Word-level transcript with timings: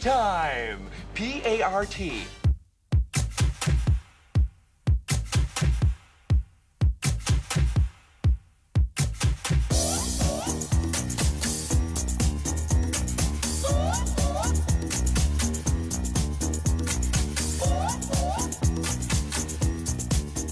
time! 0.00 0.80
P. 1.14 1.42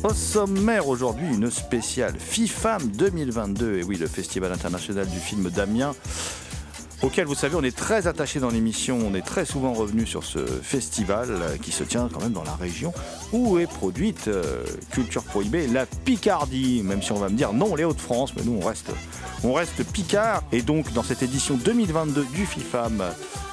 Au 0.05 0.15
sommaire 0.15 0.89
aujourd'hui, 0.89 1.27
une 1.27 1.51
spéciale 1.51 2.15
FIFAM 2.19 2.89
2022. 2.89 3.79
Et 3.79 3.83
oui, 3.83 3.97
le 3.97 4.07
Festival 4.07 4.53
international 4.53 5.07
du 5.07 5.19
film 5.19 5.51
d'Amiens, 5.51 5.95
auquel 7.09 7.27
vous 7.27 7.35
savez, 7.35 7.55
on 7.57 7.63
est 7.63 7.75
très 7.75 8.07
attaché 8.07 8.39
dans 8.39 8.51
l'émission. 8.51 8.99
On 9.03 9.15
est 9.15 9.25
très 9.25 9.47
souvent 9.47 9.73
revenu 9.73 10.07
sur 10.07 10.25
ce 10.25 10.41
festival 10.41 11.59
qui 11.63 11.73
se 11.73 11.83
tient 11.83 12.11
quand 12.13 12.21
même 12.21 12.33
dans 12.33 12.45
la 12.45 12.55
région 12.55 12.93
où 13.33 13.59
est 13.59 13.67
produite 13.67 14.29
euh, 14.29 14.63
Culture 14.91 15.23
Prohibée, 15.23 15.67
la 15.69 15.87
Picardie. 15.87 16.83
Même 16.85 17.03
si 17.03 17.13
on 17.13 17.19
va 17.19 17.31
me 17.31 17.35
dire 17.35 17.55
non, 17.55 17.75
les 17.75 17.85
Hauts-de-France, 17.85 18.35
mais 18.37 18.43
nous 18.45 18.59
on 18.61 18.67
reste, 18.67 18.91
on 19.43 19.55
reste 19.55 19.83
Picard. 19.91 20.43
Et 20.53 20.61
donc, 20.61 20.93
dans 20.93 21.03
cette 21.03 21.23
édition 21.23 21.55
2022 21.57 22.27
du 22.35 22.45
FIFAM, 22.45 23.03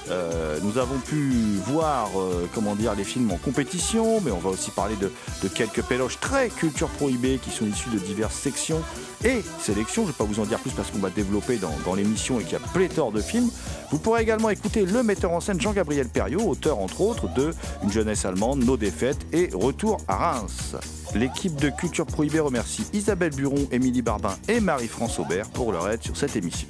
euh, 0.09 0.59
nous 0.61 0.77
avons 0.77 0.97
pu 0.99 1.31
voir 1.65 2.09
euh, 2.19 2.47
comment 2.53 2.75
dire 2.75 2.95
les 2.95 3.03
films 3.03 3.31
en 3.31 3.37
compétition, 3.37 4.21
mais 4.21 4.31
on 4.31 4.39
va 4.39 4.49
aussi 4.49 4.71
parler 4.71 4.95
de, 4.95 5.11
quelques 5.47 5.81
péloches 5.83 6.19
très 6.19 6.49
culture 6.49 6.89
prohibée 6.89 7.39
qui 7.41 7.49
sont 7.49 7.65
issues 7.65 7.89
de 7.89 7.99
diverses 7.99 8.35
sections 8.35 8.81
et 9.23 9.41
sélections. 9.59 10.03
Je 10.03 10.07
ne 10.07 10.13
vais 10.13 10.17
pas 10.17 10.23
vous 10.23 10.39
en 10.39 10.45
dire 10.45 10.59
plus 10.59 10.71
parce 10.71 10.91
qu'on 10.91 10.99
va 10.99 11.09
développer 11.09 11.57
dans, 11.57 11.73
dans 11.85 11.95
l'émission 11.95 12.39
et 12.39 12.43
qu'il 12.43 12.53
y 12.53 12.55
a 12.55 12.67
pléthore 12.73 13.11
de 13.11 13.21
films. 13.21 13.49
Vous 13.91 13.97
pourrez 13.97 14.21
également 14.21 14.49
écouter 14.49 14.85
le 14.85 15.03
metteur 15.03 15.31
en 15.31 15.39
scène 15.39 15.59
Jean-Gabriel 15.59 16.07
Perriot, 16.09 16.41
auteur 16.41 16.79
entre 16.79 17.01
autres 17.01 17.33
de 17.33 17.51
Une 17.83 17.91
jeunesse 17.91 18.25
allemande, 18.25 18.63
Nos 18.63 18.77
défaites 18.77 19.25
et 19.31 19.49
Retour 19.53 19.97
à 20.07 20.31
Reims. 20.31 20.75
L'équipe 21.13 21.55
de 21.55 21.69
Culture 21.69 22.05
Prohibée 22.05 22.39
remercie 22.39 22.85
Isabelle 22.93 23.33
Buron, 23.33 23.67
Émilie 23.71 24.01
Barbin 24.01 24.35
et 24.47 24.59
Marie-France 24.59 25.19
Aubert 25.19 25.47
pour 25.49 25.71
leur 25.71 25.89
aide 25.89 26.03
sur 26.03 26.17
cette 26.17 26.35
émission. 26.35 26.67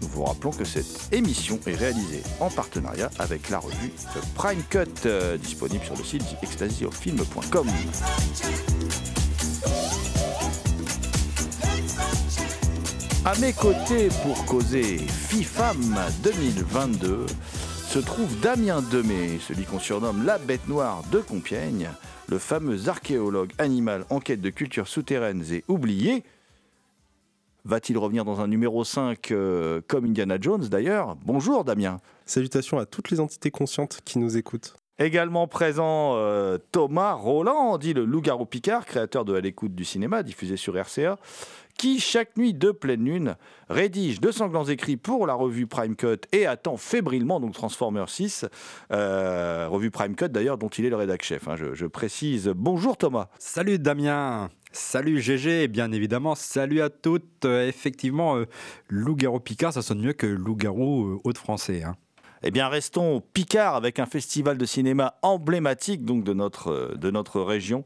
Nous 0.00 0.08
vous 0.08 0.24
rappelons 0.24 0.50
que 0.50 0.64
cette 0.64 1.12
émission 1.12 1.58
est 1.66 1.74
réalisée 1.74 2.22
en 2.40 2.50
partenariat 2.50 3.10
avec 3.18 3.50
la 3.50 3.58
revue 3.58 3.92
Prime 4.34 4.62
Cut, 4.70 5.06
euh, 5.06 5.36
disponible 5.36 5.84
sur 5.84 5.96
le 5.96 6.04
site 6.04 6.24
extasiofilm.com. 6.42 7.66
À 13.24 13.38
mes 13.40 13.52
côtés 13.52 14.08
pour 14.22 14.44
causer 14.46 14.98
FIFAM 14.98 15.96
2022 16.22 17.26
se 17.88 17.98
trouve 17.98 18.38
Damien 18.40 18.82
Demey, 18.82 19.38
celui 19.40 19.64
qu'on 19.64 19.78
surnomme 19.78 20.24
la 20.24 20.38
bête 20.38 20.68
noire 20.68 21.02
de 21.10 21.18
Compiègne, 21.18 21.90
le 22.28 22.38
fameux 22.38 22.88
archéologue 22.88 23.52
animal 23.58 24.04
en 24.10 24.20
quête 24.20 24.40
de 24.40 24.50
cultures 24.50 24.88
souterraines 24.88 25.44
et 25.50 25.64
oubliées. 25.68 26.22
Va-t-il 27.68 27.98
revenir 27.98 28.24
dans 28.24 28.40
un 28.40 28.46
numéro 28.46 28.82
5 28.82 29.30
euh, 29.30 29.82
comme 29.86 30.06
Indiana 30.06 30.38
Jones 30.40 30.66
d'ailleurs? 30.68 31.16
Bonjour 31.26 31.64
Damien. 31.64 31.98
Salutations 32.24 32.78
à 32.78 32.86
toutes 32.86 33.10
les 33.10 33.20
entités 33.20 33.50
conscientes 33.50 34.00
qui 34.06 34.18
nous 34.18 34.38
écoutent. 34.38 34.74
Également 34.98 35.46
présent 35.46 36.14
euh, 36.16 36.56
Thomas 36.72 37.12
Roland, 37.12 37.76
dit 37.76 37.92
le 37.92 38.06
loup-garou 38.06 38.46
Picard, 38.46 38.86
créateur 38.86 39.26
de 39.26 39.34
À 39.34 39.40
l'écoute 39.40 39.74
du 39.74 39.84
cinéma, 39.84 40.22
diffusé 40.22 40.56
sur 40.56 40.76
RCA, 40.76 41.18
qui, 41.78 42.00
chaque 42.00 42.36
nuit 42.38 42.54
de 42.54 42.70
pleine 42.70 43.04
lune, 43.04 43.36
rédige 43.68 44.20
de 44.20 44.32
sanglants 44.32 44.64
écrits 44.64 44.96
pour 44.96 45.26
la 45.26 45.34
revue 45.34 45.66
Prime 45.66 45.94
Cut 45.94 46.22
et 46.32 46.46
attend 46.46 46.78
fébrilement 46.78 47.38
donc 47.38 47.52
Transformers 47.52 48.08
6, 48.08 48.46
euh, 48.92 49.68
revue 49.68 49.90
Prime 49.90 50.16
Cut 50.16 50.30
d'ailleurs, 50.30 50.56
dont 50.56 50.68
il 50.68 50.86
est 50.86 50.90
le 50.90 50.96
rédac 50.96 51.22
chef. 51.22 51.46
hein, 51.48 51.54
je, 51.56 51.74
je 51.74 51.86
précise. 51.86 52.50
Bonjour 52.56 52.96
Thomas. 52.96 53.28
Salut 53.38 53.78
Damien 53.78 54.48
Salut 54.72 55.20
GG, 55.20 55.68
bien 55.68 55.92
évidemment, 55.92 56.34
salut 56.34 56.82
à 56.82 56.90
toutes. 56.90 57.44
Euh, 57.46 57.66
effectivement, 57.66 58.36
euh, 58.36 58.44
loup-garou 58.88 59.40
Picard, 59.40 59.72
ça 59.72 59.82
sonne 59.82 60.00
mieux 60.00 60.12
que 60.12 60.26
loup-garou 60.26 61.06
euh, 61.06 61.20
haute-français. 61.24 61.82
Hein. 61.84 61.96
Eh 62.42 62.50
bien, 62.50 62.68
restons 62.68 63.16
au 63.16 63.20
Picard 63.20 63.74
avec 63.74 63.98
un 63.98 64.06
festival 64.06 64.58
de 64.58 64.64
cinéma 64.64 65.14
emblématique 65.22 66.04
donc 66.04 66.22
de 66.22 66.32
notre, 66.32 66.70
euh, 66.70 66.94
de 66.96 67.10
notre 67.10 67.40
région 67.40 67.82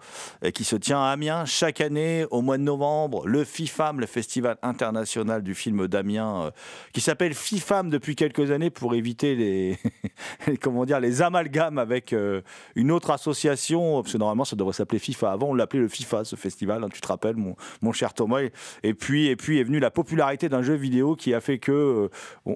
qui 0.54 0.64
se 0.64 0.76
tient 0.76 1.00
à 1.00 1.10
Amiens 1.10 1.44
chaque 1.46 1.80
année 1.80 2.26
au 2.30 2.42
mois 2.42 2.58
de 2.58 2.62
novembre. 2.62 3.26
Le 3.26 3.44
FIFAM, 3.44 4.00
le 4.00 4.06
Festival 4.06 4.58
international 4.62 5.42
du 5.42 5.54
film 5.54 5.88
d'Amiens, 5.88 6.42
euh, 6.46 6.50
qui 6.92 7.00
s'appelle 7.00 7.34
FIFAM 7.34 7.88
depuis 7.88 8.16
quelques 8.16 8.50
années 8.50 8.70
pour 8.70 8.94
éviter 8.94 9.34
les, 9.34 9.78
comment 10.60 10.84
dire, 10.84 11.00
les 11.00 11.22
amalgames 11.22 11.78
avec 11.78 12.12
euh, 12.12 12.42
une 12.74 12.90
autre 12.90 13.10
association. 13.10 14.02
Parce 14.02 14.12
que 14.12 14.18
normalement, 14.18 14.44
ça 14.44 14.56
devrait 14.56 14.74
s'appeler 14.74 14.98
FIFA. 14.98 15.32
Avant, 15.32 15.48
on 15.48 15.54
l'appelait 15.54 15.80
le 15.80 15.88
FIFA, 15.88 16.24
ce 16.24 16.36
festival. 16.36 16.84
hein, 16.84 16.88
tu 16.92 17.00
te 17.00 17.08
rappelles, 17.08 17.36
mon, 17.36 17.92
cher 17.92 18.12
Thomas. 18.14 18.40
Et, 18.82 18.94
puis, 18.94 19.28
et 19.28 19.36
puis 19.36 19.58
est 19.60 19.64
venue 19.64 19.78
la 19.78 19.90
popularité 19.90 20.48
d'un 20.48 20.62
jeu 20.62 20.74
vidéo 20.74 21.16
qui 21.16 21.34
a 21.34 21.40
fait 21.40 21.58
que 21.58 22.10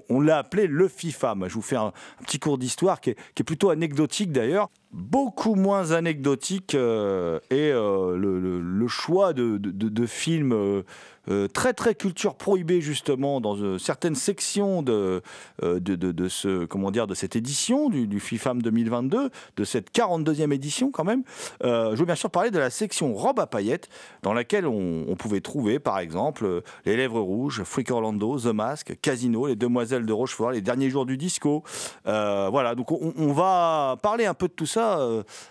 on 0.09 0.19
l'a 0.19 0.39
appelé 0.39 0.67
le 0.67 0.87
FIFAM. 0.87 1.45
Je 1.47 1.53
vous 1.53 1.61
fais 1.61 1.75
un, 1.75 1.86
un 1.87 2.23
petit 2.23 2.39
cours 2.39 2.57
d'histoire 2.57 3.01
qui 3.01 3.11
est, 3.11 3.43
plutôt 3.43 3.69
anecdotique 3.69 4.31
d'ailleurs. 4.31 4.69
beaucoup 4.91 5.55
moins 5.55 5.91
anecdotique 5.91 6.75
euh, 6.75 7.39
et 7.49 7.71
euh, 7.71 8.17
le, 8.17 8.87
choix 8.87 9.33
de, 9.33 10.05
films 10.05 10.83
euh, 11.29 11.47
très 11.47 11.73
très 11.73 11.95
culture 11.95 12.35
prohibée 12.35 12.81
justement 12.81 13.41
dans 13.41 13.57
euh, 13.57 13.77
certaines 13.77 14.15
sections 14.15 14.81
de, 14.81 15.21
euh, 15.63 15.79
de, 15.79 15.95
de, 15.95 16.11
de 16.11 16.29
ce 16.29 16.65
comment 16.65 16.91
dire 16.91 17.07
de 17.07 17.13
cette 17.13 17.35
édition 17.35 17.89
du, 17.89 18.07
du 18.07 18.19
FIFAM 18.19 18.61
2022 18.61 19.29
de 19.55 19.63
cette 19.63 19.93
42e 19.93 20.53
édition 20.53 20.91
quand 20.91 21.03
même 21.03 21.23
je 21.63 21.95
veux 21.95 22.05
bien 22.05 22.15
sûr 22.15 22.29
parler 22.29 22.51
de 22.51 22.59
la 22.59 22.69
section 22.69 23.13
robe 23.13 23.39
à 23.39 23.47
paillettes 23.47 23.89
dans 24.23 24.33
laquelle 24.33 24.67
on, 24.67 25.15
pouvait 25.17 25.41
trouver 25.41 25.79
par 25.79 25.99
exemple 25.99 26.61
les 26.85 26.95
lèvres 26.95 27.19
rouges 27.19 27.63
Freak 27.63 27.91
Orlando 27.91 28.39
The 28.39 28.47
Mask 28.47 28.97
Casino 29.01 29.47
les 29.47 29.55
demoiselles 29.55 30.05
de 30.05 30.13
Rochefort 30.13 30.51
les 30.51 30.61
derniers 30.61 30.89
jours 30.89 31.05
du 31.05 31.17
disco 31.17 31.63
voilà, 32.05 32.75
donc 32.75 32.91
on, 32.91 33.33
va 33.33 33.97
parler 34.01 34.25
un 34.25 34.33
peu 34.33 34.47
de 34.47 34.53
tout 34.53 34.65
ça 34.65 34.99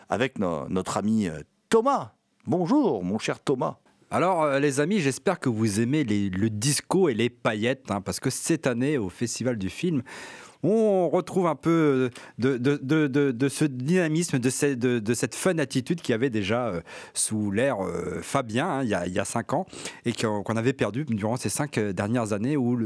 avec 0.09 0.39
no- 0.39 0.69
notre 0.69 0.97
ami 0.97 1.29
Thomas. 1.69 2.13
Bonjour, 2.47 3.03
mon 3.03 3.19
cher 3.19 3.41
Thomas. 3.41 3.79
Alors, 4.11 4.45
euh, 4.45 4.61
les 4.61 4.79
amis, 4.81 5.01
j'espère 5.01 5.41
que 5.41 5.49
vous 5.49 5.81
aimez 5.81 6.05
le 6.05 6.49
disco 6.49 7.09
et 7.09 7.15
les 7.15 7.29
paillettes, 7.29 7.91
hein, 7.91 8.01
parce 8.01 8.21
que 8.21 8.31
cette 8.31 8.69
année, 8.69 8.99
au 8.99 9.09
Festival 9.09 9.59
du 9.59 9.69
film, 9.69 10.03
on 10.63 11.09
retrouve 11.09 11.47
un 11.47 11.55
peu 11.55 12.11
de, 12.39 13.49
ce 13.49 13.65
dynamisme, 13.65 14.39
de, 14.39 14.49
cette- 14.51 15.35
fun 15.35 15.59
attitude 15.59 16.01
qu'il 16.01 16.13
y 16.13 16.15
avait 16.15 16.31
déjà 16.31 16.69
euh, 16.69 16.81
sous 17.15 17.51
l'ère 17.51 17.85
euh, 17.85 18.21
Fabien, 18.23 18.69
hein, 18.69 18.83
il 18.83 18.89
y, 18.89 19.19
a, 19.19 19.25
cinq 19.25 19.53
ans, 19.53 19.67
et 20.05 20.13
qu'on 20.13 20.57
avait 20.57 20.73
perdu 20.73 21.05
durant 21.05 21.37
ces 21.37 21.49
cinq 21.49 21.79
dernières 21.79 22.33
années 22.33 22.57
où 22.57 22.79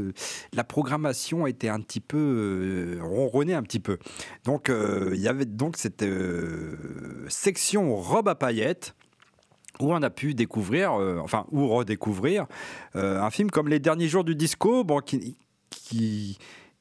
la 0.53 0.63
programmation 0.63 1.47
était 1.47 1.69
un 1.69 1.79
petit 1.81 2.01
peu 2.01 2.17
euh, 2.17 2.99
ronronnée 3.01 3.53
un 3.53 3.63
petit 3.63 3.79
peu. 3.79 3.97
Donc, 4.43 4.71
il 4.71 5.19
y 5.19 5.27
avait 5.27 5.45
donc 5.45 5.77
cette 5.77 6.03
section 7.29 7.95
robe 7.95 8.27
à 8.27 8.35
paillettes 8.35 8.95
où 9.79 9.93
on 9.93 10.01
a 10.01 10.09
pu 10.09 10.33
découvrir, 10.33 10.93
euh, 10.93 11.19
enfin, 11.19 11.45
ou 11.51 11.67
redécouvrir, 11.67 12.45
euh, 12.95 13.21
un 13.21 13.29
film 13.29 13.49
comme 13.49 13.67
Les 13.67 13.79
Derniers 13.79 14.07
Jours 14.07 14.23
du 14.23 14.35
Disco, 14.35 14.83
bon, 14.83 14.99
qui, 14.99 15.37
qui, 15.69 16.37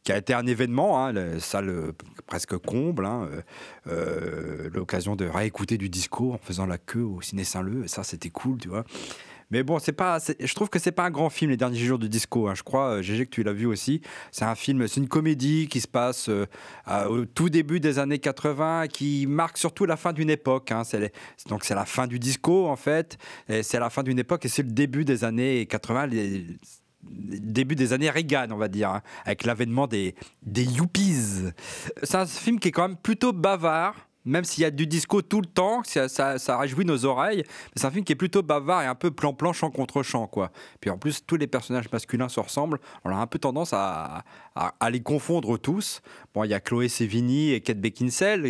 a 0.08 0.16
été 0.16 0.34
un 0.34 0.46
événement, 0.46 1.04
hein, 1.04 1.12
la 1.12 1.38
salle 1.38 1.69
euh, 1.69 1.92
presque 2.26 2.56
comble, 2.58 3.06
hein, 3.06 3.28
l'occasion 4.75 5.14
de 5.14 5.26
réécouter 5.26 5.78
du 5.78 5.88
disco 5.88 6.32
en 6.32 6.38
faisant 6.38 6.66
la 6.66 6.78
queue 6.78 7.04
au 7.04 7.20
Ciné 7.20 7.44
Saint-Leu, 7.44 7.87
ça 7.87 8.02
c'était 8.02 8.31
cool, 8.31 8.58
tu 8.58 8.69
vois. 8.69 8.84
Mais 9.50 9.62
bon, 9.62 9.79
c'est 9.79 9.93
pas, 9.93 10.19
je 10.38 10.55
trouve 10.55 10.69
que 10.69 10.79
c'est 10.79 10.93
pas 10.93 11.05
un 11.05 11.11
grand 11.11 11.29
film, 11.31 11.50
Les 11.50 11.56
Derniers 11.56 11.79
Jours 11.79 11.99
du 11.99 12.08
Disco. 12.08 12.49
hein. 12.49 12.55
Je 12.55 12.62
crois, 12.62 12.97
euh, 12.99 13.02
Gégé, 13.02 13.26
que 13.26 13.31
tu 13.31 13.43
l'as 13.43 13.52
vu 13.52 13.67
aussi. 13.67 14.00
C'est 14.31 14.44
un 14.44 14.55
film, 14.55 14.87
c'est 14.87 15.00
une 15.00 15.08
comédie 15.08 15.67
qui 15.69 15.81
se 15.81 15.88
passe 15.88 16.29
euh, 16.29 16.47
au 17.08 17.25
tout 17.25 17.49
début 17.50 17.81
des 17.81 17.99
années 17.99 18.19
80, 18.19 18.87
qui 18.88 19.26
marque 19.26 19.58
surtout 19.58 19.87
la 19.87 19.97
fin 19.97 20.12
d'une 20.12 20.31
époque. 20.31 20.70
hein. 20.73 20.82
Donc 21.49 21.64
c'est 21.64 21.75
la 21.75 21.85
fin 21.85 22.06
du 22.06 22.19
disco 22.19 22.69
en 22.69 22.76
fait. 22.76 23.19
C'est 23.62 23.79
la 23.81 23.91
fin 23.91 24.02
d'une 24.02 24.19
époque 24.19 24.44
et 24.44 24.49
c'est 24.49 24.62
le 24.62 24.70
début 24.73 25.05
des 25.05 25.25
années 25.25 25.67
80. 25.67 26.06
les- 26.06 26.47
début 27.02 27.75
des 27.76 27.93
années 27.94 28.11
Reagan, 28.11 28.49
on 28.50 28.56
va 28.56 28.69
dire, 28.69 28.91
hein, 28.91 29.02
avec 29.25 29.44
l'avènement 29.44 29.87
des, 29.87 30.14
des 30.43 30.64
yuppies. 30.64 31.17
C'est 32.02 32.14
un 32.17 32.26
film 32.26 32.61
qui 32.61 32.69
est 32.69 32.73
quand 32.73 32.87
même 32.88 32.97
plutôt 32.99 33.32
bavard, 33.32 33.94
même 34.25 34.44
s'il 34.44 34.62
y 34.62 34.64
a 34.64 34.70
du 34.70 34.87
disco 34.87 35.22
tout 35.22 35.40
le 35.40 35.46
temps, 35.46 35.82
ça, 35.84 36.58
réjouit 36.58 36.84
nos 36.84 37.05
oreilles. 37.05 37.44
C'est 37.75 37.87
un 37.87 37.90
film 37.90 38.05
qui 38.05 38.12
est 38.12 38.17
plutôt 38.17 38.43
bavard 38.43 38.82
et 38.82 38.87
un 38.87 38.94
peu 38.94 39.11
plan-plan, 39.11 39.52
chant 39.52 39.70
contre 39.70 40.02
chant, 40.02 40.26
quoi. 40.26 40.50
Puis 40.81 40.90
en 40.90 40.99
plus, 40.99 41.25
tous 41.26 41.37
les 41.37 41.46
personnages 41.46 41.90
masculins 41.90 42.28
se 42.28 42.40
ressemblent. 42.40 42.81
On 43.05 43.11
a 43.11 43.17
un 43.17 43.26
peu 43.26 43.38
tendance 43.38 43.72
à, 43.72 44.25
à, 44.61 44.91
les 44.91 45.01
confondre 45.01 45.59
tous. 45.59 46.03
Bon, 46.35 46.45
il 46.45 46.51
y 46.51 46.55
a 46.55 46.61
Chloé 46.61 46.89
Sevigny 46.89 47.53
et 47.53 47.61
Kate 47.61 47.81
Beckinsale, 47.81 48.45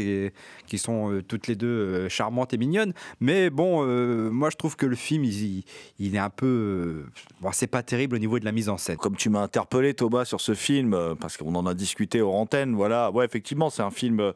qui 0.66 0.78
sont 0.78 1.12
euh, 1.12 1.22
toutes 1.22 1.46
les 1.46 1.54
deux 1.54 1.66
euh, 1.66 2.08
charmantes 2.08 2.52
et 2.52 2.58
mignonnes. 2.58 2.92
Mais 3.20 3.48
bon, 3.48 3.84
euh, 3.86 4.28
moi 4.30 4.50
je 4.50 4.56
trouve 4.56 4.76
que 4.76 4.86
le 4.86 4.96
film, 4.96 5.24
il, 5.24 6.14
est 6.14 6.18
un 6.18 6.30
peu. 6.30 7.06
c'est 7.52 7.68
pas 7.68 7.82
terrible 7.82 8.16
au 8.16 8.18
niveau 8.18 8.38
de 8.38 8.44
la 8.44 8.52
mise 8.52 8.68
en 8.68 8.76
scène. 8.76 8.96
Comme 8.96 9.16
tu 9.16 9.30
m'as 9.30 9.42
interpellé, 9.42 9.94
Thomas, 9.94 10.24
sur 10.24 10.40
ce 10.40 10.54
film, 10.54 10.96
parce 11.20 11.36
qu'on 11.36 11.54
en 11.54 11.66
a 11.66 11.74
discuté 11.74 12.20
hors 12.20 12.34
antenne, 12.34 12.74
voilà. 12.74 13.10
Ouais, 13.12 13.24
effectivement, 13.24 13.70
c'est 13.70 13.82
un 13.82 13.90
film 13.90 14.32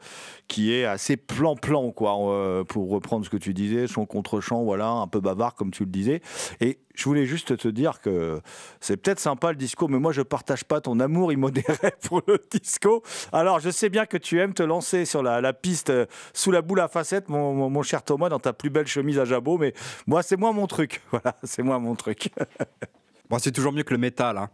qui 0.47 0.73
est 0.73 0.85
assez 0.85 1.17
plan-plan, 1.17 1.91
quoi, 1.91 2.65
pour 2.69 2.91
reprendre 2.91 3.25
ce 3.25 3.31
que 3.31 3.37
tu 3.37 3.53
disais, 3.53 3.87
chant 3.87 4.07
contre 4.07 4.41
chant, 4.41 4.63
voilà, 4.63 4.89
un 4.89 5.09
peu 5.09 5.21
bavard, 5.21 5.55
comme 5.55 5.71
tu 5.71 5.85
le 5.85 5.91
disais. 5.91 6.23
Et 6.61 6.79
je 6.95 7.05
voulais 7.05 7.27
juste 7.27 7.57
te 7.57 7.67
dire 7.69 8.01
que 8.01 8.41
c'est 8.81 8.97
peut-être 8.97 9.19
sympa 9.19 9.51
le 9.51 9.57
disco, 9.57 9.89
mais 9.89 9.99
moi, 9.99 10.13
je 10.13 10.23
partage 10.23 10.65
pas 10.65 10.81
ton 10.81 11.01
amour 11.01 11.33
immodéré 11.33 11.93
pour 12.09 12.23
le 12.27 12.39
disco. 12.51 13.03
Alors, 13.33 13.59
je 13.61 13.71
sais 13.71 13.89
bien 13.89 14.07
que 14.07 14.17
tu 14.17 14.39
aimes 14.41 14.55
te 14.55 14.63
lancer 14.63 15.05
sur 15.05 15.23
la, 15.23 15.41
la 15.41 15.53
piste 15.53 15.91
euh, 15.91 16.07
sous 16.33 16.51
la 16.53 16.63
boule 16.63 16.81
à 16.81 16.89
facettes, 16.89 17.29
mon, 17.29 17.53
mon- 17.53 17.69
mon 17.71 17.83
cher 17.83 18.03
Thomas, 18.03 18.29
dans 18.29 18.39
ta 18.39 18.53
plus 18.53 18.71
belle 18.71 18.87
chemise 18.87 19.19
à 19.19 19.25
jabot, 19.25 19.59
mais 19.59 19.75
moi, 20.07 20.23
c'est 20.23 20.37
moi 20.37 20.53
mon 20.53 20.67
truc. 20.67 21.01
Voilà, 21.11 21.37
c'est 21.43 21.63
moi 21.63 21.79
mon 21.79 21.95
truc. 21.97 22.31
Bon, 23.29 23.39
c'est 23.39 23.53
toujours 23.53 23.73
mieux 23.73 23.83
que 23.83 23.95
le 23.95 23.99
métal. 23.99 24.39
hein. 24.39 24.51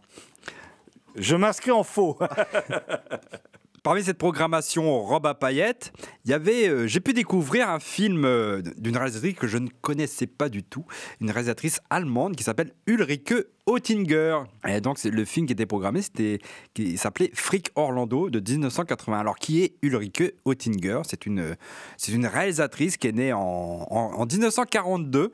Je 1.15 1.35
m'inscris 1.35 1.71
en 1.71 1.83
faux. 1.83 2.17
Parmi 3.83 4.03
cette 4.03 4.19
programmation 4.19 5.01
robe 5.01 5.25
à 5.25 5.33
paillettes, 5.33 5.91
euh, 6.29 6.85
j'ai 6.85 6.99
pu 6.99 7.13
découvrir 7.13 7.67
un 7.67 7.79
film 7.79 8.25
euh, 8.25 8.61
d'une 8.77 8.95
réalisatrice 8.95 9.33
que 9.33 9.47
je 9.47 9.57
ne 9.57 9.69
connaissais 9.81 10.27
pas 10.27 10.49
du 10.49 10.61
tout, 10.61 10.85
une 11.19 11.31
réalisatrice 11.31 11.79
allemande 11.89 12.35
qui 12.35 12.43
s'appelle 12.43 12.73
Ulrike 12.85 13.33
Oettinger. 13.67 14.39
Et 14.67 14.81
donc 14.81 15.03
le 15.03 15.25
film 15.25 15.45
qui 15.45 15.53
était 15.53 15.65
programmé, 15.65 16.01
c'était 16.01 16.39
qui 16.73 16.97
s'appelait 16.97 17.31
Freak 17.33 17.71
Orlando 17.75 18.29
de 18.29 18.39
1980. 18.39 19.19
Alors 19.19 19.37
qui 19.37 19.63
est 19.63 19.75
Ulrike 19.81 20.23
Oettinger? 20.45 21.01
C'est 21.07 21.25
une 21.25 21.55
c'est 21.97 22.11
une 22.11 22.25
réalisatrice 22.25 22.97
qui 22.97 23.07
est 23.07 23.11
née 23.11 23.33
en, 23.33 23.39
en- 23.39 24.13
en 24.17 24.25
1942. 24.25 25.31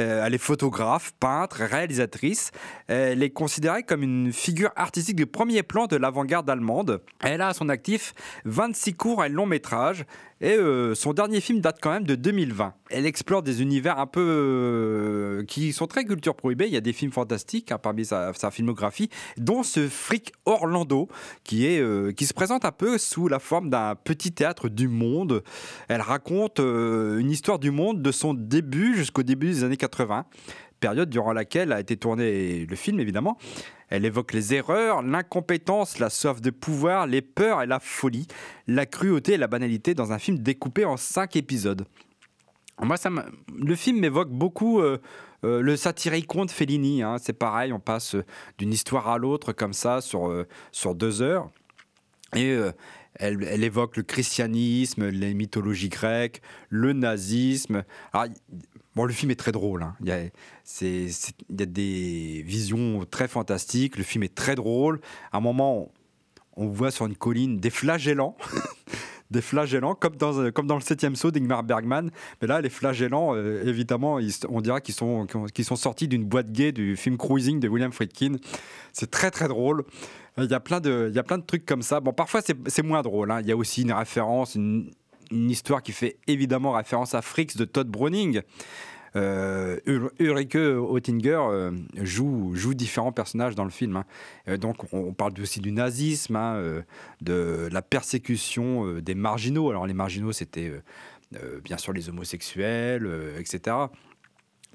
Euh, 0.00 0.24
elle 0.26 0.34
est 0.34 0.38
photographe, 0.38 1.12
peintre, 1.20 1.58
réalisatrice. 1.62 2.50
Elle 2.86 3.22
est 3.22 3.30
considérée 3.30 3.82
comme 3.82 4.02
une 4.02 4.32
figure 4.32 4.70
artistique 4.76 5.16
de 5.16 5.24
premier 5.24 5.62
plan 5.62 5.86
de 5.86 5.96
l'avant-garde 5.96 6.48
allemande. 6.50 7.02
Elle 7.22 7.40
a 7.40 7.48
à 7.48 7.54
son 7.54 7.68
actif 7.68 8.12
26 8.44 8.94
courts 8.94 9.24
et 9.24 9.28
longs 9.28 9.46
métrages. 9.46 10.04
Et 10.42 10.52
euh, 10.52 10.94
son 10.94 11.12
dernier 11.12 11.40
film 11.40 11.60
date 11.60 11.78
quand 11.82 11.90
même 11.90 12.04
de 12.04 12.14
2020. 12.14 12.72
Elle 12.88 13.04
explore 13.04 13.42
des 13.42 13.60
univers 13.60 13.98
un 13.98 14.06
peu 14.06 14.24
euh, 14.24 15.44
qui 15.44 15.74
sont 15.74 15.86
très 15.86 16.04
culture 16.06 16.34
prohibée. 16.34 16.66
Il 16.66 16.72
y 16.72 16.78
a 16.78 16.80
des 16.80 16.94
films 16.94 17.12
fantastiques 17.12 17.72
hein, 17.72 17.78
parmi 17.78 18.06
sa, 18.06 18.32
sa 18.32 18.50
filmographie, 18.50 19.10
dont 19.36 19.62
ce 19.62 19.86
Frick 19.86 20.32
Orlando, 20.46 21.08
qui, 21.44 21.66
est, 21.66 21.80
euh, 21.80 22.12
qui 22.12 22.24
se 22.24 22.32
présente 22.32 22.64
un 22.64 22.72
peu 22.72 22.96
sous 22.96 23.28
la 23.28 23.38
forme 23.38 23.68
d'un 23.68 23.94
petit 23.96 24.32
théâtre 24.32 24.70
du 24.70 24.88
monde. 24.88 25.42
Elle 25.88 26.00
raconte 26.00 26.58
une 26.58 27.30
histoire 27.30 27.58
du 27.58 27.70
monde 27.70 28.00
de 28.00 28.10
son 28.10 28.32
début 28.32 28.96
jusqu'au 28.96 29.22
début 29.22 29.48
des 29.48 29.64
années 29.64 29.76
80, 29.76 30.24
période 30.80 31.10
durant 31.10 31.34
laquelle 31.34 31.72
a 31.72 31.80
été 31.80 31.98
tourné 31.98 32.64
le 32.64 32.76
film 32.76 32.98
évidemment. 32.98 33.36
Elle 33.90 34.04
évoque 34.04 34.32
les 34.32 34.54
erreurs, 34.54 35.02
l'incompétence, 35.02 35.98
la 35.98 36.10
soif 36.10 36.40
de 36.40 36.50
pouvoir, 36.50 37.06
les 37.06 37.22
peurs 37.22 37.60
et 37.60 37.66
la 37.66 37.80
folie, 37.80 38.28
la 38.68 38.86
cruauté 38.86 39.32
et 39.32 39.36
la 39.36 39.48
banalité 39.48 39.94
dans 39.94 40.12
un 40.12 40.18
film 40.18 40.38
découpé 40.38 40.84
en 40.84 40.96
cinq 40.96 41.34
épisodes. 41.36 41.84
Moi, 42.80 42.96
ça 42.96 43.10
le 43.54 43.74
film 43.74 44.00
m'évoque 44.00 44.30
beaucoup 44.30 44.80
euh, 44.80 44.98
euh, 45.44 45.60
le 45.60 45.76
satirique 45.76 46.34
de 46.34 46.50
Fellini. 46.50 47.02
hein. 47.02 47.16
C'est 47.20 47.34
pareil, 47.34 47.72
on 47.72 47.80
passe 47.80 48.14
euh, 48.14 48.24
d'une 48.58 48.72
histoire 48.72 49.08
à 49.08 49.18
l'autre 49.18 49.52
comme 49.52 49.72
ça 49.74 50.00
sur, 50.00 50.46
sur 50.72 50.94
deux 50.94 51.20
heures. 51.20 51.50
Et 52.36 52.56
elle, 53.14 53.42
elle 53.42 53.64
évoque 53.64 53.96
le 53.96 54.04
christianisme, 54.04 55.08
les 55.08 55.34
mythologies 55.34 55.88
grecques, 55.88 56.42
le 56.68 56.92
nazisme. 56.92 57.82
Bon, 58.94 59.04
le 59.04 59.12
film 59.12 59.30
est 59.30 59.36
très 59.36 59.52
drôle. 59.52 59.82
hein. 59.82 59.94
Il, 60.00 60.08
y 60.08 60.12
a, 60.12 61.66
des 61.66 62.42
visions 62.46 63.04
très 63.10 63.28
fantastiques. 63.28 63.96
Le 63.96 64.04
film 64.04 64.24
est 64.24 64.34
très 64.34 64.54
drôle. 64.54 65.00
À 65.32 65.38
un 65.38 65.40
moment, 65.40 65.92
on, 66.56 66.68
voit 66.68 66.90
sur 66.90 67.06
une 67.06 67.16
colline 67.16 67.58
des 67.58 67.70
flagellants. 67.70 68.36
des 69.30 69.42
flagellants, 69.42 69.94
comme 69.94 70.16
dans, 70.16 70.32
le 70.74 70.80
septième 70.80 71.14
saut 71.14 71.30
d'Ingmar 71.30 71.62
Bergman. 71.62 72.10
Mais 72.42 72.48
là, 72.48 72.60
les 72.60 72.70
flagellants, 72.70 73.34
euh, 73.36 73.64
évidemment, 73.64 74.18
on 74.48 74.60
dirait 74.60 74.80
qu'ils 74.80 74.94
sont, 74.94 75.26
sortis 75.76 76.08
d'une 76.08 76.24
boîte 76.24 76.50
gay 76.50 76.72
du 76.72 76.96
film 76.96 77.16
Cruising 77.16 77.60
de 77.60 77.68
William 77.68 77.92
Friedkin. 77.92 78.36
C'est 78.92 79.10
très, 79.10 79.30
très 79.30 79.46
drôle. 79.46 79.84
Euh, 80.38 80.44
Il 80.44 80.50
y 80.50 80.54
a 80.54 80.60
plein 80.60 80.80
de, 80.80 81.12
trucs 81.46 81.64
comme 81.64 81.82
ça. 81.82 82.00
Bon, 82.00 82.12
parfois, 82.12 82.40
c'est 82.42 82.56
c'est 82.68 82.82
moins 82.82 83.02
drôle. 83.02 83.30
hein. 83.30 83.40
Il 83.40 83.46
y 83.46 83.52
a 83.52 83.56
aussi 83.56 83.82
une 83.82 83.92
référence, 83.92 84.56
une, 84.56 84.90
une 85.30 85.50
histoire 85.50 85.82
qui 85.82 85.92
fait 85.92 86.16
évidemment 86.26 86.72
référence 86.72 87.14
à 87.14 87.22
Fricks 87.22 87.56
de 87.56 87.64
Todd 87.64 87.88
Browning. 87.88 88.42
Euh, 89.16 89.78
Ul- 89.86 90.10
Ulrike 90.20 90.54
Oettinger 90.54 91.40
euh, 91.50 91.72
joue, 91.96 92.54
différents 92.74 93.12
personnages 93.12 93.54
dans 93.54 93.64
le 93.64 93.70
film. 93.70 93.96
hein. 93.96 94.04
Euh, 94.48 94.56
donc, 94.56 94.92
on, 94.92 95.12
parle 95.12 95.32
aussi 95.40 95.60
du 95.60 95.72
nazisme, 95.72 96.36
hein, 96.36 96.82
de 97.20 97.68
la 97.72 97.82
persécution 97.82 99.00
des 99.00 99.14
marginaux. 99.14 99.70
Alors, 99.70 99.86
les 99.86 99.94
marginaux, 99.94 100.32
c'était 100.32 100.72
bien 101.64 101.76
sûr 101.76 101.92
les 101.92 102.08
homosexuels, 102.08 103.08
etc. 103.38 103.76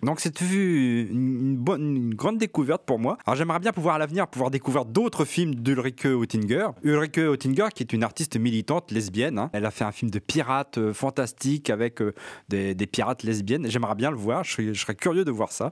Donc 0.04 0.20
c'est 0.20 0.42
une, 0.42 1.64
une, 1.68 2.14
grande 2.14 2.38
découverte 2.38 2.84
pour 2.86 3.00
moi. 3.00 3.18
Alors 3.26 3.36
j'aimerais 3.36 3.60
bien 3.60 3.72
pouvoir 3.72 3.96
à 3.96 3.98
l'avenir 3.98 4.28
pouvoir 4.28 4.52
découvrir 4.52 4.86
d'autres 4.86 5.26
films 5.26 5.56
d'Ulrike 5.56 6.06
Oettinger. 6.06 6.68
Ulrike 6.84 7.18
Oettinger 7.18 7.68
qui 7.74 7.84
est 7.84 7.94
une 7.94 8.04
artiste 8.04 8.38
militante 8.38 8.92
lesbienne. 8.92 9.40
hein. 9.40 9.50
Elle 9.54 9.66
a 9.66 9.72
fait 9.72 9.86
un 9.86 9.92
film 9.92 10.12
de 10.12 10.20
pirate 10.20 10.78
euh, 10.78 10.94
fantastique 10.94 11.70
avec 11.70 12.02
euh, 12.02 12.14
des, 12.50 12.76
pirates 12.88 13.24
lesbiennes. 13.24 13.70
J'aimerais 13.70 13.96
bien 13.96 14.12
le 14.12 14.18
voir, 14.18 14.44
je 14.44 14.52
serais, 14.52 14.74
je 14.74 14.80
serais 14.80 14.96
curieux 14.96 15.26
de 15.26 15.32
voir 15.32 15.52
ça. 15.52 15.72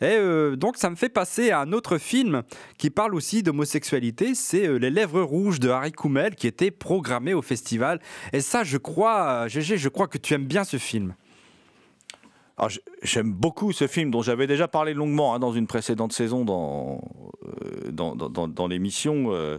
Et 0.00 0.16
euh, 0.18 0.56
donc 0.56 0.76
ça 0.76 0.90
me 0.90 0.96
fait 0.96 1.08
passer 1.08 1.50
à 1.50 1.60
un 1.60 1.72
autre 1.72 1.96
film 1.98 2.42
qui 2.76 2.90
parle 2.90 3.14
aussi 3.14 3.42
d'homosexualité, 3.42 4.34
c'est 4.34 4.66
euh, 4.66 4.76
Les 4.78 4.90
Lèvres 4.90 5.22
Rouges 5.22 5.58
de 5.58 5.70
Harry 5.70 5.92
Koumel 5.92 6.34
qui 6.34 6.46
était 6.46 6.70
programmé 6.70 7.32
au 7.32 7.40
festival. 7.40 8.00
Et 8.32 8.40
ça 8.40 8.62
je 8.62 8.76
crois, 8.76 9.44
euh, 9.44 9.48
GG, 9.48 9.78
je 9.78 9.88
crois 9.88 10.06
que 10.06 10.18
tu 10.18 10.34
aimes 10.34 10.44
bien 10.44 10.64
ce 10.64 10.76
film. 10.76 11.14
Alors, 12.58 12.70
j- 12.70 12.80
j'aime 13.02 13.32
beaucoup 13.32 13.72
ce 13.72 13.86
film 13.86 14.10
dont 14.10 14.22
j'avais 14.22 14.46
déjà 14.46 14.66
parlé 14.66 14.94
longuement 14.94 15.34
hein, 15.34 15.38
dans 15.38 15.52
une 15.52 15.66
précédente 15.66 16.12
saison 16.12 16.44
dans, 16.44 17.00
euh, 17.46 17.90
dans, 17.90 18.66
l'émission, 18.66 19.26
euh, 19.28 19.58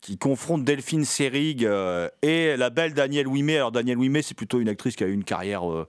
qui 0.00 0.18
confronte 0.18 0.64
Delphine 0.64 1.04
Seyrig 1.04 1.64
euh, 1.64 2.08
et 2.22 2.56
la 2.56 2.70
belle 2.70 2.94
Danielle 2.94 3.26
Ouimet. 3.26 3.56
Alors 3.56 3.72
Danielle 3.72 3.98
Ouimet, 3.98 4.22
c'est 4.22 4.36
plutôt 4.36 4.60
une 4.60 4.68
actrice 4.68 4.94
qui 4.94 5.02
a 5.02 5.08
eu 5.08 5.12
une 5.12 5.24
carrière 5.24 5.68
euh, 5.68 5.86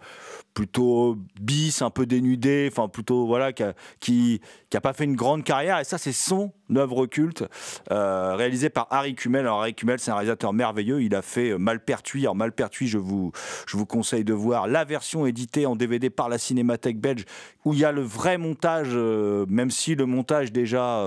plutôt 0.55 1.17
bis, 1.39 1.83
un 1.83 1.91
peu 1.91 2.07
dénudée, 2.07 2.67
enfin 2.71 2.87
plutôt 2.87 3.27
voilà, 3.27 3.53
qui 3.53 3.63
a, 3.63 3.73
qui, 3.99 4.41
pas 4.81 4.93
fait 4.93 5.03
une 5.03 5.15
grande 5.15 5.43
carrière. 5.43 5.79
Et 5.79 5.83
ça, 5.83 5.99
c'est 5.99 6.11
son 6.11 6.51
œuvre 6.77 7.05
culte, 7.05 7.43
euh, 7.91 8.35
réalisée 8.35 8.69
par 8.69 8.87
Harry 8.89 9.15
Kumel. 9.15 9.41
Alors 9.41 9.61
Harry 9.61 9.73
Kumel, 9.73 9.99
c'est 9.99 10.11
un 10.11 10.15
réalisateur 10.15 10.53
merveilleux. 10.53 11.01
Il 11.01 11.15
a 11.15 11.21
fait 11.21 11.51
euh, 11.51 11.57
Malpertuis. 11.57 12.21
Alors 12.21 12.35
Malpertuis, 12.35 12.87
je 12.87 12.97
vous, 12.97 13.31
je 13.67 13.77
vous 13.77 13.85
conseille 13.85 14.23
de 14.23 14.33
voir 14.33 14.67
la 14.67 14.83
version 14.85 15.25
éditée 15.25 15.65
en 15.65 15.75
DVD 15.75 16.09
par 16.09 16.29
la 16.29 16.37
Cinémathèque 16.37 16.99
belge, 16.99 17.25
où 17.65 17.73
il 17.73 17.79
y 17.79 17.85
a 17.85 17.91
le 17.91 18.01
vrai 18.01 18.37
montage, 18.37 18.89
euh, 18.93 19.45
même 19.49 19.71
si 19.71 19.95
le 19.95 20.05
montage 20.05 20.51
déjà, 20.51 21.05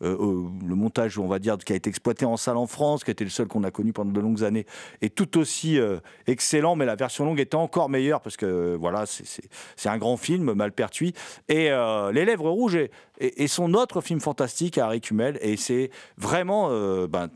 le 0.00 0.74
montage, 0.74 1.18
on 1.18 1.26
va 1.26 1.38
dire, 1.38 1.56
qui 1.58 1.72
a 1.72 1.76
été 1.76 1.88
exploité 1.88 2.24
en 2.24 2.36
salle 2.36 2.56
en 2.56 2.66
France, 2.66 3.04
qui 3.04 3.10
a 3.10 3.12
été 3.12 3.24
le 3.24 3.30
seul 3.30 3.46
qu'on 3.46 3.64
a 3.64 3.70
connu 3.70 3.92
pendant 3.92 4.12
de 4.12 4.20
longues 4.20 4.44
années, 4.44 4.66
est 5.02 5.14
tout 5.14 5.38
aussi 5.38 5.78
excellent, 6.26 6.76
mais 6.76 6.84
la 6.84 6.96
version 6.96 7.24
longue 7.24 7.40
était 7.40 7.54
encore 7.56 7.88
meilleure 7.88 8.20
parce 8.20 8.36
que 8.36 8.76
voilà, 8.78 9.04
c'est- 9.06 9.48
un 9.86 9.98
grand 9.98 10.16
film, 10.16 10.52
Malpertuis. 10.52 11.14
Et 11.48 11.70
Les 12.12 12.24
Lèvres 12.24 12.50
Rouges 12.50 12.78
est 13.18 13.46
son 13.46 13.74
autre 13.74 14.00
film 14.00 14.20
fantastique 14.20 14.78
Harry 14.78 15.00
Kumel, 15.00 15.38
et 15.40 15.56
c'est 15.56 15.90
vraiment 16.16 16.68
euh, 16.70 17.06
ben, 17.06 17.28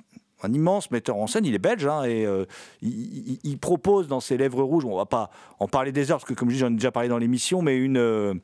un 0.43 0.53
immense 0.53 0.91
metteur 0.91 1.17
en 1.17 1.27
scène, 1.27 1.45
il 1.45 1.55
est 1.55 1.59
belge, 1.59 1.87
hein, 1.87 2.05
et 2.05 2.25
euh, 2.25 2.47
il, 2.83 3.59
propose 3.59 4.09
dans 4.09 4.21
ses 4.21 4.37
lèvres 4.37 4.63
rouges, 4.63 4.85
on 4.85 4.97
va 4.97 5.07
pas 5.07 5.31
en 5.59 5.69
parler 5.69 5.93
des 5.93 6.11
heures, 6.11 6.19
parce 6.19 6.29
que 6.29 6.35
comme 6.35 6.49
je 6.49 6.55
dis, 6.55 6.61
j'en 6.61 6.69
ai 6.69 6.77
déjà 6.77 6.91
parlé 6.91 7.09
dans 7.09 7.19
l'émission, 7.19 7.63
mais 7.63 7.77
une, 7.77 7.99
euh, 7.99 8.35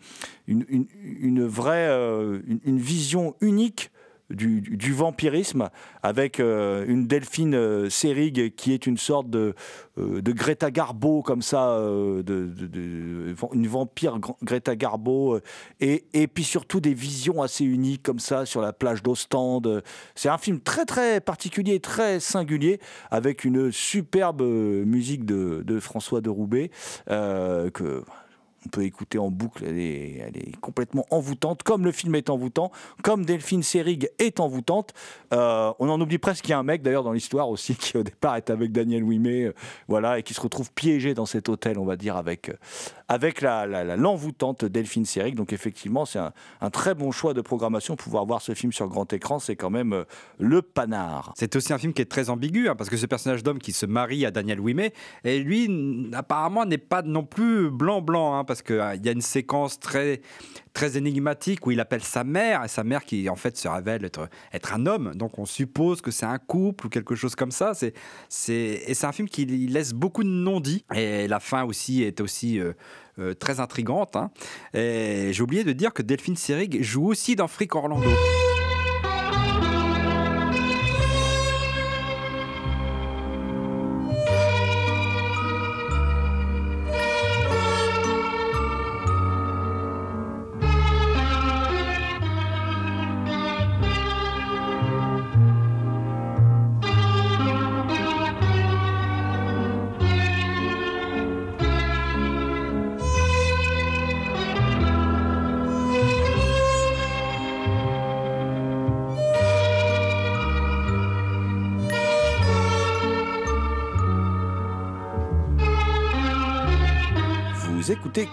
une, 0.47 1.47
vraie 1.47 1.89
une 1.89 2.79
vision 2.79 3.35
unique 3.41 3.91
du, 4.31 4.93
vampirisme 4.93 5.69
avec 6.03 6.41
euh, 6.41 6.85
une 6.89 7.07
Delphine 7.07 7.55
euh, 7.55 7.91
Seyrig 7.91 8.55
qui 8.57 8.73
est 8.73 8.87
une 8.87 8.97
sorte 8.97 9.31
de, 9.31 9.55
euh, 9.99 10.21
de 10.21 10.33
Greta 10.33 10.71
Garbo 10.71 11.23
comme 11.23 11.43
ça, 11.43 11.71
euh, 11.71 12.23
une 13.53 13.67
vampire 13.67 14.19
Gr- 14.19 14.37
Greta 14.43 14.75
Garbo, 14.75 15.39
et, 15.81 16.05
et 16.13 16.27
puis 16.27 16.45
surtout 16.45 16.81
des 16.81 16.95
visions 16.95 17.43
assez 17.43 17.65
uniques 17.65 18.03
comme 18.03 18.19
ça 18.19 18.47
sur 18.47 18.61
la 18.61 18.73
plage 18.73 19.03
d'Ostende. 19.03 19.83
C'est 20.15 20.29
un 20.29 20.39
film 20.39 20.61
très 20.61 20.85
très 20.85 21.21
particulier, 21.21 21.81
très 21.81 22.21
singulier, 22.21 22.81
avec 23.11 23.45
une 23.45 23.71
superbe 23.71 24.43
musique 24.43 25.25
de, 25.25 25.81
François 25.81 26.21
de 26.21 26.31
Roubaix 26.31 26.71
que 27.07 28.03
on 28.67 28.69
peut 28.69 28.83
écouter 28.83 29.19
en 29.19 29.31
boucle, 29.31 29.65
elle 29.65 29.79
est, 29.79 30.61
complètement 30.61 31.07
envoûtante, 31.11 31.63
comme 31.63 31.85
le 31.85 31.93
film 31.93 32.17
est 32.17 32.31
envoûtant, 32.31 32.73
comme 33.03 33.25
Delphine 33.25 33.63
Seyrig 33.63 34.09
est 34.19 34.41
envoûtante. 34.41 34.93
Euh, 35.33 35.73
on 35.79 35.89
en 35.89 36.01
oublie 36.01 36.19
presque 36.19 36.43
qu'il 36.43 36.51
y 36.51 36.55
a 36.55 36.59
un 36.59 36.65
mec 36.65 36.83
d'ailleurs 36.83 37.05
dans 37.05 37.13
l'histoire 37.13 37.49
aussi 37.49 37.75
qui 37.77 37.97
au 37.97 38.03
départ 38.03 38.37
est 38.37 38.51
avec 38.51 38.73
Daniel 38.73 39.05
Ouimet, 39.05 39.45
euh, 39.45 39.55
voilà, 39.87 40.19
et 40.19 40.25
qui 40.25 40.35
se 40.35 40.41
retrouve 40.41 40.73
piégé 40.73 41.15
dans 41.15 41.27
cet 41.27 41.49
hôtel, 41.49 41.79
on 41.79 41.85
va 41.85 41.97
dire, 41.97 42.17
avec, 42.17 42.49
euh, 42.49 42.55
avec 43.09 43.41
la, 43.41 43.97
l'envoûtante 43.97 44.65
Delphine 44.65 45.05
Seyrig. 45.05 45.35
Donc 45.35 45.53
effectivement, 45.53 46.05
c'est 46.05 46.19
un, 46.19 46.71
très 46.71 46.95
bon 46.95 47.13
choix 47.13 47.35
de 47.35 47.41
programmation. 47.41 47.97
Pouvoir 47.97 48.27
voir 48.27 48.43
ce 48.43 48.55
film 48.55 48.73
sur 48.73 48.89
grand 48.89 49.13
écran, 49.13 49.39
c'est 49.39 49.57
quand 49.57 49.71
même 49.71 49.93
euh, 49.93 50.05
le 50.39 50.63
panard. 50.63 51.33
C'est 51.37 51.55
aussi 51.57 51.73
un 51.73 51.79
film 51.79 51.93
qui 51.93 52.03
est 52.03 52.11
très 52.11 52.31
ambigu, 52.31 52.69
hein, 52.69 52.75
parce 52.75 52.91
que 52.91 52.97
ce 52.97 53.07
personnage 53.07 53.43
d'homme 53.43 53.59
qui 53.59 53.73
se 53.73 53.87
marie 53.87 54.27
à 54.27 54.31
Daniel 54.31 54.61
Ouimet, 54.61 54.93
et 55.25 55.39
lui, 55.39 56.11
apparemment, 56.13 56.65
n'est 56.67 56.79
pas 56.79 57.03
non 57.03 57.25
plus 57.25 57.71
blanc-blanc, 57.71 58.39
hein, 58.39 58.45
parce 58.45 58.63
qu'il 58.63 59.01
y 59.05 59.09
a 59.09 59.13
une 59.13 59.21
séquence 59.21 59.79
très, 59.79 60.21
très 60.73 60.97
énigmatique 60.97 61.67
où 61.67 61.71
il 61.71 61.81
appelle 61.81 62.03
sa 62.03 62.25
mère, 62.25 62.65
et 62.65 62.69
sa 62.69 62.83
mère 62.83 63.05
qui, 63.05 63.29
en 63.29 63.37
fait, 63.37 63.57
se 63.57 63.69
révèle 63.69 64.05
être, 64.05 64.29
être 64.53 64.75
un 64.75 64.87
homme. 64.87 65.15
Donc, 65.15 65.39
on 65.39 65.47
suppose 65.47 66.01
que 66.01 66.11
c'est 66.11 66.27
un 66.27 66.39
couple 66.39 66.87
ou 66.87 66.89
quelque 66.89 67.15
chose 67.15 67.37
comme 67.37 67.53
ça. 67.53 67.75
C'est, 67.75 67.95
c'est, 68.29 68.83
et 68.87 68.95
c'est 68.95 69.07
un 69.07 69.13
film 69.13 69.29
qui 69.29 69.47
laisse 69.47 69.93
beaucoup 69.93 70.25
de 70.25 70.29
non-dits, 70.29 70.85
et 70.95 71.29
la 71.29 71.39
fin 71.39 71.65
aussi 71.65 72.03
est 72.03 72.21
aussi... 72.21 72.59
euh, 72.59 72.73
euh, 73.19 73.35
très 73.35 73.61
intrigante. 73.61 74.17
hein. 74.17 74.31
J'ai 74.75 75.41
oublié 75.41 75.65
de 75.65 75.73
dire 75.73 75.93
que 75.93 76.03
Delphine 76.03 76.37
Seyrig 76.37 76.83
joue 76.83 77.07
aussi 77.07 77.37
dans 77.37 77.49
Frick 77.49 77.75
Orlando. 77.75 78.11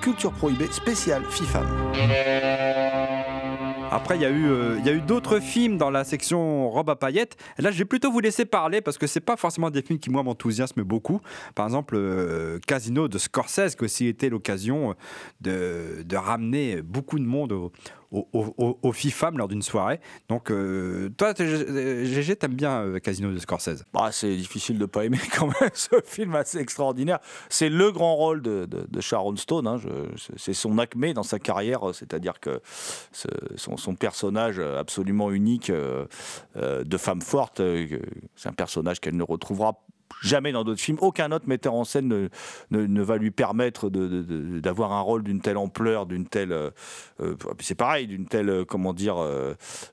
Culture 0.04 0.34
Prohibée 0.34 0.68
spéciale 0.70 1.24
FIFA. 1.30 1.62
Après, 3.90 4.18
il 4.18 4.22
y 4.22 4.26
a 4.26 4.30
eu, 4.30 4.48
euh, 4.50 4.84
eu 4.86 5.00
d'autres 5.00 5.40
films 5.40 5.78
dans 5.78 5.90
la 5.90 6.04
section 6.04 6.70
robe 6.70 6.90
à 6.90 6.98
paillettes. 6.98 7.38
Et 7.58 7.62
là, 7.62 7.72
je 7.72 7.78
vais 7.78 7.86
plutôt 7.86 8.12
vous 8.12 8.20
laisser 8.20 8.44
parler 8.44 8.82
parce 8.82 8.98
que 8.98 9.08
c'est 9.08 9.22
pas 9.22 9.38
forcément 9.38 9.70
des 9.70 9.82
films 9.82 10.00
qui, 10.00 10.10
moi, 10.10 10.22
m'enthousiasment 10.24 10.84
beaucoup. 10.84 11.22
Par 11.56 11.66
exemple, 11.68 11.96
euh, 11.96 12.60
Casino 12.68 13.08
de 13.08 13.18
Scorsese, 13.18 13.76
qui 13.78 13.86
aussi 13.86 14.08
été 14.08 14.30
l'occasion 14.30 14.94
de, 15.40 16.04
de 16.04 16.18
ramener 16.18 16.82
beaucoup 16.82 17.18
de 17.18 17.24
monde 17.24 17.54
au, 17.54 17.72
au, 18.13 18.27
au, 18.32 18.53
au- 18.58 18.79
au 18.82 18.91
FIFAM 18.93 19.38
lors 19.38 19.48
d'une 19.50 19.62
soirée. 19.62 20.00
Donc, 20.29 20.51
euh, 20.51 21.10
toi, 21.17 21.34
t'es- 21.34 21.43
euh, 21.43 22.05
GG, 22.05 22.36
t'aimes 22.38 22.53
bien 22.53 22.82
euh, 22.84 23.00
Casino 23.00 23.32
de 23.34 23.38
Scorsese? 23.39 23.84
Bah, 23.93 24.10
c'est 24.12 24.36
difficile 24.36 24.77
de 24.77 24.86
pas 24.86 25.03
aimer 25.03 25.17
quand 25.38 25.48
même 25.48 25.70
ce 25.74 25.96
film 26.05 26.36
assez 26.36 26.60
extraordinaire. 26.60 27.20
C'est 27.50 27.70
le 27.70 27.91
grand 27.91 28.15
rôle 28.15 28.41
de, 28.41 28.65
de- 28.65 29.01
Sharon 29.01 29.36
Stone. 29.36 29.67
hein. 29.67 29.77
C'est- 30.38 30.53
son 30.53 30.77
acmé 30.77 31.13
dans 31.13 31.24
sa 31.24 31.39
carrière, 31.39 31.89
euh, 31.89 31.93
c'est-à-dire 31.93 32.39
que 32.39 32.62
son, 33.55 33.75
son 33.77 33.96
personnage 33.96 34.60
absolument 34.60 35.32
unique 35.32 35.72
de 35.72 36.98
femme 36.98 37.22
forte, 37.22 37.62
c'est 38.36 38.50
un 38.50 38.53
personnage 38.53 39.00
qu'elle 39.00 39.17
ne 39.17 39.24
retrouvera 39.24 39.84
jamais 40.22 40.51
dans 40.51 40.63
d'autres 40.63 40.82
films. 40.82 40.98
Aucun 41.01 41.32
autre 41.32 41.48
metteur 41.48 41.74
en 41.74 41.84
scène 41.84 42.29
ne, 42.72 43.01
va 43.01 43.17
lui 43.17 43.32
permettre 43.32 43.89
d'avoir 43.89 44.93
un 44.93 45.01
rôle 45.01 45.24
d'une 45.24 45.41
telle 45.41 45.58
ampleur, 45.58 46.05
d'une 46.05 46.27
telle, 46.27 46.51
euh, 46.51 46.70
euh, 47.22 47.36
c'est 47.60 47.75
pareil, 47.75 48.08
d'une 48.08 48.27
telle, 48.27 48.50
euh, 48.50 48.65
comment 48.65 48.93
dire, 48.93 49.17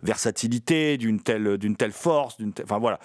versatilité, 0.02 0.96
d'une 0.96 1.20
telle, 1.20 1.58
telle 1.78 1.92
force, 1.92 2.36
enfin 2.62 2.78
voilà. 2.78 2.98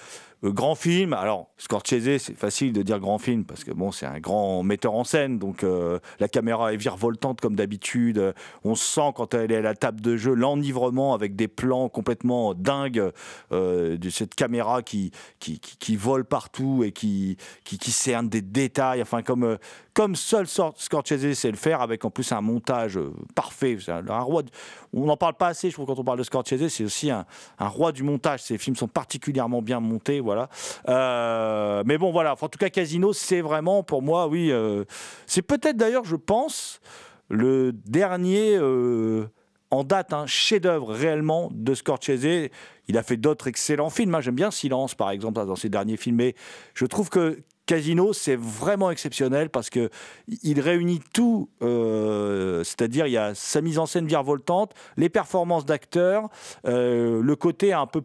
Euh, 0.46 0.52
grand 0.52 0.76
film. 0.76 1.14
Alors, 1.14 1.50
Scorsese, 1.58 2.18
c'est 2.20 2.38
facile 2.38 2.74
de 2.74 2.82
dire 2.82 3.00
grand 3.00 3.18
film 3.18 3.46
parce 3.46 3.64
que 3.64 3.72
bon, 3.72 3.92
c'est 3.92 4.06
un 4.06 4.20
grand 4.20 4.64
metteur 4.64 4.94
en 4.94 5.04
scène, 5.04 5.40
donc 5.40 5.64
euh, 5.64 6.00
la 6.20 6.28
caméra 6.28 6.74
est 6.74 6.78
virevoltante 6.78 7.42
comme 7.42 7.56
d'habitude. 7.56 8.18
Euh, 8.18 8.34
On 8.64 8.76
sent 8.76 9.12
quand 9.16 9.34
elle 9.34 9.52
est 9.52 9.58
à 9.58 9.62
la 9.62 9.76
table 9.76 10.02
de 10.02 10.18
jeu 10.18 10.34
l'enivrement 10.34 11.14
avec 11.14 11.36
des 11.36 11.48
plans 11.48 11.90
complètement 11.90 12.54
dingues 12.54 13.12
de 13.52 14.10
cette 14.10 14.36
caméra 14.36 14.82
qui, 14.82 15.12
qui, 15.40 15.60
qui, 15.60 15.96
vole 15.96 16.26
partout 16.26 16.84
et 16.84 16.92
qui, 16.92 17.38
qui, 17.64 17.78
qui 17.78 17.92
cerne 17.92 18.30
des 18.30 18.42
détails. 18.42 19.02
Enfin, 19.02 19.22
comme, 19.22 19.44
euh, 19.44 19.58
comme 19.94 20.16
seul 20.16 20.48
Scorsese 20.48 21.34
sait 21.34 21.52
le 21.52 21.58
faire, 21.58 21.82
avec 21.82 22.06
en 22.06 22.10
plus 22.10 22.32
un 22.32 22.42
montage 22.42 23.00
parfait. 23.34 23.78
Un, 23.88 24.08
un 24.08 24.20
roi. 24.20 24.44
on 24.94 25.06
n'en 25.06 25.18
parle 25.18 25.36
pas 25.36 25.48
assez, 25.48 25.70
je 25.70 25.76
trouve, 25.76 25.86
quand 25.86 26.00
on 26.00 26.04
parle 26.04 26.20
de 26.20 26.24
Scorsese, 26.24 26.68
c'est 26.68 26.84
aussi 26.84 27.10
un, 27.10 27.26
un 27.60 27.68
roi 27.68 27.92
du 27.92 28.04
montage. 28.04 28.44
Ces 28.44 28.58
films 28.58 28.76
sont 28.76 28.88
particulièrement 28.88 29.62
bien 29.62 29.80
montés, 29.80 30.20
voilà. 30.20 30.35
Euh, 30.90 31.84
mais 31.86 31.98
bon, 31.98 32.12
voilà. 32.12 32.36
En 32.40 32.48
tout 32.50 32.60
cas, 32.60 32.70
Casino, 32.70 33.14
c'est 33.14 33.42
vraiment 33.42 33.84
pour 33.84 34.02
moi, 34.02 34.28
oui. 34.28 34.52
euh, 34.52 34.84
c'est 35.26 35.42
peut-être 35.42 35.78
d'ailleurs, 35.78 36.06
je 36.06 36.16
pense. 36.16 36.80
le 37.30 37.72
dernier 37.74 38.56
euh, 38.56 39.26
en 39.72 39.84
date, 39.84 40.14
un 40.14 40.28
chef-d'œuvre 40.28 40.94
réellement 40.94 41.50
de 41.52 41.74
Scorsese. 41.74 42.50
Il 42.88 42.98
a 42.98 43.04
fait 43.04 43.18
d'autres 43.18 43.48
excellents 43.48 43.90
films. 43.90 44.14
hein. 44.16 44.22
J'aime 44.22 44.36
bien 44.36 44.52
Silence, 44.52 44.94
par 44.96 45.10
exemple, 45.10 45.44
dans 45.46 45.56
ses 45.56 45.70
derniers 45.70 45.98
films. 45.98 46.18
Mais 46.18 46.36
je 46.76 46.86
trouve 46.86 47.10
que 47.10 47.40
Casino, 47.66 48.14
c'est 48.14 48.36
vraiment 48.36 48.92
exceptionnel 48.92 49.50
parce 49.50 49.72
que 49.72 49.90
il 50.44 50.60
réunit 50.60 51.02
tout, 51.14 51.50
c'est-à-dire 51.62 53.08
il 53.08 53.14
y 53.14 53.18
a 53.18 53.34
sa 53.34 53.62
mise 53.62 53.80
en 53.80 53.88
scène 53.88 54.06
virevoltante, 54.06 54.76
les 54.98 55.10
performances 55.10 55.66
d'acteurs, 55.66 56.30
le 56.64 57.34
côté 57.34 57.74
un 57.74 57.88
peu 57.88 58.04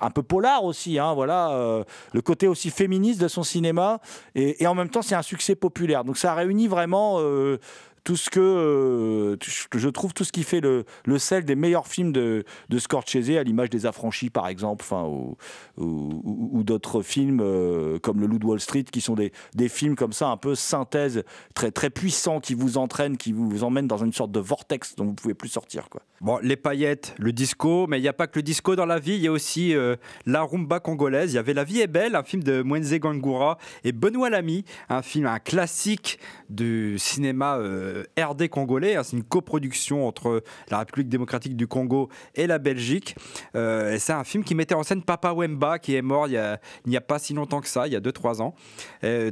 un 0.00 0.10
peu 0.10 0.22
polar 0.22 0.64
aussi, 0.64 0.98
hein, 0.98 1.12
voilà, 1.14 1.50
euh, 1.50 1.84
le 2.12 2.22
côté 2.22 2.46
aussi 2.46 2.70
féministe 2.70 3.20
de 3.20 3.28
son 3.28 3.42
cinéma, 3.42 4.00
et, 4.34 4.66
en 4.66 4.74
même 4.74 4.88
temps 4.88 5.02
c'est 5.02 5.14
un 5.14 5.22
succès 5.22 5.54
populaire. 5.54 6.04
Donc 6.04 6.16
ça 6.16 6.34
réunit 6.34 6.68
vraiment 6.68 7.16
euh, 7.18 7.58
tout 8.04 8.16
ce 8.16 8.30
que 8.30 8.40
euh, 8.40 9.36
je 9.74 9.88
trouve 9.88 10.12
tout 10.14 10.24
ce 10.24 10.32
qui 10.32 10.42
fait 10.42 10.60
le, 10.60 10.84
le 11.04 11.18
sel 11.18 11.44
des 11.44 11.54
meilleurs 11.56 11.86
films 11.86 12.12
de, 12.12 12.44
de 12.68 12.78
Scorsese, 12.78 13.30
à 13.36 13.42
l'image 13.42 13.70
des 13.70 13.86
Affranchis 13.86 14.30
par 14.30 14.48
exemple, 14.48 14.84
ou- 14.92 15.36
ou 15.76 16.62
d'autres 16.62 17.02
films 17.02 17.40
euh, 17.42 17.98
comme 17.98 18.20
Le 18.20 18.26
Loup 18.26 18.38
de 18.38 18.46
Wall 18.46 18.60
Street, 18.60 18.84
qui 18.84 19.00
sont 19.00 19.14
des, 19.14 19.32
des 19.54 19.68
films 19.68 19.94
comme 19.96 20.12
ça 20.12 20.28
un 20.28 20.36
peu 20.36 20.54
synthèse, 20.54 21.22
très 21.54 21.70
très 21.70 21.90
puissants, 21.90 22.40
qui 22.40 22.54
vous 22.54 22.78
entraînent, 22.78 23.16
qui 23.16 23.32
vous 23.32 23.64
emmènent 23.64 23.88
dans 23.88 23.98
une 24.04 24.12
sorte 24.12 24.32
de 24.32 24.40
vortex 24.40 24.94
dont 24.96 25.04
vous 25.06 25.14
pouvez 25.14 25.34
plus 25.34 25.48
sortir, 25.48 25.88
quoi. 25.88 26.02
Bon, 26.20 26.38
les 26.42 26.56
paillettes, 26.56 27.14
le 27.18 27.32
disco, 27.32 27.86
mais 27.86 27.98
il 27.98 28.02
n'y 28.02 28.08
a 28.08 28.12
pas 28.12 28.26
que 28.26 28.38
le 28.38 28.42
disco 28.42 28.76
dans 28.76 28.84
la 28.84 28.98
vie, 28.98 29.14
il 29.14 29.22
y 29.22 29.26
a 29.26 29.32
aussi 29.32 29.74
euh, 29.74 29.96
la 30.26 30.42
rumba 30.42 30.78
congolaise. 30.78 31.32
Il 31.32 31.36
y 31.36 31.38
avait 31.38 31.54
La 31.54 31.64
vie 31.64 31.80
est 31.80 31.86
belle, 31.86 32.14
un 32.14 32.22
film 32.22 32.42
de 32.42 32.60
Mwenze 32.62 32.94
Gangura 32.96 33.56
et 33.84 33.92
Benoît 33.92 34.28
Lamy, 34.28 34.64
un 34.90 35.00
film, 35.00 35.24
un 35.24 35.38
classique 35.38 36.18
du 36.50 36.98
cinéma 36.98 37.56
euh, 37.90 38.04
RD 38.18 38.48
congolais. 38.48 38.96
hein. 38.96 39.02
C'est 39.02 39.16
une 39.16 39.24
coproduction 39.24 40.06
entre 40.06 40.42
la 40.70 40.78
République 40.78 41.08
démocratique 41.08 41.56
du 41.56 41.66
Congo 41.66 42.08
et 42.34 42.46
la 42.46 42.58
Belgique. 42.58 43.16
Euh, 43.54 43.96
c'est 43.98 44.12
un 44.12 44.24
film 44.24 44.44
qui 44.44 44.54
mettait 44.54 44.74
en 44.74 44.82
scène 44.82 45.02
Papa 45.02 45.32
Wemba, 45.32 45.78
qui 45.78 45.94
est 45.94 46.02
mort 46.02 46.26
il 46.26 46.32
y 46.32 46.36
a, 46.36 46.60
n'y 46.86 46.96
a 46.96 47.00
pas 47.00 47.18
si 47.18 47.34
longtemps 47.34 47.60
que 47.60 47.68
ça, 47.68 47.86
il 47.86 47.92
y 47.92 47.96
a 47.96 48.00
2-3 48.00 48.42
ans. 48.42 48.54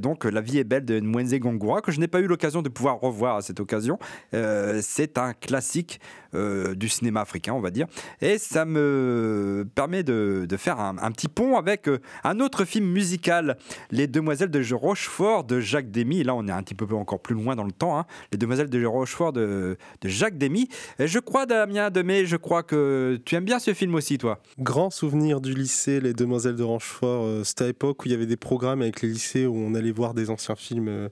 Donc, 0.00 0.24
La 0.24 0.40
vie 0.40 0.58
est 0.58 0.64
belle 0.64 0.84
de 0.84 1.00
Mwenze 1.00 1.34
Gangura, 1.34 1.80
que 1.80 1.92
je 1.92 2.00
n'ai 2.00 2.08
pas 2.08 2.20
eu 2.20 2.26
l'occasion 2.26 2.62
de 2.62 2.68
pouvoir 2.68 3.00
revoir 3.00 3.36
à 3.36 3.42
cette 3.42 3.60
occasion. 3.60 3.98
Euh, 4.34 4.80
c'est 4.82 5.18
un 5.18 5.32
classique 5.32 6.00
du 6.34 6.90
cinéma 6.90 7.22
africain, 7.22 7.54
on 7.54 7.60
va 7.60 7.70
dire. 7.70 7.86
Et 8.20 8.36
ça 8.36 8.66
me 8.66 9.66
permet 9.74 10.02
de, 10.02 10.46
faire 10.58 10.78
un, 10.78 11.10
petit 11.10 11.28
pont 11.28 11.56
avec 11.56 11.88
un 12.22 12.40
autre 12.40 12.66
film 12.66 12.86
musical, 12.86 13.56
Les 13.90 14.06
Demoiselles 14.06 14.50
de 14.50 14.62
Rochefort 14.74 15.44
de 15.44 15.60
Jacques 15.60 15.90
Demy. 15.90 16.24
Là, 16.24 16.34
on 16.34 16.46
est 16.46 16.52
un 16.52 16.62
petit 16.62 16.74
peu 16.74 16.86
encore 16.94 17.20
plus 17.20 17.34
loin 17.34 17.56
dans 17.56 17.64
le 17.64 17.72
temps. 17.72 17.98
hein. 17.98 18.06
Les 18.32 18.38
Demoiselles 18.49 18.71
de 18.71 18.87
Rochefort 18.87 19.35
de, 19.35 19.76
de 20.00 20.09
Jacques 20.09 20.38
Demy. 20.38 20.71
Je 20.99 21.19
crois, 21.19 21.45
Damien 21.45 21.90
Demey, 21.90 22.25
je 22.25 22.37
crois 22.37 22.62
que 22.62 23.21
tu 23.26 23.35
aimes 23.35 23.45
bien 23.45 23.59
ce 23.59 23.75
film 23.75 23.95
aussi, 23.95 24.17
toi. 24.17 24.40
Grand 24.59 24.88
souvenir 24.88 25.43
du 25.43 25.52
lycée, 25.52 26.00
les 26.00 26.14
Demoiselles 26.14 26.57
de 26.57 26.62
Rochefort. 26.62 27.25
euh, 27.26 27.45
C'était 27.45 27.64
à 27.64 27.67
l'époque 27.67 28.02
où 28.02 28.09
il 28.09 28.12
y 28.12 28.14
avait 28.14 28.25
des 28.25 28.38
programmes 28.38 28.81
avec 28.81 29.02
les 29.02 29.11
lycées 29.11 29.45
où 29.45 29.55
on 29.55 29.75
allait 29.75 29.90
voir 29.93 30.14
des 30.14 30.31
anciens 30.31 30.57
films 30.57 30.88
euh, 30.88 31.09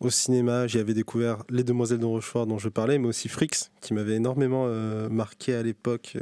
au 0.00 0.10
cinéma. 0.10 0.66
J'y 0.66 0.80
avais 0.80 0.92
découvert 0.92 1.44
Les 1.50 1.62
Demoiselles 1.62 2.00
de 2.00 2.04
Rochefort 2.04 2.48
dont 2.48 2.58
je 2.58 2.68
parlais, 2.68 2.98
mais 2.98 3.06
aussi 3.06 3.28
Frix, 3.28 3.70
qui 3.80 3.94
m'avait 3.94 4.16
énormément 4.16 4.64
euh, 4.66 5.08
marqué 5.08 5.54
à 5.54 5.62
l'époque. 5.62 6.16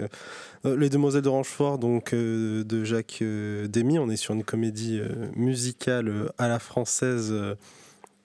Les 0.65 0.91
Demoiselles 0.91 1.23
de 1.23 1.31
Rochefort, 1.31 1.79
donc 1.79 2.15
de 2.15 2.85
Jacques 2.85 3.23
Demy. 3.23 3.99
On 3.99 4.11
est 4.11 4.17
sur 4.17 4.35
une 4.35 4.45
comédie 4.45 5.01
musicale 5.35 6.31
à 6.37 6.49
la 6.49 6.59
française. 6.59 7.35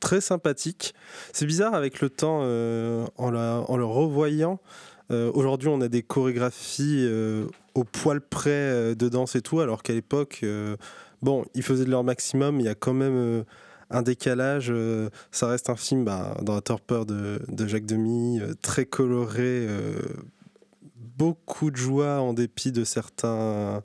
Très 0.05 0.21
sympathique. 0.21 0.93
C'est 1.33 1.47
bizarre 1.47 1.73
avec 1.73 1.99
le 1.99 2.11
temps, 2.11 2.41
euh, 2.43 3.07
en, 3.17 3.31
le 3.31 3.85
revoyant, 3.85 4.59
euh, 5.09 5.31
Aujourd'hui, 5.33 5.67
on 5.67 5.81
a 5.81 5.87
des 5.87 6.03
chorégraphies 6.03 7.07
euh, 7.09 7.47
au 7.73 7.83
poil 7.83 8.21
près 8.21 8.93
de 8.93 9.09
danse 9.09 9.35
et 9.35 9.41
tout, 9.41 9.61
alors 9.61 9.81
qu'à 9.81 9.93
l'époque, 9.93 10.45
bon, 11.23 11.43
ils 11.55 11.63
faisaient 11.63 11.85
de 11.85 11.89
leur 11.89 12.03
maximum. 12.03 12.59
Il 12.59 12.67
y 12.67 12.69
a 12.69 12.75
quand 12.75 12.93
même 12.93 13.45
un 13.89 14.01
décalage. 14.03 14.71
ça 15.31 15.47
reste 15.47 15.71
un 15.71 15.75
film 15.75 16.05
bah, 16.05 16.37
dans 16.43 16.53
la 16.53 16.61
torpeur 16.61 17.07
de, 17.07 17.41
de 17.47 17.65
Jacques 17.65 17.87
Demy, 17.87 18.41
très 18.61 18.85
coloré, 18.85 19.67
beaucoup 21.17 21.71
de 21.71 21.77
joie 21.77 22.19
en 22.19 22.33
dépit 22.33 22.71
de 22.71 22.83
certains, 22.83 23.81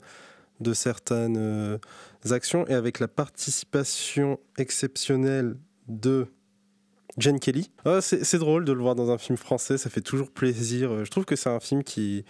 de 0.59 0.73
certaines 0.73 1.79
actions, 2.29 2.67
et 2.67 2.75
avec 2.75 2.99
la 2.99 3.07
participation 3.07 4.39
exceptionnelle 4.59 5.55
de 5.91 6.27
Jen 7.17 7.39
Kelly. 7.39 7.69
Ah, 7.85 7.99
c'est 8.01 8.37
drôle 8.37 8.65
de 8.65 8.71
le 8.71 8.81
voir 8.81 8.95
dans 8.95 9.11
un 9.11 9.17
film 9.17 9.37
français, 9.37 9.77
ça 9.77 9.89
fait 9.89 10.01
toujours 10.01 10.31
plaisir. 10.31 10.91
Euh, 10.91 11.05
Je 11.05 11.11
trouve 11.11 11.25
que 11.25 11.35
c'est 11.35 11.49
un 11.49 11.59
film 11.59 11.83
qui, 11.83 12.25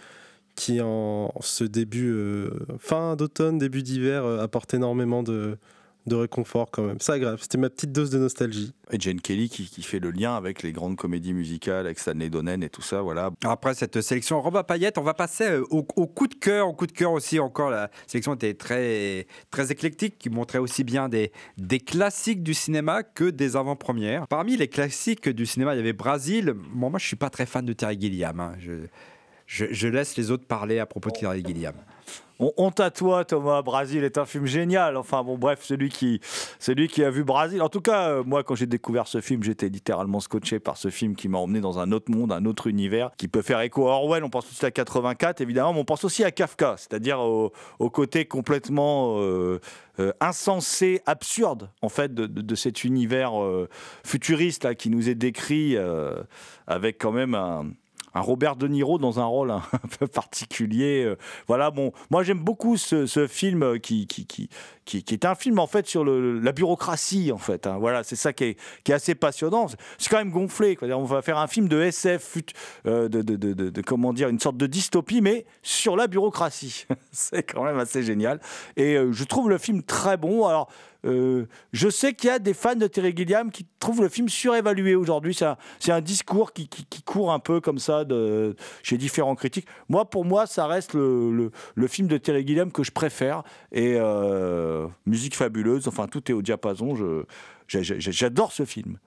qui 0.54 0.80
en 0.80 1.32
ce 1.40 1.64
début, 1.64 2.10
euh, 2.10 2.50
fin 2.78 3.16
d'automne, 3.16 3.58
début 3.58 3.82
d'hiver, 3.82 4.24
euh, 4.24 4.42
apporte 4.42 4.74
énormément 4.74 5.22
de, 5.22 5.56
de 6.06 6.16
réconfort 6.16 6.70
quand 6.70 6.82
même. 6.82 6.96
C'est 7.00 7.12
agréable, 7.12 7.38
c'était 7.40 7.58
ma 7.58 7.70
petite 7.70 7.92
dose 7.92 8.10
de 8.10 8.18
nostalgie. 8.18 8.72
Et 8.90 8.98
Jane 8.98 9.20
Kelly 9.20 9.48
qui, 9.48 9.66
qui 9.66 9.82
fait 9.82 10.00
le 10.00 10.10
lien 10.10 10.34
avec 10.34 10.62
les 10.62 10.72
grandes 10.72 10.96
comédies 10.96 11.32
musicales, 11.32 11.86
avec 11.86 11.98
Stanley 11.98 12.28
Donen 12.28 12.62
et 12.62 12.68
tout 12.68 12.82
ça, 12.82 13.02
voilà. 13.02 13.30
Après 13.44 13.74
cette 13.74 14.00
sélection 14.00 14.42
Roba 14.42 14.64
Payette, 14.64 14.98
on 14.98 15.02
va 15.02 15.14
passer 15.14 15.44
euh, 15.44 15.64
au, 15.70 15.86
au 15.96 16.06
coup 16.06 16.26
de 16.26 16.34
cœur. 16.34 16.68
Au 16.68 16.72
coup 16.72 16.86
de 16.86 16.92
cœur 16.92 17.12
aussi, 17.12 17.38
encore, 17.38 17.70
la 17.70 17.90
sélection 18.06 18.34
était 18.34 18.54
très, 18.54 19.26
très 19.50 19.70
éclectique, 19.70 20.18
qui 20.18 20.28
montrait 20.28 20.58
aussi 20.58 20.82
bien 20.84 21.08
des, 21.08 21.30
des 21.56 21.78
classiques 21.80 22.42
du 22.42 22.54
cinéma 22.54 23.02
que 23.04 23.30
des 23.30 23.56
avant-premières. 23.56 24.26
Parmi 24.26 24.56
les 24.56 24.68
classiques 24.68 25.28
du 25.28 25.46
cinéma, 25.46 25.74
il 25.74 25.78
y 25.78 25.80
avait 25.80 25.92
Brasil. 25.92 26.52
Bon, 26.74 26.90
moi, 26.90 26.98
je 26.98 27.06
suis 27.06 27.16
pas 27.16 27.30
très 27.30 27.46
fan 27.46 27.64
de 27.64 27.72
Terry 27.72 28.00
Gilliam. 28.00 28.40
hein. 28.40 28.54
Je, 28.58 28.72
je, 29.46 29.66
je 29.70 29.88
laisse 29.88 30.16
les 30.16 30.30
autres 30.30 30.46
parler 30.46 30.78
à 30.80 30.86
propos 30.86 31.10
de 31.10 31.18
Terry 31.18 31.44
Gilliam. 31.46 31.74
On, 32.42 32.52
honte 32.56 32.80
à 32.80 32.90
toi, 32.90 33.24
Thomas. 33.24 33.62
Brasil 33.62 34.02
est 34.02 34.18
un 34.18 34.24
film 34.24 34.46
génial. 34.46 34.96
Enfin 34.96 35.22
bon, 35.22 35.38
bref, 35.38 35.60
celui 35.62 35.90
qui, 35.90 36.20
celui 36.58 36.88
qui 36.88 37.04
a 37.04 37.10
vu 37.10 37.22
Brasil. 37.22 37.62
En 37.62 37.68
tout 37.68 37.80
cas, 37.80 38.08
euh, 38.08 38.24
moi, 38.24 38.42
quand 38.42 38.56
j'ai 38.56 38.66
découvert 38.66 39.06
ce 39.06 39.20
film, 39.20 39.44
j'étais 39.44 39.68
littéralement 39.68 40.18
scotché 40.18 40.58
par 40.58 40.76
ce 40.76 40.90
film 40.90 41.14
qui 41.14 41.28
m'a 41.28 41.38
emmené 41.38 41.60
dans 41.60 41.78
un 41.78 41.92
autre 41.92 42.10
monde, 42.10 42.32
un 42.32 42.44
autre 42.44 42.66
univers, 42.66 43.10
qui 43.16 43.28
peut 43.28 43.42
faire 43.42 43.60
écho 43.60 43.86
à 43.88 43.92
Orwell. 43.92 44.24
On 44.24 44.30
pense 44.30 44.44
tout 44.46 44.50
de 44.50 44.54
suite 44.54 44.64
à 44.64 44.70
84, 44.72 45.40
évidemment, 45.40 45.72
mais 45.72 45.80
on 45.80 45.84
pense 45.84 46.04
aussi 46.04 46.24
à 46.24 46.32
Kafka, 46.32 46.74
c'est-à-dire 46.78 47.20
au, 47.20 47.52
côté 47.90 48.24
complètement 48.24 49.18
euh, 49.18 49.60
euh, 50.00 50.12
insensé, 50.20 51.00
absurde, 51.06 51.70
en 51.80 51.88
fait, 51.88 52.12
de, 52.12 52.26
de- 52.26 52.54
cet 52.54 52.84
univers 52.84 53.32
futuriste 54.04 54.64
là, 54.64 54.74
qui 54.74 54.90
nous 54.90 55.08
est 55.08 55.14
décrit 55.14 55.76
avec 56.66 56.98
quand 56.98 57.12
même 57.12 57.34
un 57.34 57.66
un 58.14 58.20
Robert 58.20 58.56
De 58.56 58.68
Niro 58.68 58.98
dans 58.98 59.20
un 59.20 59.24
rôle 59.24 59.50
un, 59.50 59.62
peu 59.98 60.06
particulier. 60.06 61.04
euh, 61.04 61.16
Voilà, 61.48 61.70
bon, 61.70 61.92
moi 62.10 62.22
j'aime 62.22 62.40
beaucoup 62.40 62.76
ce, 62.76 63.26
film 63.28 63.78
qui, 63.80 64.06
est 64.94 65.24
un 65.24 65.34
film 65.34 65.58
en 65.58 65.66
fait 65.66 65.86
sur 65.86 66.04
la 66.04 66.52
bureaucratie 66.52 67.32
en 67.32 67.38
fait. 67.38 67.66
hein. 67.66 67.78
Voilà, 67.78 68.02
c'est 68.04 68.16
ça 68.16 68.32
qui 68.32 68.44
est, 68.44 68.90
assez 68.92 69.14
passionnant. 69.14 69.66
C'est 69.98 70.10
quand 70.10 70.18
même 70.18 70.30
gonflé. 70.30 70.76
quoi. 70.76 70.88
On 70.88 71.04
va 71.04 71.22
faire 71.22 71.38
un 71.38 71.46
film 71.46 71.68
de 71.68 71.80
SF, 71.80 72.38
euh, 72.86 73.08
de- 73.08 73.80
comment 73.82 74.12
dire, 74.12 74.28
une 74.28 74.40
sorte 74.40 74.56
de 74.56 74.66
dystopie, 74.66 75.20
mais 75.20 75.46
sur 75.62 75.96
la 75.96 76.06
bureaucratie. 76.06 76.86
c'est 77.12 77.42
quand 77.42 77.64
même 77.64 77.78
assez 77.78 78.02
génial. 78.02 78.40
Et 78.76 78.96
euh, 78.96 79.12
je 79.12 79.24
trouve 79.24 79.48
le 79.48 79.58
film 79.58 79.82
très 79.82 80.16
bon. 80.16 80.46
Alors. 80.46 80.70
Euh, 81.04 81.46
je 81.72 81.88
sais 81.88 82.14
qu'il 82.14 82.28
y 82.28 82.32
a 82.32 82.38
des 82.38 82.54
fans 82.54 82.76
de 82.76 82.86
Terry 82.86 83.12
Gilliam 83.16 83.50
qui 83.50 83.66
trouvent 83.78 84.02
le 84.02 84.08
film 84.08 84.28
surévalué 84.28 84.94
aujourd'hui. 84.94 85.34
C'est 85.34 85.92
un, 85.92 86.00
discours 86.00 86.52
qui, 86.52 86.68
court 87.04 87.32
un 87.32 87.38
peu 87.38 87.60
comme 87.60 87.78
ça 87.78 88.04
chez 88.82 88.98
différents 88.98 89.34
critiques. 89.34 89.66
Moi, 89.88 90.04
pour 90.08 90.24
moi, 90.24 90.46
ça 90.46 90.66
reste 90.66 90.94
le, 90.94 91.50
film 91.88 92.08
de 92.08 92.16
Terry 92.16 92.46
Gilliam 92.46 92.70
que 92.70 92.82
je 92.82 92.92
préfère. 92.92 93.42
Et 93.72 93.96
euh, 93.96 94.86
musique 95.06 95.36
fabuleuse, 95.36 95.88
enfin, 95.88 96.06
tout 96.06 96.30
est 96.30 96.34
au 96.34 96.42
diapason. 96.42 96.94
J'adore 97.68 98.52
ce 98.52 98.64
film. 98.64 98.98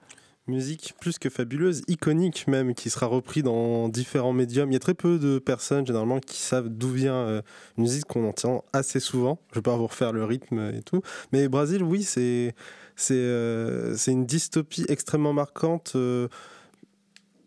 Musique 0.48 0.94
plus 1.00 1.18
que 1.18 1.28
fabuleuse, 1.28 1.82
iconique 1.88 2.46
même, 2.46 2.74
qui 2.74 2.88
sera 2.88 3.06
repris 3.06 3.42
dans 3.42 3.88
différents 3.88 4.32
médiums. 4.32 4.70
Il 4.70 4.74
y 4.74 4.76
a 4.76 4.80
très 4.80 4.94
peu 4.94 5.18
de 5.18 5.40
personnes 5.40 5.84
généralement 5.86 6.20
qui 6.20 6.40
savent 6.40 6.68
d'où 6.68 6.90
vient 6.90 7.16
euh, 7.16 7.42
une 7.76 7.84
musique 7.84 8.04
qu'on 8.04 8.28
entend 8.28 8.64
assez 8.72 9.00
souvent. 9.00 9.40
Je 9.50 9.56
vais 9.56 9.62
pas 9.62 9.76
vous 9.76 9.88
refaire 9.88 10.12
le 10.12 10.24
rythme 10.24 10.72
et 10.72 10.82
tout. 10.82 11.02
Mais 11.32 11.48
Brésil, 11.48 11.82
oui, 11.82 12.04
c'est 12.04 12.54
euh, 13.10 13.96
une 14.06 14.24
dystopie 14.24 14.86
extrêmement 14.88 15.32
marquante. 15.32 15.92
euh, 15.96 16.28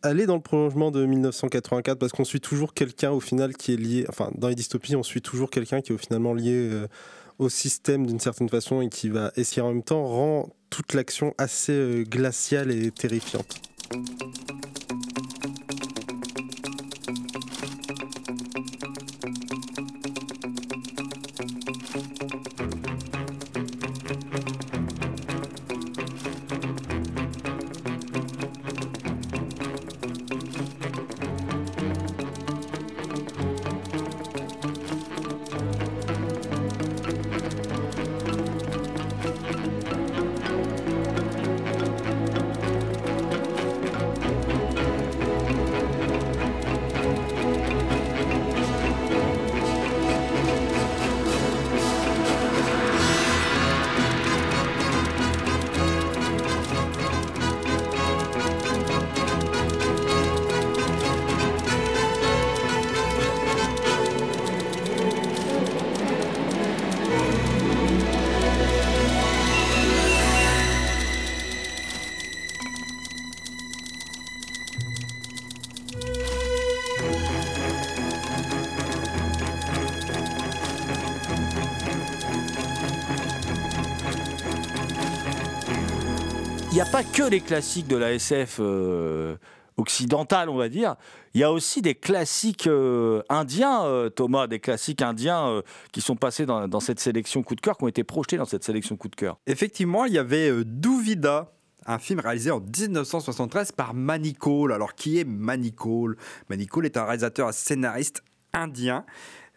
elle 0.03 0.19
est 0.19 0.25
dans 0.25 0.35
le 0.35 0.41
prolongement 0.41 0.91
de 0.91 1.05
1984 1.05 1.97
parce 1.97 2.11
qu'on 2.11 2.23
suit 2.23 2.39
toujours 2.39 2.73
quelqu'un 2.73 3.11
au 3.11 3.19
final 3.19 3.55
qui 3.55 3.73
est 3.73 3.77
lié. 3.77 4.05
Enfin, 4.09 4.31
dans 4.35 4.47
les 4.47 4.55
dystopies, 4.55 4.95
on 4.95 5.03
suit 5.03 5.21
toujours 5.21 5.49
quelqu'un 5.49 5.81
qui 5.81 5.93
est 5.93 5.97
finalement 5.97 6.33
lié 6.33 6.53
euh, 6.53 6.87
au 7.37 7.49
système 7.49 8.05
d'une 8.05 8.19
certaine 8.19 8.49
façon 8.49 8.81
et 8.81 8.89
qui 8.89 9.09
va 9.09 9.31
qui 9.31 9.61
en 9.61 9.69
même 9.69 9.83
temps 9.83 10.05
rend 10.05 10.49
toute 10.69 10.93
l'action 10.93 11.33
assez 11.37 11.73
euh, 11.73 12.03
glaciale 12.03 12.71
et 12.71 12.91
terrifiante. 12.91 13.61
Les 87.29 87.41
classiques 87.41 87.87
de 87.87 87.95
la 87.95 88.13
SF 88.13 88.57
euh, 88.59 89.35
occidentale, 89.77 90.49
on 90.49 90.55
va 90.55 90.67
dire. 90.67 90.95
Il 91.33 91.41
y 91.41 91.43
a 91.43 91.51
aussi 91.51 91.81
des 91.81 91.93
classiques 91.93 92.65
euh, 92.65 93.21
indiens, 93.29 93.83
euh, 93.83 94.09
Thomas, 94.09 94.47
des 94.47 94.59
classiques 94.59 95.01
indiens 95.01 95.61
qui 95.91 96.01
sont 96.01 96.15
passés 96.15 96.45
dans, 96.45 96.79
cette 96.79 96.99
sélection 96.99 97.43
coup 97.43 97.55
de 97.55 97.61
cœur, 97.61 97.77
qui 97.77 97.83
ont 97.83 97.87
été 97.87 98.03
projetés 98.03 98.37
dans 98.37 98.45
cette 98.45 98.63
sélection 98.63 98.97
coup 98.97 99.09
de 99.09 99.15
cœur. 99.15 99.37
Effectivement, 99.45 100.05
il 100.05 100.13
y 100.13 100.17
avait 100.17 100.63
Duvida, 100.65 101.53
un 101.85 101.99
film 101.99 102.19
réalisé 102.19 102.51
en 102.51 102.59
1973 102.59 103.73
par 103.73 103.93
Manny 103.93 104.33
Cole. 104.33 104.73
Alors, 104.73 104.95
qui 104.95 105.19
est 105.19 105.23
Manny 105.23 105.71
Cole 105.71 106.17
Manny 106.49 106.65
Cole 106.65 106.85
est 106.85 106.97
un 106.97 107.05
réalisateur 107.05 107.49
et 107.49 107.53
scénariste 107.53 108.23
indien 108.53 109.05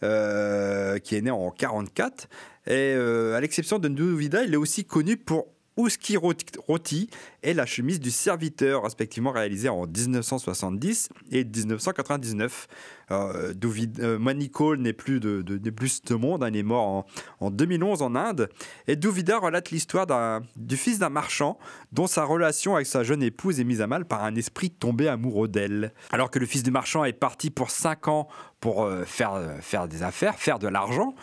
qui 0.01 0.07
est 0.07 1.23
né 1.23 1.31
en 1.31 1.51
44. 1.51 2.29
Et 2.67 2.93
à 2.93 3.41
l'exception 3.41 3.79
de 3.79 3.89
Duvida, 3.89 4.43
il 4.45 4.53
est 4.53 4.59
aussi 4.59 4.85
connu 4.85 5.17
pour 5.17 5.47
Ouski 5.77 6.17
Roti 6.17 7.09
et 7.43 7.55
La 7.55 7.67
chemise 7.67 8.01
du 8.01 8.11
serviteur, 8.11 8.83
respectivement 8.83 9.31
réalisés 9.31 9.69
en 9.69 9.87
1970 9.87 11.09
et 11.31 11.45
1999. 11.45 12.69
Euh, 13.13 13.53
euh, 14.01 14.19
Manny 14.19 14.51
Cole 14.51 14.79
n'est 14.79 14.93
plus 14.93 15.21
de, 15.21 15.43
de, 15.43 15.71
plus 15.71 16.03
de 16.03 16.15
monde, 16.15 16.43
hein, 16.43 16.49
il 16.51 16.57
est 16.57 16.63
mort 16.63 16.87
en, 16.87 17.07
en 17.41 17.51
2011 17.51 18.03
en 18.03 18.15
Inde. 18.15 18.49
Et 18.87 18.97
Duvida 18.97 19.39
relate 19.39 19.71
l'histoire 19.71 20.07
du 20.57 20.77
fils 20.77 20.99
d'un 20.99 21.09
marchand 21.09 21.59
dont 21.93 22.07
sa 22.07 22.25
relation 22.25 22.75
avec 22.75 22.87
sa 22.87 23.03
jeune 23.03 23.23
épouse 23.23 23.61
est 23.61 23.65
mise 23.65 23.81
à 23.81 23.87
mal 23.87 24.05
par 24.05 24.25
un 24.25 24.35
esprit 24.35 24.71
tombé 24.71 25.09
amoureux 25.09 25.49
d'elle. 25.49 25.93
Alors 26.11 26.31
que 26.31 26.39
le 26.39 26.47
fils 26.47 26.63
du 26.63 26.71
marchand 26.71 27.05
est 27.05 27.13
parti 27.13 27.51
pour 27.51 27.71
5 27.71 28.09
ans 28.09 28.29
pour 28.63 28.85
euh, 28.85 29.05
faire, 29.05 29.35
euh, 29.35 29.59
faire 29.61 29.89
des 29.89 30.03
affaires, 30.03 30.37
faire 30.37 30.59
de 30.59 30.69
l'argent, 30.69 31.15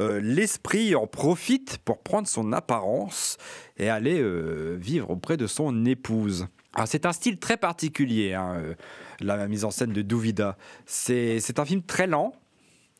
euh, 0.00 0.20
l'esprit 0.20 0.94
en 0.94 1.06
profite 1.06 1.78
pour 1.78 2.02
prendre 2.02 2.28
son 2.28 2.52
apparence 2.52 3.38
et 3.78 3.88
aller 3.88 4.20
vivre 4.76 5.10
auprès 5.10 5.36
de 5.36 5.46
son 5.46 5.84
épouse. 5.84 6.48
Alors, 6.78 6.86
c'est 6.86 7.06
un 7.06 7.12
style 7.12 7.40
très 7.40 7.56
particulier, 7.56 8.34
hein, 8.34 8.54
euh, 8.54 8.74
la 9.18 9.48
mise 9.48 9.64
en 9.64 9.72
scène 9.72 9.92
de 9.92 10.00
Duvida. 10.00 10.56
C'est 10.86 11.58
un 11.58 11.64
film 11.64 11.82
très 11.82 12.06
lent, 12.06 12.32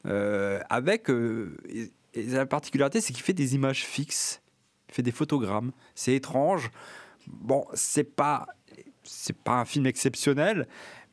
euh, 0.04 0.58
avec. 0.68 1.08
euh, 1.08 1.56
la 2.16 2.44
particularité, 2.44 3.00
c'est 3.00 3.12
qu'il 3.12 3.22
fait 3.22 3.34
des 3.34 3.54
images 3.54 3.84
fixes, 3.84 4.42
il 4.88 4.96
fait 4.96 5.02
des 5.02 5.12
photogrammes. 5.12 5.70
C'est 5.94 6.12
étrange. 6.12 6.72
Bon, 7.28 7.66
c'est 7.72 8.02
pas. 8.02 8.48
C'est 9.04 9.36
pas 9.36 9.60
un 9.60 9.64
film 9.64 9.86
exceptionnel, 9.86 10.66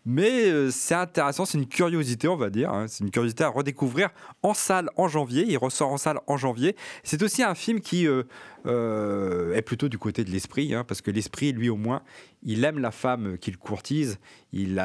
mais 0.05 0.45
euh, 0.45 0.69
c'est 0.69 0.93
intéressant, 0.93 1.45
c'est 1.45 1.57
une 1.57 1.65
curiosité, 1.65 2.27
on 2.27 2.35
va 2.35 2.51
dire. 2.51 2.71
hein. 2.71 2.85
C'est 2.87 3.03
une 3.03 3.09
curiosité 3.09 3.43
à 3.43 3.49
redécouvrir 3.49 4.09
en 4.43 4.53
salle 4.53 4.89
en 4.97 5.07
janvier. 5.07 5.45
Il 5.47 5.57
ressort 5.57 5.91
en 5.91 5.97
salle 5.97 6.19
en 6.27 6.37
janvier. 6.37 6.75
C'est 7.03 7.23
aussi 7.23 7.41
un 7.41 7.55
film 7.55 7.81
qui 7.81 8.07
euh, 8.07 8.23
euh, 8.67 9.55
est 9.55 9.63
plutôt 9.63 9.89
du 9.89 9.97
côté 9.97 10.23
de 10.23 10.29
l'esprit, 10.29 10.75
hein, 10.75 10.83
parce 10.87 11.01
que 11.01 11.09
l'esprit, 11.09 11.53
lui 11.53 11.69
au 11.69 11.75
moins, 11.75 12.03
il 12.43 12.63
aime 12.63 12.77
la 12.77 12.91
femme 12.91 13.39
qu'il 13.39 13.57
courtise, 13.57 14.19
il, 14.53 14.75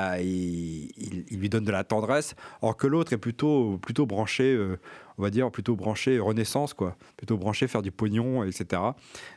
lui 1.31 1.49
donne 1.51 1.65
de 1.65 1.73
la 1.73 1.85
tendresse, 1.85 2.35
or 2.63 2.79
que 2.79 2.87
l'autre 2.87 3.13
est 3.13 3.19
plutôt, 3.19 3.77
plutôt 3.77 4.07
branché, 4.07 4.59
on 5.19 5.23
va 5.23 5.29
dire, 5.29 5.51
plutôt 5.51 5.77
branché 5.77 6.19
Renaissance, 6.19 6.73
quoi, 6.73 6.97
plutôt 7.19 7.37
branché 7.37 7.69
faire 7.69 7.83
du 7.83 7.91
pognon, 7.91 8.45
etc. 8.45 8.81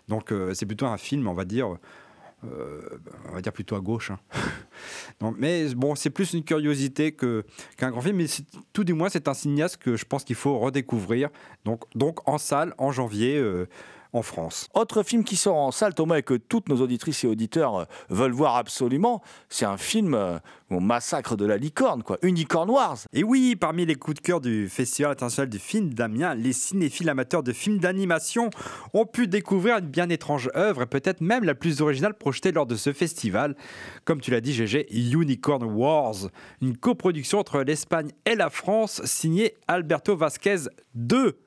Donc 0.08 0.34
c'est 0.54 0.66
plutôt 0.66 0.86
un 0.86 0.98
film, 0.98 1.28
on 1.28 1.34
va 1.34 1.44
dire, 1.44 1.78
euh, 2.52 2.82
on 3.30 3.34
va 3.34 3.42
dire 3.42 3.54
plutôt 3.54 3.76
à 3.76 3.80
gauche. 3.80 4.12
hein. 4.12 4.20
Mais 5.38 5.74
bon, 5.76 5.96
c'est 5.96 6.10
plus 6.10 6.34
une 6.34 6.44
curiosité 6.44 7.16
qu'un 7.16 7.92
grand 7.92 8.02
film, 8.02 8.18
mais 8.18 8.26
tout 8.74 8.84
du 8.84 8.94
moins 8.94 9.10
c'est 9.10 9.28
un 9.28 9.34
cinéaste 9.34 9.78
que 9.78 9.96
je 9.96 10.06
pense 10.06 10.24
qu'il 10.24 10.36
faut 10.36 10.60
redécouvrir. 10.60 11.30
Donc, 11.64 11.84
donc 11.96 12.28
en 12.28 12.38
salle 12.38 12.74
en 12.78 12.92
janvier 12.92 13.38
euh, 13.38 13.68
en 14.14 14.22
France. 14.22 14.68
Autre 14.74 15.04
film 15.04 15.24
qui 15.24 15.36
sort 15.36 15.58
en 15.58 15.72
salle, 15.72 15.94
Thomas, 15.94 16.18
et 16.18 16.24
que 16.24 16.36
toutes 16.36 16.70
nos 16.70 16.82
auditrices 16.82 17.24
et 17.24 17.28
auditeurs 17.28 17.76
euh, 17.76 17.86
veulent 18.10 18.32
voir 18.32 18.56
absolument, 18.56 19.22
c'est 19.50 19.66
un 19.66 19.78
film 19.78 20.14
euh, 20.14 20.38
au 20.70 20.80
massacre 20.80 21.36
de 21.36 21.46
la 21.46 21.58
licorne, 21.58 22.04
quoi. 22.04 22.18
Unicorn 22.22 22.70
Wars. 22.70 23.00
Et 23.12 23.24
oui, 23.24 23.56
parmi 23.56 23.86
les 23.86 23.96
coups 23.96 24.18
de 24.18 24.22
cœur 24.22 24.40
du 24.40 24.70
Festival 24.70 25.12
international 25.12 25.50
du 25.50 25.60
film 25.60 25.94
d'Amiens, 25.94 26.36
les 26.36 26.54
cinéphiles 26.54 27.10
amateurs 27.10 27.44
de 27.44 27.52
films 27.52 27.80
d'animation 27.80 28.50
ont 28.94 29.06
pu 29.06 29.28
découvrir 29.28 29.78
une 29.78 29.88
bien 29.88 30.10
étrange 30.10 30.50
œuvre 30.56 30.84
et 30.84 30.86
peut-être 30.86 31.22
même 31.22 31.44
la 31.44 31.56
plus 31.56 31.82
originale 31.82 32.14
projetée 32.14 32.52
lors 32.52 32.66
de 32.66 32.76
ce 32.76 32.94
festival. 32.94 33.56
Comme 34.06 34.22
tu 34.22 34.32
l'as 34.32 34.42
dit, 34.42 34.54
GG, 34.54 34.88
Unicorn 34.92 35.64
Wars, 35.64 36.30
une 36.62 36.78
coproduction 36.78 37.40
entre 37.40 37.62
l'Espagne 37.62 38.12
et 38.26 38.36
la 38.36 38.50
France, 38.50 39.02
signée 39.06 39.56
Alberto 39.68 40.16
Vasquez 40.16 40.70
2. 40.96 41.38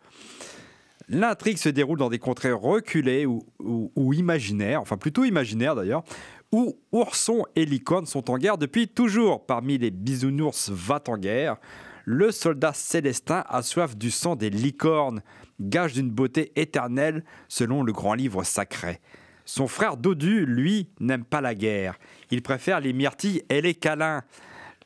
L'intrigue 1.08 1.58
se 1.58 1.68
déroule 1.68 1.98
dans 1.98 2.08
des 2.08 2.18
contrées 2.18 2.52
reculées 2.52 3.26
ou, 3.26 4.12
imaginaires, 4.12 4.80
enfin 4.80 4.96
plutôt 4.96 5.24
imaginaires 5.24 5.76
d'ailleurs, 5.76 6.02
où 6.50 6.78
oursons 6.90 7.44
et 7.54 7.64
licornes 7.64 8.06
sont 8.06 8.30
en 8.30 8.38
guerre 8.38 8.58
depuis 8.58 8.88
toujours. 8.88 9.46
Parmi 9.46 9.78
les 9.78 9.90
bisounours 9.90 10.70
va 10.70 11.00
en 11.06 11.16
guerre, 11.16 11.56
le 12.04 12.32
soldat 12.32 12.72
célestin 12.72 13.44
a 13.48 13.62
soif 13.62 13.96
du 13.96 14.10
sang 14.10 14.34
des 14.36 14.50
licornes, 14.50 15.22
gage 15.60 15.92
d'une 15.92 16.10
beauté 16.10 16.52
éternelle 16.56 17.24
selon 17.48 17.82
le 17.82 17.92
grand 17.92 18.14
livre 18.14 18.42
sacré. 18.42 19.00
Son 19.44 19.68
frère 19.68 19.96
Dodu, 19.96 20.44
lui, 20.44 20.88
n'aime 20.98 21.24
pas 21.24 21.40
la 21.40 21.54
guerre. 21.54 21.98
Il 22.32 22.42
préfère 22.42 22.80
les 22.80 22.92
myrtilles 22.92 23.42
et 23.48 23.60
les 23.60 23.74
câlins. 23.74 24.22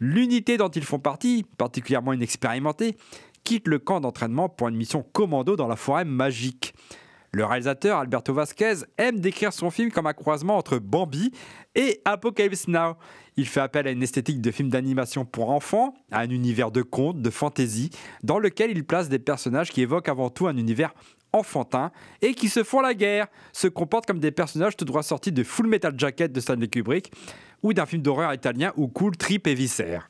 L'unité 0.00 0.58
dont 0.58 0.68
ils 0.68 0.84
font 0.84 0.98
partie, 0.98 1.46
particulièrement 1.56 2.12
inexpérimentée, 2.12 2.96
quitte 3.44 3.68
le 3.68 3.78
camp 3.78 4.00
d'entraînement 4.00 4.48
pour 4.48 4.68
une 4.68 4.76
mission 4.76 5.04
commando 5.12 5.56
dans 5.56 5.68
la 5.68 5.76
forêt 5.76 6.04
magique. 6.04 6.74
Le 7.32 7.44
réalisateur 7.44 7.98
Alberto 7.98 8.34
Vasquez 8.34 8.74
aime 8.98 9.20
décrire 9.20 9.52
son 9.52 9.70
film 9.70 9.92
comme 9.92 10.08
un 10.08 10.12
croisement 10.12 10.56
entre 10.56 10.78
Bambi 10.78 11.30
et 11.76 12.00
Apocalypse 12.04 12.66
Now. 12.66 12.96
Il 13.36 13.46
fait 13.46 13.60
appel 13.60 13.86
à 13.86 13.92
une 13.92 14.02
esthétique 14.02 14.40
de 14.40 14.50
film 14.50 14.68
d'animation 14.68 15.24
pour 15.24 15.50
enfants, 15.50 15.94
à 16.10 16.20
un 16.20 16.28
univers 16.30 16.72
de 16.72 16.82
contes, 16.82 17.22
de 17.22 17.30
fantasy, 17.30 17.90
dans 18.24 18.40
lequel 18.40 18.72
il 18.72 18.84
place 18.84 19.08
des 19.08 19.20
personnages 19.20 19.70
qui 19.70 19.80
évoquent 19.80 20.08
avant 20.08 20.28
tout 20.28 20.48
un 20.48 20.56
univers 20.56 20.92
enfantin 21.32 21.92
et 22.20 22.34
qui 22.34 22.48
se 22.48 22.64
font 22.64 22.80
la 22.80 22.94
guerre, 22.94 23.28
se 23.52 23.68
comportent 23.68 24.06
comme 24.06 24.18
des 24.18 24.32
personnages 24.32 24.76
tout 24.76 24.84
droit 24.84 25.04
sortis 25.04 25.30
de 25.30 25.44
Full 25.44 25.68
Metal 25.68 25.94
Jacket 25.96 26.32
de 26.32 26.40
Stanley 26.40 26.66
Kubrick 26.66 27.12
ou 27.62 27.72
d'un 27.72 27.86
film 27.86 28.02
d'horreur 28.02 28.34
italien 28.34 28.72
ou 28.76 28.88
Cool 28.88 29.16
Trip 29.16 29.46
et 29.46 29.54
Viscère. 29.54 30.08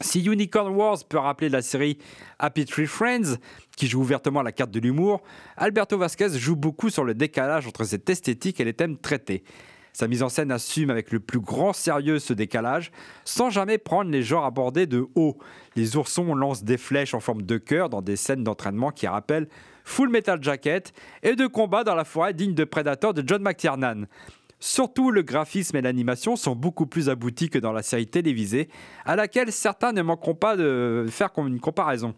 Si 0.00 0.22
Unicorn 0.22 0.74
Wars 0.74 0.98
peut 1.08 1.16
rappeler 1.16 1.48
la 1.48 1.62
série 1.62 1.96
Happy 2.38 2.66
Tree 2.66 2.86
Friends, 2.86 3.36
qui 3.76 3.86
joue 3.86 4.00
ouvertement 4.00 4.42
la 4.42 4.52
carte 4.52 4.70
de 4.70 4.78
l'humour, 4.78 5.22
Alberto 5.56 5.96
Vasquez 5.96 6.38
joue 6.38 6.54
beaucoup 6.54 6.90
sur 6.90 7.02
le 7.02 7.14
décalage 7.14 7.66
entre 7.66 7.84
cette 7.84 8.08
esthétique 8.10 8.60
et 8.60 8.64
les 8.64 8.74
thèmes 8.74 8.98
traités. 8.98 9.42
Sa 9.94 10.08
mise 10.08 10.22
en 10.22 10.28
scène 10.28 10.52
assume 10.52 10.90
avec 10.90 11.10
le 11.10 11.20
plus 11.20 11.40
grand 11.40 11.72
sérieux 11.72 12.18
ce 12.18 12.34
décalage, 12.34 12.92
sans 13.24 13.48
jamais 13.48 13.78
prendre 13.78 14.10
les 14.10 14.22
genres 14.22 14.44
abordés 14.44 14.86
de 14.86 15.06
haut. 15.14 15.38
Les 15.76 15.96
oursons 15.96 16.34
lancent 16.34 16.64
des 16.64 16.76
flèches 16.76 17.14
en 17.14 17.20
forme 17.20 17.40
de 17.40 17.56
cœur 17.56 17.88
dans 17.88 18.02
des 18.02 18.16
scènes 18.16 18.44
d'entraînement 18.44 18.90
qui 18.90 19.06
rappellent 19.06 19.48
Full 19.84 20.10
Metal 20.10 20.42
Jacket 20.42 20.92
et 21.22 21.36
de 21.36 21.46
combats 21.46 21.84
dans 21.84 21.94
la 21.94 22.04
forêt 22.04 22.34
digne 22.34 22.52
de 22.52 22.64
Predator 22.64 23.14
de 23.14 23.24
John 23.26 23.40
McTiernan. 23.40 24.06
Surtout, 24.58 25.10
le 25.10 25.22
graphisme 25.22 25.76
et 25.76 25.82
l'animation 25.82 26.36
sont 26.36 26.56
beaucoup 26.56 26.86
plus 26.86 27.08
aboutis 27.08 27.50
que 27.50 27.58
dans 27.58 27.72
la 27.72 27.82
série 27.82 28.06
télévisée, 28.06 28.68
à 29.04 29.14
laquelle 29.14 29.52
certains 29.52 29.92
ne 29.92 30.02
manqueront 30.02 30.34
pas 30.34 30.56
de 30.56 31.06
faire 31.08 31.30
une 31.36 31.60
comparaison. 31.60 32.14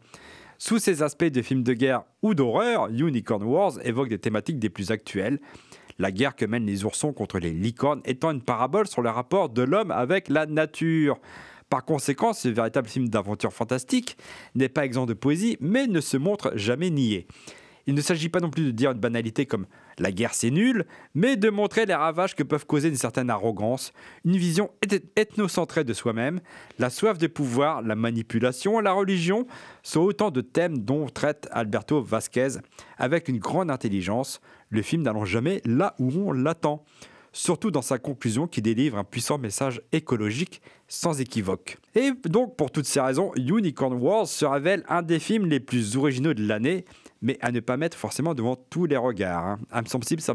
Sous 0.56 0.78
ces 0.78 1.02
aspects 1.02 1.24
de 1.24 1.42
films 1.42 1.62
de 1.62 1.72
guerre 1.72 2.02
ou 2.22 2.34
d'horreur, 2.34 2.88
Unicorn 2.88 3.42
Wars 3.44 3.74
évoque 3.84 4.08
des 4.08 4.18
thématiques 4.18 4.58
des 4.58 4.70
plus 4.70 4.90
actuelles. 4.90 5.40
La 5.98 6.12
guerre 6.12 6.36
que 6.36 6.44
mènent 6.44 6.66
les 6.66 6.84
oursons 6.84 7.12
contre 7.12 7.38
les 7.38 7.52
licornes 7.52 8.02
étant 8.04 8.30
une 8.30 8.42
parabole 8.42 8.86
sur 8.86 9.02
le 9.02 9.10
rapport 9.10 9.48
de 9.48 9.62
l'homme 9.62 9.90
avec 9.90 10.28
la 10.28 10.46
nature. 10.46 11.18
Par 11.70 11.84
conséquent, 11.84 12.32
ce 12.32 12.48
véritable 12.48 12.88
film 12.88 13.08
d'aventure 13.08 13.52
fantastique 13.52 14.16
n'est 14.54 14.68
pas 14.68 14.84
exempt 14.84 15.06
de 15.06 15.14
poésie, 15.14 15.56
mais 15.60 15.86
ne 15.86 16.00
se 16.00 16.16
montre 16.16 16.52
jamais 16.56 16.90
nié. 16.90 17.26
Il 17.86 17.94
ne 17.94 18.00
s'agit 18.00 18.28
pas 18.28 18.40
non 18.40 18.50
plus 18.50 18.64
de 18.64 18.70
dire 18.70 18.92
une 18.92 18.98
banalité 18.98 19.46
comme 19.46 19.66
la 19.98 20.12
guerre 20.12 20.34
c'est 20.34 20.50
nul, 20.50 20.86
mais 21.14 21.36
de 21.36 21.50
montrer 21.50 21.86
les 21.86 21.94
ravages 21.94 22.34
que 22.34 22.42
peuvent 22.42 22.66
causer 22.66 22.88
une 22.88 22.96
certaine 22.96 23.30
arrogance, 23.30 23.92
une 24.24 24.36
vision 24.36 24.70
eth- 24.82 25.02
ethnocentrée 25.16 25.84
de 25.84 25.92
soi-même, 25.92 26.40
la 26.78 26.90
soif 26.90 27.18
de 27.18 27.26
pouvoir, 27.26 27.82
la 27.82 27.94
manipulation, 27.94 28.80
la 28.80 28.92
religion 28.92 29.46
sont 29.82 30.00
autant 30.00 30.30
de 30.30 30.40
thèmes 30.40 30.78
dont 30.78 31.06
traite 31.06 31.48
Alberto 31.52 32.00
Vasquez 32.02 32.58
avec 32.96 33.28
une 33.28 33.38
grande 33.38 33.70
intelligence, 33.70 34.40
le 34.70 34.82
film 34.82 35.02
n'allant 35.02 35.24
jamais 35.24 35.62
là 35.64 35.94
où 35.98 36.10
on 36.10 36.32
l'attend. 36.32 36.84
Surtout 37.30 37.70
dans 37.70 37.82
sa 37.82 37.98
conclusion 37.98 38.46
qui 38.46 38.62
délivre 38.62 38.96
un 38.96 39.04
puissant 39.04 39.36
message 39.38 39.82
écologique 39.92 40.62
sans 40.88 41.20
équivoque. 41.20 41.76
Et 41.94 42.10
donc, 42.24 42.56
pour 42.56 42.70
toutes 42.70 42.86
ces 42.86 43.00
raisons, 43.00 43.32
Unicorn 43.36 43.92
Wars 43.92 44.26
se 44.26 44.46
révèle 44.46 44.82
un 44.88 45.02
des 45.02 45.18
films 45.18 45.46
les 45.46 45.60
plus 45.60 45.96
originaux 45.96 46.32
de 46.32 46.42
l'année, 46.42 46.86
mais 47.22 47.38
à 47.40 47.50
ne 47.50 47.60
pas 47.60 47.76
mettre 47.76 47.96
forcément 47.96 48.34
devant 48.34 48.56
tous 48.56 48.86
les 48.86 48.96
regards. 48.96 49.58
Hein. 49.72 49.82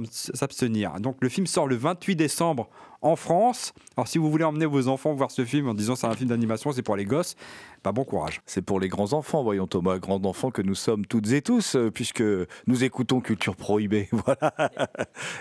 S'abstenir. 0.10 1.00
Donc, 1.00 1.18
le 1.22 1.30
film 1.30 1.48
sort 1.48 1.68
le 1.68 1.76
28 1.76 2.16
décembre 2.16 2.70
en 3.04 3.16
France. 3.16 3.74
Alors, 3.96 4.08
si 4.08 4.18
vous 4.18 4.32
voulez 4.32 4.44
emmener 4.44 4.66
vos 4.66 4.88
enfants 4.88 5.14
voir 5.14 5.30
ce 5.30 5.46
film 5.46 5.68
en 5.68 5.74
disant 5.74 5.96
c'est 5.96 6.08
un 6.08 6.16
film 6.16 6.30
d'animation, 6.30 6.72
c'est 6.72 6.82
pour 6.82 6.96
les 6.96 7.06
gosses, 7.06 7.36
pas 7.84 7.92
bon 7.92 8.06
courage. 8.06 8.42
C'est 8.46 8.64
pour 8.64 8.80
les 8.80 8.88
grands 8.88 9.14
enfants, 9.14 9.44
voyons 9.44 9.68
Thomas, 9.68 10.00
grands 10.00 10.24
enfants 10.24 10.50
que 10.50 10.62
nous 10.62 10.74
sommes 10.74 11.06
toutes 11.06 11.32
et 11.32 11.42
tous, 11.42 11.76
euh, 11.76 11.92
puisque 11.92 12.24
nous 12.66 12.84
écoutons 12.84 13.20
Culture 13.20 13.56
Prohibée. 13.56 14.10
Voilà. 14.26 14.54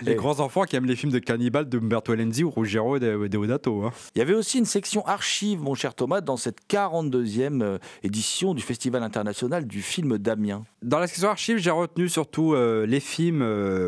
Les 0.01 0.15
grands 0.15 0.41
enfants 0.41 0.63
qui 0.63 0.75
aiment 0.75 0.85
les 0.85 0.97
films 0.97 1.11
de 1.11 1.19
cannibales 1.19 1.69
de 1.69 1.77
Umberto 1.77 2.13
Lenzi 2.13 2.43
ou 2.43 2.49
Ruggero 2.49 2.99
de 2.99 3.27
Deodato. 3.27 3.83
Hein. 3.83 3.91
Il 4.13 4.19
y 4.19 4.21
avait 4.21 4.33
aussi 4.33 4.57
une 4.57 4.65
section 4.65 5.05
archives, 5.07 5.61
mon 5.61 5.73
cher 5.73 5.95
Thomas, 5.95 6.19
dans 6.19 6.35
cette 6.35 6.57
42e 6.69 7.61
euh, 7.61 7.77
édition 8.03 8.53
du 8.53 8.61
Festival 8.61 9.03
international 9.03 9.65
du 9.65 9.81
film 9.81 10.17
d'Amiens. 10.17 10.63
Dans 10.81 10.99
la 10.99 11.07
section 11.07 11.29
archives, 11.29 11.59
j'ai 11.59 11.71
retenu 11.71 12.09
surtout 12.09 12.53
euh, 12.53 12.85
les 12.85 12.99
films. 12.99 13.39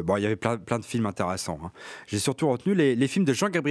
bon, 0.03 0.15
il 0.15 0.23
y 0.23 0.25
avait 0.25 0.37
plein, 0.37 0.57
plein 0.57 0.79
de 0.79 0.85
films 0.85 1.07
intéressants. 1.07 1.59
Hein. 1.61 1.71
J'ai 2.07 2.19
surtout 2.19 2.49
retenu 2.49 2.73
les, 2.73 2.95
les 2.95 3.07
films 3.09 3.25
de 3.25 3.33
Jean-Gabriel 3.33 3.64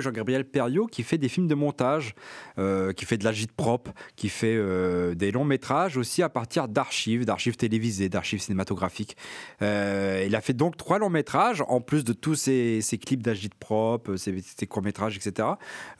Jean-Gabriel 0.00 0.44
Perriot 0.44 0.86
qui 0.86 1.02
fait 1.02 1.18
des 1.18 1.28
films 1.28 1.48
de 1.48 1.54
montage, 1.54 2.14
qui 2.56 3.04
fait 3.04 3.18
de 3.18 3.24
la 3.24 3.32
gîte 3.32 3.52
propre, 3.52 3.92
qui 4.16 4.28
fait 4.28 4.56
euh, 4.56 5.14
des 5.14 5.30
longs 5.32 5.44
métrages 5.44 5.96
aussi 5.96 6.22
à 6.22 6.28
partir 6.28 6.68
d'archives, 6.68 7.24
d'archives 7.24 7.56
télévisées, 7.56 8.08
d'archives 8.08 8.40
cinématographiques. 8.40 9.16
Euh, 9.62 10.24
il 10.26 10.34
a 10.36 10.40
fait 10.40 10.52
donc 10.52 10.76
trois 10.76 10.98
longs 10.98 11.10
métrages, 11.10 11.62
en 11.68 11.80
plus 11.80 12.04
de 12.04 12.12
tous 12.12 12.34
ces, 12.34 12.80
clips 13.04 13.22
d'agite 13.22 13.54
propre, 13.54 14.16
ces, 14.16 14.66
courts 14.66 14.82
métrages, 14.82 15.16
etc. 15.16 15.48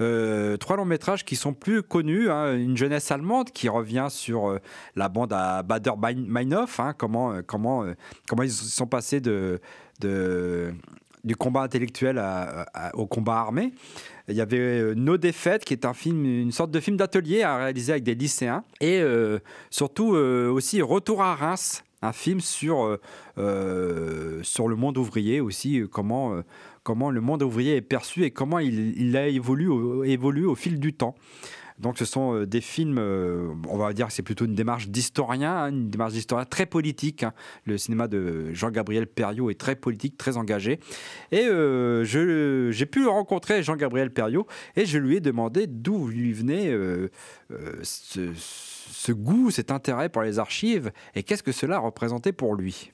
Euh, 0.00 0.56
trois 0.56 0.76
longs 0.76 0.84
métrages 0.84 1.24
qui 1.24 1.36
sont 1.36 1.54
plus 1.54 1.82
connus. 1.82 2.30
Hein. 2.30 2.56
une 2.56 2.76
jeunesse 2.76 3.10
allemande 3.10 3.50
qui 3.50 3.68
revient 3.68 4.06
sur 4.10 4.58
la 4.96 5.08
bande 5.08 5.32
à 5.32 5.62
Bader 5.62 5.92
Meinhof, 5.98 6.80
hein, 6.80 6.94
comment, 6.96 7.42
comment, 7.46 7.84
comment 8.28 8.42
ils 8.42 8.52
sont 8.52 8.86
passés 8.86 9.20
de 9.20 9.60
du 11.24 11.36
combat 11.36 11.62
intellectuel 11.62 12.22
au 12.94 13.06
combat 13.06 13.36
armé. 13.36 13.72
Il 14.28 14.34
y 14.34 14.40
avait 14.40 14.58
euh, 14.58 14.94
Nos 14.94 15.18
défaites, 15.18 15.64
qui 15.64 15.74
est 15.74 15.84
un 15.84 15.92
film, 15.92 16.24
une 16.24 16.52
sorte 16.52 16.70
de 16.70 16.80
film 16.80 16.96
d'atelier 16.96 17.42
à 17.42 17.58
réaliser 17.58 17.92
avec 17.92 18.04
des 18.04 18.14
lycéens. 18.14 18.64
Et 18.80 19.00
euh, 19.00 19.38
surtout 19.70 20.14
euh, 20.14 20.50
aussi 20.50 20.80
Retour 20.80 21.22
à 21.22 21.34
Reims, 21.34 21.84
un 22.00 22.12
film 22.12 22.40
sur, 22.40 22.98
sur 23.36 24.68
le 24.68 24.76
monde 24.76 24.98
ouvrier 24.98 25.40
aussi, 25.40 25.82
comment, 25.90 26.42
comment 26.82 27.10
le 27.10 27.22
monde 27.22 27.42
ouvrier 27.42 27.76
est 27.76 27.80
perçu 27.80 28.24
et 28.24 28.30
comment 28.30 28.58
il, 28.58 29.16
a 29.16 29.26
évolué 29.26 29.66
au 30.44 30.54
fil 30.54 30.78
du 30.78 30.92
temps. 30.92 31.14
Donc 31.78 31.98
ce 31.98 32.04
sont 32.04 32.34
euh, 32.34 32.46
des 32.46 32.60
films, 32.60 32.98
euh, 32.98 33.52
on 33.68 33.76
va 33.76 33.92
dire 33.92 34.06
que 34.06 34.12
c'est 34.12 34.22
plutôt 34.22 34.44
une 34.44 34.54
démarche 34.54 34.88
d'historien, 34.88 35.52
hein, 35.52 35.68
une 35.70 35.90
démarche 35.90 36.12
d'historien 36.12 36.44
très 36.44 36.66
politique. 36.66 37.24
Hein. 37.24 37.32
Le 37.64 37.78
cinéma 37.78 38.06
de 38.06 38.52
Jean-Gabriel 38.52 39.08
Perriot 39.08 39.50
est 39.50 39.58
très 39.58 39.74
politique, 39.74 40.16
très 40.16 40.36
engagé. 40.36 40.78
Et 41.32 41.46
euh, 41.46 42.04
j'ai 42.04 42.86
pu 42.86 43.06
rencontrer 43.06 43.62
Jean-Gabriel 43.62 44.12
Perriot 44.12 44.46
et 44.76 44.86
je 44.86 44.98
lui 44.98 45.16
ai 45.16 45.20
demandé 45.20 45.66
d'où 45.66 46.06
lui 46.08 46.32
venait 46.32 46.72
ce 47.82 49.12
goût, 49.12 49.50
cet 49.50 49.70
intérêt 49.70 50.08
pour 50.08 50.22
les 50.22 50.38
archives 50.38 50.92
et 51.14 51.22
qu'est-ce 51.22 51.42
que 51.42 51.52
cela 51.52 51.78
représentait 51.78 52.32
pour 52.32 52.54
lui. 52.54 52.92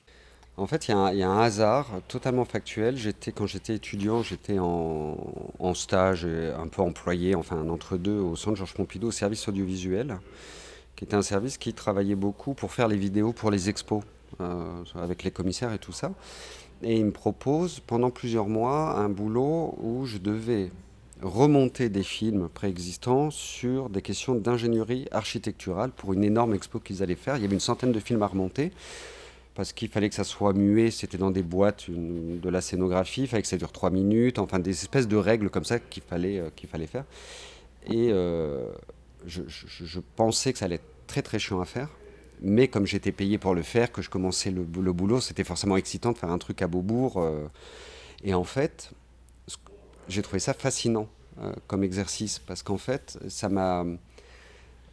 En 0.56 0.66
fait, 0.66 0.88
il 0.88 0.90
y, 0.90 1.22
a 1.22 1.28
un 1.28 1.40
hasard 1.40 1.86
totalement 2.06 2.44
factuel. 2.44 2.96
Quand 3.34 3.46
j'étais 3.46 3.76
étudiant, 3.76 4.22
j'étais 4.22 4.58
en, 4.58 5.74
stage, 5.74 6.26
un 6.26 6.68
peu 6.68 6.82
employé, 6.82 7.34
enfin 7.34 7.56
un 7.56 7.68
entre-deux 7.70 8.18
au 8.18 8.36
Centre 8.36 8.56
Georges 8.56 8.74
Pompidou, 8.74 9.08
au 9.08 9.12
service 9.12 9.48
audiovisuel, 9.48 10.18
qui 10.96 11.04
était 11.04 11.14
un 11.14 11.22
service 11.22 11.56
qui 11.56 11.72
travaillait 11.72 12.14
beaucoup 12.14 12.52
pour 12.52 12.72
faire 12.72 12.88
les 12.88 12.98
vidéos 12.98 13.32
pour 13.32 13.50
les 13.50 13.70
expos, 13.70 14.02
euh, 14.40 14.84
avec 14.94 15.22
les 15.24 15.30
commissaires 15.30 15.72
et 15.72 15.78
tout 15.78 15.92
ça. 15.92 16.12
Et 16.82 16.96
il 16.96 17.06
me 17.06 17.10
propose 17.10 17.80
pendant 17.80 18.10
plusieurs 18.10 18.48
mois 18.48 18.98
un 18.98 19.08
boulot 19.08 19.74
où 19.82 20.04
je 20.06 20.18
devais 20.18 20.70
remonter 21.22 21.88
des 21.88 22.02
films 22.02 22.48
préexistants 22.48 23.30
sur 23.30 23.90
des 23.90 24.02
questions 24.02 24.34
d'ingénierie 24.34 25.06
architecturale 25.10 25.90
pour 25.90 26.12
une 26.12 26.24
énorme 26.24 26.54
expo 26.54 26.80
qu'ils 26.80 27.02
allaient 27.02 27.14
faire. 27.14 27.36
Il 27.36 27.42
y 27.42 27.44
avait 27.44 27.54
une 27.54 27.60
centaine 27.60 27.92
de 27.92 28.00
films 28.00 28.22
à 28.22 28.26
remonter 28.26 28.72
parce 29.54 29.72
qu'il 29.72 29.88
fallait 29.88 30.08
que 30.08 30.14
ça 30.14 30.24
soit 30.24 30.52
muet, 30.52 30.90
c'était 30.90 31.18
dans 31.18 31.30
des 31.30 31.42
boîtes 31.42 31.90
de 31.90 32.48
la 32.48 32.60
scénographie, 32.60 33.22
il 33.22 33.28
fallait 33.28 33.42
que 33.42 33.48
ça 33.48 33.56
dure 33.56 33.72
trois 33.72 33.90
minutes, 33.90 34.38
enfin 34.38 34.58
des 34.58 34.70
espèces 34.70 35.08
de 35.08 35.16
règles 35.16 35.50
comme 35.50 35.64
ça 35.64 35.78
qu'il 35.78 36.02
fallait, 36.02 36.38
euh, 36.38 36.50
qu'il 36.54 36.68
fallait 36.68 36.86
faire. 36.86 37.04
Et 37.86 38.10
euh, 38.10 38.70
je, 39.26 40.00
pensais 40.16 40.52
que 40.52 40.58
ça 40.58 40.66
allait 40.66 40.76
être 40.76 41.06
très 41.06 41.22
très 41.22 41.38
chiant 41.38 41.60
à 41.60 41.64
faire, 41.64 41.88
mais 42.40 42.68
comme 42.68 42.86
j'étais 42.86 43.12
payé 43.12 43.38
pour 43.38 43.54
le 43.54 43.62
faire, 43.62 43.90
que 43.90 44.02
je 44.02 44.10
commençais 44.10 44.50
le, 44.50 44.62
boulot, 44.62 45.20
c'était 45.20 45.44
forcément 45.44 45.76
excitant 45.76 46.12
de 46.12 46.18
faire 46.18 46.30
un 46.30 46.38
truc 46.38 46.62
à 46.62 46.68
Beaubourg. 46.68 47.16
Euh, 47.16 47.46
et 48.22 48.34
en 48.34 48.44
fait, 48.44 48.92
j'ai 50.08 50.22
trouvé 50.22 50.38
ça 50.38 50.54
fascinant 50.54 51.08
comme 51.68 51.82
exercice, 51.84 52.38
parce 52.38 52.62
qu'en 52.62 52.76
fait, 52.76 53.18
ça 53.28 53.48
m'a 53.48 53.86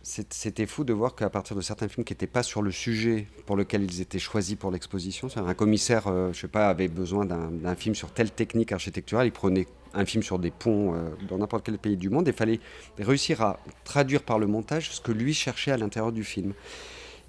c'était 0.08 0.66
fou 0.66 0.86
de 0.86 0.94
voir 0.94 1.16
qu'à 1.16 1.30
partir 1.30 1.56
de 1.56 1.62
certains 1.62 1.90
films 1.90 2.06
qui 2.06 2.14
n'étaient 2.14 2.28
pas 2.28 2.44
sur 2.44 2.62
le 2.62 2.72
sujet 2.72 3.28
pour 3.46 3.58
lequel 3.58 3.84
ils 3.84 4.00
étaient 4.00 4.20
choisis 4.20 4.56
pour 4.56 4.72
l'exposition, 4.72 5.28
un 5.36 5.54
commissaire, 5.54 6.08
euh, 6.08 6.32
je 6.32 6.40
sais 6.40 6.48
pas, 6.48 6.70
avait 6.70 6.88
besoin 6.88 7.26
d'un 7.26 7.76
film 7.76 7.94
sur 7.94 8.12
telle 8.12 8.32
technique 8.32 8.72
architecturale, 8.72 9.28
il 9.28 9.32
prenait 9.32 9.68
un 9.94 10.06
film 10.06 10.24
sur 10.24 10.40
des 10.40 10.52
ponts 10.52 10.94
euh, 10.94 11.10
dans 11.28 11.38
n'importe 11.38 11.66
quel 11.66 11.78
pays 11.78 11.98
du 11.98 12.10
monde, 12.10 12.28
et 12.28 12.32
il 12.32 12.38
fallait 12.38 12.62
réussir 12.98 13.42
à 13.42 13.60
traduire 13.84 14.24
par 14.24 14.40
le 14.40 14.48
montage 14.48 14.92
ce 14.92 15.02
que 15.02 15.12
lui 15.12 15.34
cherchait 15.34 15.72
à 15.72 15.78
l'intérieur 15.78 16.14
du 16.14 16.24
film. 16.24 16.54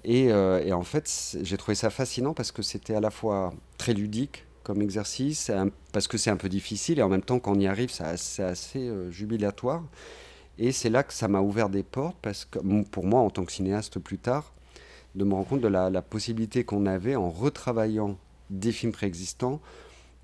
Et, 0.05 0.31
euh, 0.31 0.71
en 0.71 0.83
fait, 0.83 1.37
j'ai 1.41 1.57
trouvé 1.57 1.75
ça 1.75 1.89
fascinant 1.89 2.33
parce 2.33 2.53
que 2.53 2.61
c'était 2.61 2.95
à 2.95 3.01
la 3.01 3.11
fois 3.11 3.53
très 3.77 3.93
ludique 3.93 4.45
comme 4.63 4.81
exercice, 4.81 5.51
parce 5.91 6.07
que 6.07 6.17
c'est 6.17 6.29
un 6.29 6.37
peu 6.37 6.47
difficile, 6.47 6.99
et 6.99 7.01
en 7.01 7.09
même 7.09 7.23
temps, 7.23 7.39
quand 7.39 7.51
on 7.57 7.59
y 7.59 7.67
arrive, 7.67 7.91
c'est 7.91 8.43
assez 8.43 8.89
jubilatoire. 9.09 9.83
Et 10.59 10.73
c'est 10.73 10.89
là 10.89 11.03
que 11.03 11.13
ça 11.13 11.29
m'a 11.29 11.39
ouvert 11.39 11.69
des 11.69 11.83
portes, 11.83 12.17
parce 12.21 12.43
que 12.43 12.59
pour 12.83 13.05
moi, 13.05 13.21
en 13.21 13.29
tant 13.29 13.45
que 13.45 13.51
cinéaste 13.51 13.97
plus 13.97 14.17
tard, 14.17 14.53
de 15.15 15.23
me 15.23 15.33
rendre 15.33 15.47
compte 15.47 15.61
de 15.61 15.67
la, 15.69 16.01
possibilité 16.01 16.65
qu'on 16.65 16.85
avait 16.85 17.15
en 17.15 17.29
retravaillant 17.29 18.17
des 18.49 18.73
films 18.73 18.91
préexistants, 18.91 19.61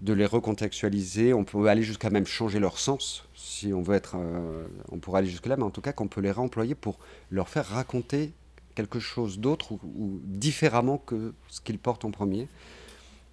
de 0.02 0.12
les 0.12 0.26
recontextualiser. 0.26 1.34
On 1.34 1.46
peut 1.46 1.68
aller 1.68 1.84
jusqu'à 1.84 2.10
même 2.10 2.26
changer 2.26 2.60
leur 2.60 2.80
sens, 2.80 3.26
si 3.34 3.74
on 3.74 3.82
veut 3.82 3.96
être. 3.96 4.18
Euh, 4.18 4.68
on 4.92 4.98
pourrait 4.98 5.20
aller 5.20 5.30
jusque-là, 5.30 5.56
mais 5.56 5.64
en 5.64 5.70
tout 5.70 5.80
cas, 5.80 5.94
qu'on 5.94 6.10
peut 6.10 6.20
les 6.20 6.32
réemployer 6.32 6.76
pour 6.76 7.00
leur 7.32 7.48
faire 7.48 7.66
raconter 7.66 8.34
quelque 8.76 9.00
chose 9.00 9.40
d'autre 9.40 9.72
ou, 9.72 10.20
différemment 10.26 10.98
que 10.98 11.34
ce 11.48 11.62
qu'ils 11.62 11.80
portent 11.80 12.04
en 12.04 12.12
premier. 12.12 12.50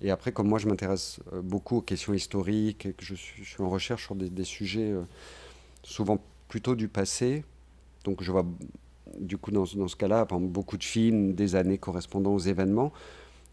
Et 0.03 0.13
après, 0.13 0.31
comme 0.31 0.49
moi, 0.49 0.61
je 0.61 0.69
m'intéresse 0.69 1.19
euh, 1.33 1.43
beaucoup 1.43 1.79
aux 1.79 1.83
questions 1.83 2.15
historiques 2.15 2.87
et 2.87 2.93
que 2.93 3.05
je 3.05 3.17
suis, 3.17 3.45
en 3.59 3.69
recherche 3.69 4.05
sur 4.05 4.15
des, 4.15 4.45
sujets 4.45 4.93
euh, 4.93 5.03
souvent 5.83 6.19
plutôt 6.53 6.75
du 6.75 6.87
passé. 6.87 7.45
Donc 8.05 8.23
je 8.23 8.31
vois 8.31 8.45
du 9.19 9.39
coup 9.39 9.51
dans, 9.51 9.65
ce 9.65 9.97
cas-là, 9.97 10.27
beaucoup 10.27 10.77
de 10.77 10.85
films, 10.85 11.33
des 11.33 11.57
années 11.57 11.79
correspondant 11.79 12.35
aux 12.35 12.41
événements, 12.41 12.93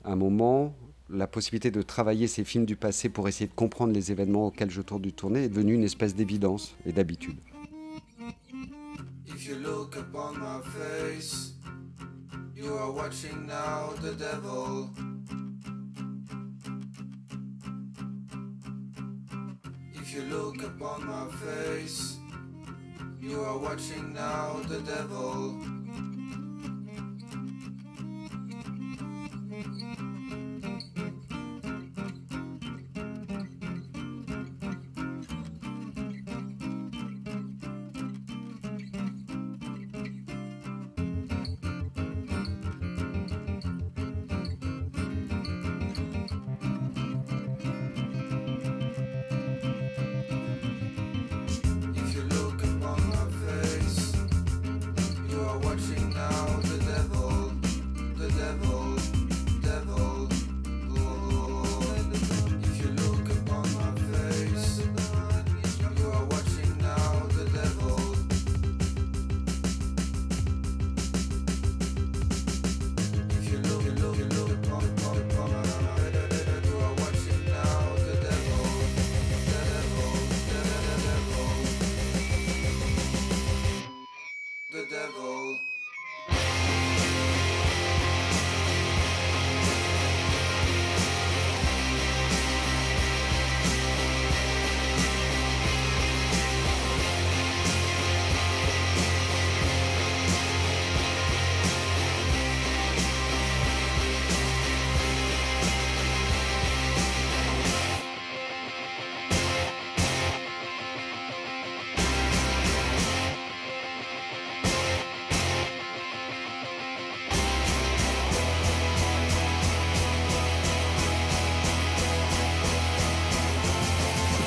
à 0.04 0.12
un 0.12 0.18
moment, 0.18 0.76
la 1.10 1.26
possibilité 1.26 1.72
de 1.72 1.82
travailler 1.82 2.28
ces 2.28 2.44
films 2.44 2.66
du 2.66 2.76
passé 2.76 3.08
pour 3.08 3.30
essayer 3.30 3.48
de 3.48 3.54
comprendre 3.54 3.94
les 3.94 4.12
événements 4.12 4.48
auxquels 4.48 4.70
je 4.70 4.82
tourne 4.82 5.02
du 5.02 5.14
tournée 5.14 5.46
est 5.46 5.50
devenue 5.50 5.76
une 5.76 5.86
espèce 5.86 6.14
d'évidence 6.14 6.76
et 6.86 6.92
d'habitude. 6.92 7.38
You 12.56 12.76
are 12.76 12.94
watching 12.94 13.48
now 13.48 13.94
the 14.02 14.14
devil. 14.18 14.90
If 19.94 20.14
you 20.14 20.24
look 20.24 20.62
upon 20.62 21.06
my 21.08 21.30
face, 21.32 22.20
You 23.22 23.42
are 23.42 23.58
watching 23.58 24.14
now 24.14 24.60
the 24.68 24.80
devil. 24.82 26.09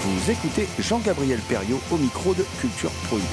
Vous 0.04 0.30
écoutez 0.32 0.66
Jean-Gabriel 0.80 1.38
Perriot 1.48 1.78
au 1.92 1.96
micro 1.96 2.34
de 2.34 2.42
Culture 2.60 2.90
Prohibée. 3.04 3.28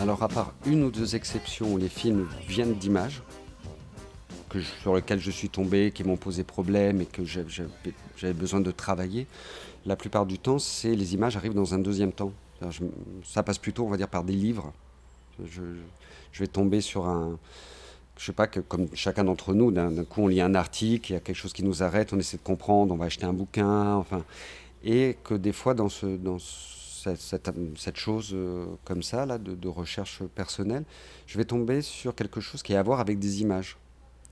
Alors, 0.00 0.22
à 0.22 0.28
part 0.28 0.54
une 0.64 0.82
ou 0.82 0.90
deux 0.90 1.14
exceptions 1.14 1.74
où 1.74 1.76
les 1.76 1.90
films 1.90 2.26
viennent 2.48 2.72
d'images, 2.72 3.22
sur 4.80 4.96
lesquelles 4.96 5.20
je 5.20 5.30
suis 5.30 5.50
tombé, 5.50 5.92
qui 5.94 6.04
m'ont 6.04 6.16
posé 6.16 6.42
problème 6.42 7.02
et 7.02 7.06
que 7.06 7.22
j'avais 7.26 8.32
besoin 8.32 8.60
de 8.60 8.70
travailler, 8.70 9.26
la 9.84 9.96
plupart 9.96 10.24
du 10.24 10.38
temps, 10.38 10.58
c'est 10.58 10.94
les 10.94 11.12
images 11.12 11.36
arrivent 11.36 11.52
dans 11.52 11.74
un 11.74 11.80
deuxième 11.80 12.12
temps. 12.12 12.32
Ça 13.24 13.42
passe 13.42 13.58
plutôt, 13.58 13.84
on 13.84 13.90
va 13.90 13.98
dire, 13.98 14.08
par 14.08 14.24
des 14.24 14.32
livres. 14.32 14.72
Vais 16.38 16.46
tomber 16.46 16.80
sur 16.80 17.06
un. 17.06 17.38
Je 18.16 18.26
sais 18.26 18.32
pas, 18.32 18.46
que 18.46 18.60
comme 18.60 18.86
chacun 18.94 19.24
d'entre 19.24 19.54
nous, 19.54 19.70
d'un 19.72 20.04
coup, 20.04 20.22
on 20.22 20.28
lit 20.28 20.42
un 20.42 20.54
article, 20.54 21.10
il 21.10 21.14
y 21.14 21.16
a 21.16 21.20
quelque 21.20 21.36
chose 21.36 21.54
qui 21.54 21.64
nous 21.64 21.82
arrête, 21.82 22.12
on 22.12 22.18
essaie 22.18 22.36
de 22.36 22.42
comprendre, 22.42 22.92
on 22.94 22.96
va 22.98 23.06
acheter 23.06 23.24
un 23.24 23.32
bouquin, 23.32 23.94
enfin. 23.94 24.24
Et 24.84 25.16
que 25.24 25.34
des 25.34 25.52
fois, 25.52 25.74
dans, 25.74 25.88
ce, 25.88 26.06
dans 26.06 26.38
cette, 26.38 27.18
cette- 27.18 27.96
chose 27.96 28.30
euh, 28.34 28.66
comme 28.84 29.02
ça, 29.02 29.24
là, 29.26 29.38
de, 29.38 29.68
recherche 29.68 30.22
personnelle, 30.34 30.84
je 31.26 31.38
vais 31.38 31.44
tomber 31.46 31.80
sur 31.82 32.14
quelque 32.14 32.40
chose 32.40 32.62
qui 32.62 32.74
a 32.74 32.80
à 32.80 32.82
voir 32.82 33.00
avec 33.00 33.18
des 33.18 33.40
images. 33.40 33.76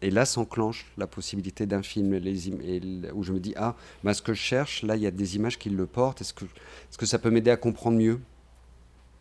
Et 0.00 0.11
là 0.11 0.24
s'enclenche 0.26 0.87
la 0.96 1.08
possibilité 1.08 1.66
d'un 1.66 1.82
film, 1.82 2.14
les 2.14 2.48
et 2.48 2.80
où 3.14 3.22
je 3.24 3.32
me 3.32 3.40
dis, 3.40 3.52
ah, 3.56 3.74
bah, 4.04 4.14
ce 4.14 4.22
que 4.22 4.32
je 4.32 4.40
cherche, 4.40 4.82
là, 4.84 4.94
il 4.96 5.02
y 5.02 5.06
a 5.06 5.11
des 5.11 5.34
images 5.37 5.58
qui 5.58 5.70
le 5.70 5.87
portent, 5.87 6.20
est-ce 6.20 6.34
que, 6.34 6.44
est-ce 6.44 6.98
que 6.98 7.06
ça 7.06 7.18
peut 7.18 7.30
m'aider 7.30 7.50
à 7.50 7.56
comprendre 7.56 7.96
mieux? 7.98 8.20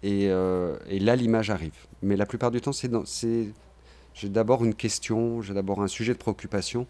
Et, 0.04 0.30
euh, 0.30 0.78
et 0.88 1.00
là, 1.00 1.16
l'image 1.16 1.50
arrive. 1.50 1.76
Mais 2.02 2.16
la 2.16 2.26
plupart 2.26 2.52
du 2.52 2.62
temps, 2.62 2.74
c'est 2.74 3.50
j'ai 4.14 4.30
d'abord 4.30 4.64
une 4.66 4.74
question, 4.74 5.42
j'ai 5.42 5.54
d'abord 5.54 5.82
un 5.82 5.88
sujet 5.88 6.14
de 6.14 6.18
préoccupation, 6.18 6.88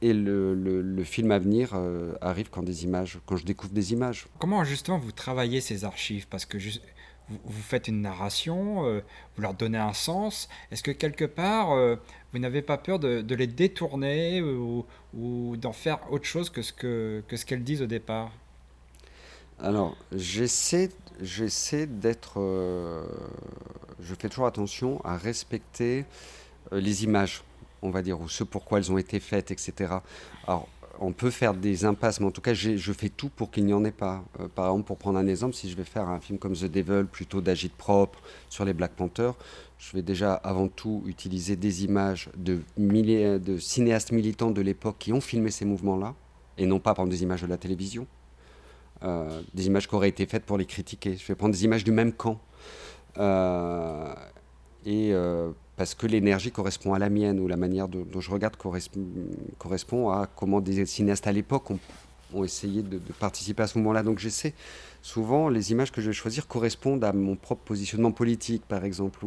et 0.00 0.12
le, 0.12 0.54
le- 0.54 0.82
le 0.82 1.04
film 1.04 1.30
à 1.32 1.38
venir 1.38 1.72
euh, 1.74 2.12
arrive 2.20 2.50
quand 2.50 2.62
des 2.62 2.84
images, 2.84 3.18
quand 3.26 3.36
je 3.36 3.44
découvre 3.44 3.72
des 3.72 3.92
images. 3.92 4.26
Comment 4.38 4.62
justement 4.64 4.98
vous 4.98 5.12
travaillez 5.12 5.60
ces 5.60 5.84
archives? 5.84 6.26
Parce 6.28 6.44
que 6.44 6.56
vous, 6.56 7.38
vous 7.44 7.62
faites 7.62 7.88
une 7.88 8.00
narration, 8.02 8.86
euh, 8.86 9.00
vous 9.34 9.42
leur 9.42 9.54
donnez 9.54 9.78
un 9.78 9.92
sens. 9.92 10.48
Est-ce 10.70 10.82
que 10.82 10.92
quelque 10.92 11.24
part, 11.24 11.76
vous 12.32 12.38
n'avez 12.38 12.62
pas 12.62 12.78
peur 12.78 12.98
de, 12.98 13.22
de 13.22 13.34
les 13.34 13.48
détourner 13.48 14.40
ou, 14.40 14.86
ou 15.14 15.56
d'en 15.56 15.72
faire 15.72 15.98
autre 16.12 16.26
chose 16.26 16.48
que 16.48 16.62
ce 16.62 16.72
que, 16.72 17.22
que 17.26 17.36
ce 17.36 17.44
qu'elles 17.44 17.64
disent 17.64 17.82
au 17.82 17.86
départ? 17.86 18.30
Alors, 19.58 19.96
j'essaie, 20.12 20.90
j'essaie 21.20 21.86
d'être. 21.86 22.40
euh, 22.40 23.04
je 24.00 24.14
fais 24.14 24.28
toujours 24.28 24.46
attention 24.46 25.00
à 25.04 25.16
respecter 25.16 26.04
euh, 26.72 26.80
les 26.80 27.04
images, 27.04 27.42
on 27.82 27.90
va 27.90 28.02
dire, 28.02 28.20
ou 28.20 28.28
ce 28.28 28.44
pourquoi 28.44 28.78
elles 28.78 28.92
ont 28.92 28.98
été 28.98 29.20
faites, 29.20 29.50
etc. 29.50 29.94
Alors, 30.46 30.68
on 31.00 31.12
peut 31.12 31.30
faire 31.30 31.54
des 31.54 31.84
impasses, 31.84 32.18
mais 32.18 32.26
en 32.26 32.32
tout 32.32 32.40
cas, 32.40 32.54
je 32.54 32.92
fais 32.92 33.08
tout 33.08 33.28
pour 33.28 33.52
qu'il 33.52 33.64
n'y 33.64 33.72
en 33.72 33.84
ait 33.84 33.92
pas. 33.92 34.24
Euh, 34.40 34.48
par 34.48 34.66
exemple, 34.66 34.86
pour 34.86 34.98
prendre 34.98 35.18
un 35.18 35.26
exemple, 35.28 35.54
si 35.54 35.70
je 35.70 35.76
vais 35.76 35.84
faire 35.84 36.08
un 36.08 36.20
film 36.20 36.38
comme 36.38 36.54
The 36.54 36.64
Devil, 36.64 37.04
plutôt 37.10 37.40
d'agite 37.40 37.74
propre 37.74 38.18
sur 38.48 38.64
les 38.64 38.72
Black 38.72 38.92
Panthers, 38.92 39.34
je 39.78 39.92
vais 39.92 40.02
déjà 40.02 40.34
avant 40.34 40.66
tout 40.66 41.04
utiliser 41.06 41.54
des 41.54 41.84
images 41.84 42.30
de 42.36 42.62
cinéastes 43.58 44.10
militants 44.10 44.50
de 44.50 44.60
l'époque 44.60 44.96
qui 44.98 45.12
ont 45.12 45.20
filmé 45.20 45.52
ces 45.52 45.64
mouvements-là, 45.64 46.14
et 46.56 46.66
non 46.66 46.80
pas 46.80 46.94
prendre 46.94 47.10
des 47.10 47.22
images 47.22 47.42
de 47.42 47.46
la 47.46 47.58
télévision. 47.58 48.08
Euh, 49.04 49.42
des 49.54 49.66
images 49.66 49.86
qui 49.86 49.94
auraient 49.94 50.08
été 50.08 50.26
faites 50.26 50.44
pour 50.44 50.58
les 50.58 50.64
critiquer. 50.64 51.16
Je 51.16 51.26
vais 51.26 51.34
prendre 51.34 51.54
des 51.54 51.64
images 51.64 51.84
du 51.84 51.92
même 51.92 52.12
camp. 52.12 52.40
Euh, 53.18 54.12
et 54.84 55.12
euh, 55.12 55.50
parce 55.76 55.94
que 55.94 56.06
l'énergie 56.06 56.50
correspond 56.50 56.94
à 56.94 56.98
la 56.98 57.08
mienne, 57.08 57.38
ou 57.38 57.46
la 57.46 57.56
manière 57.56 57.88
dont 57.88 58.20
je 58.20 58.30
regarde 58.30 58.56
correspond, 58.56 60.10
à 60.10 60.26
comment 60.26 60.60
des 60.60 60.84
cinéastes 60.86 61.26
à 61.26 61.32
l'époque 61.32 61.70
ont, 61.70 62.44
essayé 62.44 62.82
de, 62.82 62.98
participer 63.20 63.62
à 63.62 63.66
ce 63.68 63.78
moment-là. 63.78 64.02
Donc 64.02 64.18
j'essaie, 64.18 64.52
souvent, 65.00 65.48
les 65.48 65.70
images 65.70 65.92
que 65.92 66.00
je 66.00 66.08
vais 66.08 66.12
choisir 66.12 66.48
correspondent 66.48 67.04
à 67.04 67.12
mon 67.12 67.36
propre 67.36 67.62
positionnement 67.62 68.10
politique, 68.10 68.64
par 68.66 68.84
exemple. 68.84 69.20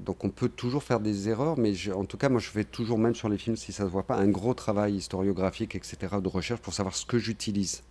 Donc 0.00 0.24
on 0.24 0.28
peut 0.28 0.50
toujours 0.50 0.82
faire 0.82 1.00
des 1.00 1.28
erreurs, 1.28 1.58
mais 1.58 1.72
en 1.92 2.04
tout 2.04 2.18
cas, 2.18 2.28
moi 2.28 2.40
je 2.40 2.50
fais 2.50 2.64
toujours, 2.64 2.98
même 2.98 3.14
sur 3.14 3.28
les 3.30 3.38
films, 3.38 3.56
si 3.56 3.72
ça 3.72 3.84
ne 3.84 3.88
se 3.88 3.92
voit 3.92 4.04
pas, 4.04 4.16
un 4.16 4.28
gros 4.28 4.54
travail 4.54 4.96
historiographique, 4.96 5.74
etc., 5.74 5.96
de 6.22 6.28
recherche 6.28 6.60
pour 6.60 6.74
savoir 6.74 6.94
ce 6.94 7.06
que 7.06 7.18
j'utilise. 7.18 7.82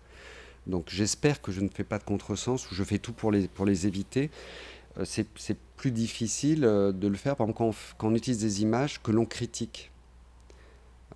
Donc 0.67 0.89
j'espère 0.89 1.41
que 1.41 1.51
je 1.51 1.61
ne 1.61 1.69
fais 1.69 1.83
pas 1.83 1.97
de 1.97 2.03
contresens 2.03 2.69
ou 2.71 2.75
je 2.75 2.83
fais 2.83 2.99
tout 2.99 3.13
pour 3.13 3.31
les, 3.31 3.47
pour 3.47 3.65
les 3.65 3.87
éviter. 3.87 4.29
Euh, 4.97 5.05
c'est 5.05 5.57
plus 5.77 5.91
difficile 5.91 6.63
euh, 6.65 6.91
de 6.91 7.07
le 7.07 7.15
faire, 7.15 7.35
par 7.35 7.47
exemple, 7.47 7.75
quand 7.97 8.07
on, 8.07 8.15
utilise 8.15 8.39
des 8.39 8.61
images 8.61 9.01
que 9.01 9.11
l'on 9.11 9.25
critique. 9.25 9.91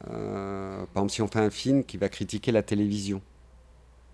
Euh, 0.09 0.77
par 0.93 1.03
exemple, 1.03 1.11
si 1.11 1.21
on 1.21 1.27
fait 1.27 1.39
un 1.39 1.49
film 1.49 1.83
qui 1.83 1.97
va 1.97 2.09
critiquer 2.09 2.51
la 2.51 2.63
télévision. 2.63 3.21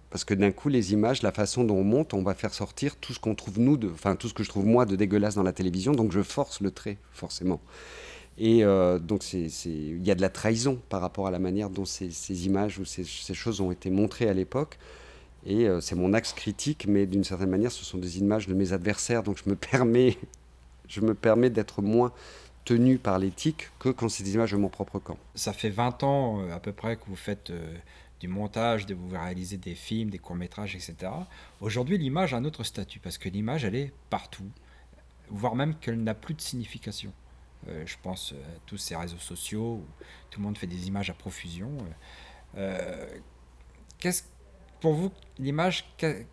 Parce 0.10 0.26
que 0.26 0.34
d'un 0.34 0.52
coup, 0.52 0.68
les 0.68 0.92
images, 0.92 1.22
la 1.22 1.32
façon 1.32 1.64
dont 1.64 1.78
on 1.78 1.84
monte, 1.86 2.14
on 2.14 2.22
va 2.22 2.34
faire 2.34 2.54
sortir 2.54 2.98
tout 2.98 3.14
ce 3.14 3.20
qu'on 3.20 3.34
trouve 3.34 3.60
nous, 3.60 3.80
enfin 3.94 4.18
tout 4.18 4.28
ce 4.28 4.34
que 4.34 4.44
je 4.44 4.50
trouve 4.50 4.66
moi 4.66 4.86
de 4.86 4.98
dégueulasse 4.98 5.36
dans 5.36 5.44
la 5.44 5.54
télévision, 5.54 5.94
donc 5.94 6.12
je 6.12 6.22
force 6.22 6.60
le 6.60 6.72
trait, 6.72 6.98
forcément. 7.14 7.62
Et 8.38 8.66
euh, 8.66 9.00
donc 9.00 9.32
il 9.34 10.06
y 10.06 10.12
a 10.12 10.16
de 10.16 10.22
la 10.22 10.30
trahison 10.30 10.82
par 10.90 11.00
rapport 11.00 11.28
à 11.28 11.32
la 11.32 11.40
manière 11.40 11.70
dont 11.70 11.86
ces, 11.86 12.46
images 12.46 12.78
ou 12.78 12.84
ces 12.84 13.34
choses 13.34 13.62
ont 13.62 13.72
été 13.72 13.90
montrées 13.90 14.28
à 14.28 14.34
l'époque. 14.34 14.78
Et 15.46 15.68
euh, 15.68 15.82
c'est 15.82 15.96
mon 15.96 16.14
axe 16.14 16.34
critique, 16.34 16.86
mais 16.88 17.06
d'une 17.06 17.24
certaine 17.24 17.50
manière, 17.50 17.72
ce 17.72 17.84
sont 17.84 17.98
des 17.98 18.20
images 18.20 18.48
de 18.48 18.54
mes 18.54 18.74
adversaires, 18.74 19.24
donc 19.24 19.42
je 19.44 19.50
me 19.50 19.56
permets, 19.56 20.18
je 20.88 21.02
me 21.02 21.14
permets 21.14 21.50
d'être 21.50 21.82
moins 21.82 22.12
tenu 22.64 23.00
par 23.00 23.18
l'éthique 23.18 23.70
que 23.80 23.90
quand 23.90 24.08
c'est 24.08 24.24
des 24.24 24.36
images 24.36 24.52
de 24.52 24.58
mon 24.58 24.70
propre 24.70 25.00
camp. 25.00 25.18
Ça 25.34 25.52
fait 25.52 25.72
20 25.72 26.04
ans 26.04 26.42
euh, 26.42 26.54
à 26.54 26.60
peu 26.60 26.74
près 26.74 26.96
que 26.96 27.06
vous 27.08 27.16
faites 27.16 27.50
euh, 27.50 27.76
du 28.20 28.28
montage, 28.28 28.86
de 28.86 28.94
vous 28.94 29.10
réalisez 29.10 29.58
des 29.58 29.74
films, 29.74 30.12
des 30.12 30.20
courts-métrages, 30.20 30.76
etc. 30.76 31.12
Aujourd'hui, 31.60 31.98
l'image 31.98 32.36
a 32.36 32.38
un 32.38 32.46
autre 32.46 32.64
statut 32.64 33.00
parce 33.00 33.18
que 33.18 33.30
l'image, 33.30 33.66
elle 33.66 33.76
est 33.76 33.92
partout, 34.12 34.48
voire 35.30 35.56
même 35.56 35.74
qu'elle 35.76 36.04
n'a 36.04 36.14
plus 36.14 36.36
de 36.36 36.42
signification. 36.42 37.12
Je 37.86 37.96
pense 38.02 38.34
à 38.34 38.60
tous 38.66 38.78
ces 38.78 38.96
réseaux 38.96 39.20
sociaux 39.20 39.84
où 39.84 39.86
tout 40.32 40.40
le 40.40 40.46
monde 40.46 40.58
fait 40.58 40.66
des 40.66 40.88
images 40.88 41.12
à 41.12 41.14
profusion. 41.14 41.70
Qu'est-ce, 44.00 44.24
pour 44.82 44.94
vous, 44.94 45.12
l'image, 45.40 45.86
quel, 45.96 46.26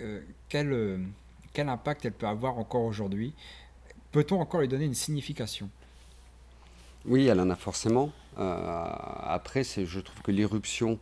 euh, 0.00 0.20
euh, 0.54 0.98
quel 1.52 1.68
impact 1.68 2.04
elle 2.06 2.12
peut 2.12 2.26
avoir 2.26 2.58
encore 2.58 2.82
aujourd'hui? 2.82 3.34
Peut-on 4.10 4.40
encore 4.40 4.62
lui 4.62 4.68
donner 4.68 4.86
une 4.86 4.94
signification? 4.94 5.70
Oui, 7.04 7.26
elle 7.26 7.40
en 7.40 7.50
a 7.50 7.56
forcément. 7.56 8.10
Euh, 8.38 8.86
après, 9.22 9.62
je 9.64 10.00
trouve 10.00 10.22
que 10.22 10.32
l'éruption 10.32 10.98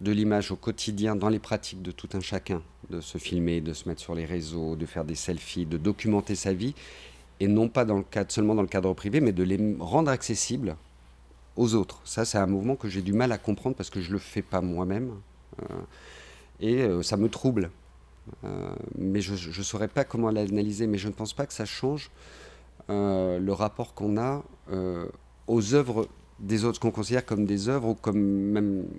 de 0.00 0.10
l'image 0.10 0.50
au 0.50 0.56
quotidien, 0.56 1.14
dans 1.14 1.28
les 1.28 1.38
pratiques 1.38 1.82
de 1.82 1.92
tout 1.92 2.08
un 2.14 2.20
chacun, 2.20 2.62
de 2.90 3.00
se 3.00 3.18
filmer, 3.18 3.60
de 3.60 3.72
se 3.72 3.88
mettre 3.88 4.00
sur 4.00 4.14
les 4.14 4.24
réseaux, 4.24 4.74
de 4.74 4.86
faire 4.86 5.04
des 5.04 5.14
selfies, 5.14 5.66
de 5.66 5.78
documenter 5.78 6.34
sa 6.34 6.52
vie, 6.52 6.74
et 7.38 7.46
non 7.46 7.68
pas 7.68 7.86
seulement 8.28 8.54
dans 8.54 8.62
le 8.62 8.68
cadre 8.68 8.92
privé, 8.94 9.20
mais 9.20 9.32
de 9.32 9.44
les 9.44 9.76
rendre 9.78 10.10
accessibles 10.10 10.76
aux 11.56 11.74
autres. 11.74 12.00
Ça, 12.04 12.24
c'est 12.24 12.38
un 12.38 12.46
mouvement 12.46 12.74
que 12.74 12.88
j'ai 12.88 13.02
du 13.02 13.12
mal 13.12 13.30
à 13.30 13.38
comprendre 13.38 13.76
parce 13.76 13.90
que 13.90 14.00
je 14.00 14.08
ne 14.08 14.14
le 14.14 14.18
fais 14.18 14.42
pas 14.42 14.60
moi-même. 14.60 15.12
Euh, 15.60 15.80
et 16.60 16.82
euh, 16.82 17.02
ça 17.02 17.16
me 17.16 17.28
trouble. 17.28 17.70
Euh, 18.44 18.74
mais 18.96 19.20
je 19.20 19.32
ne 19.32 19.64
saurais 19.64 19.88
pas 19.88 20.04
comment 20.04 20.30
l'analyser, 20.30 20.86
mais 20.86 20.98
je 20.98 21.08
ne 21.08 21.12
pense 21.12 21.32
pas 21.32 21.46
que 21.46 21.52
ça 21.52 21.64
change 21.64 22.10
le 22.88 23.52
rapport 23.52 23.94
qu'on 23.94 24.18
a 24.18 24.42
aux 25.46 25.74
œuvres 25.74 26.08
des 26.40 26.64
autres, 26.66 26.78
qu'on 26.78 26.90
considère 26.90 27.24
comme 27.24 27.46
des 27.46 27.70
œuvres 27.70 27.96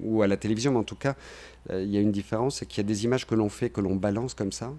ou, 0.02 0.24
à 0.24 0.28
la 0.28 0.36
télévision, 0.36 0.72
mais 0.72 0.80
en 0.80 0.84
tout 0.84 0.96
cas, 0.96 1.16
il 1.70 1.90
y 1.90 1.98
a 1.98 2.00
une 2.00 2.12
différence, 2.12 2.58
c'est 2.58 2.66
qu'il 2.66 2.78
y 2.78 2.86
a 2.86 2.88
des 2.88 3.04
images 3.04 3.28
que 3.28 3.36
l'on 3.36 3.50
fait, 3.50 3.70
que 3.70 3.82
l'on 3.82 3.96
balance 3.96 4.34
comme 4.34 4.52
ça, 4.52 4.74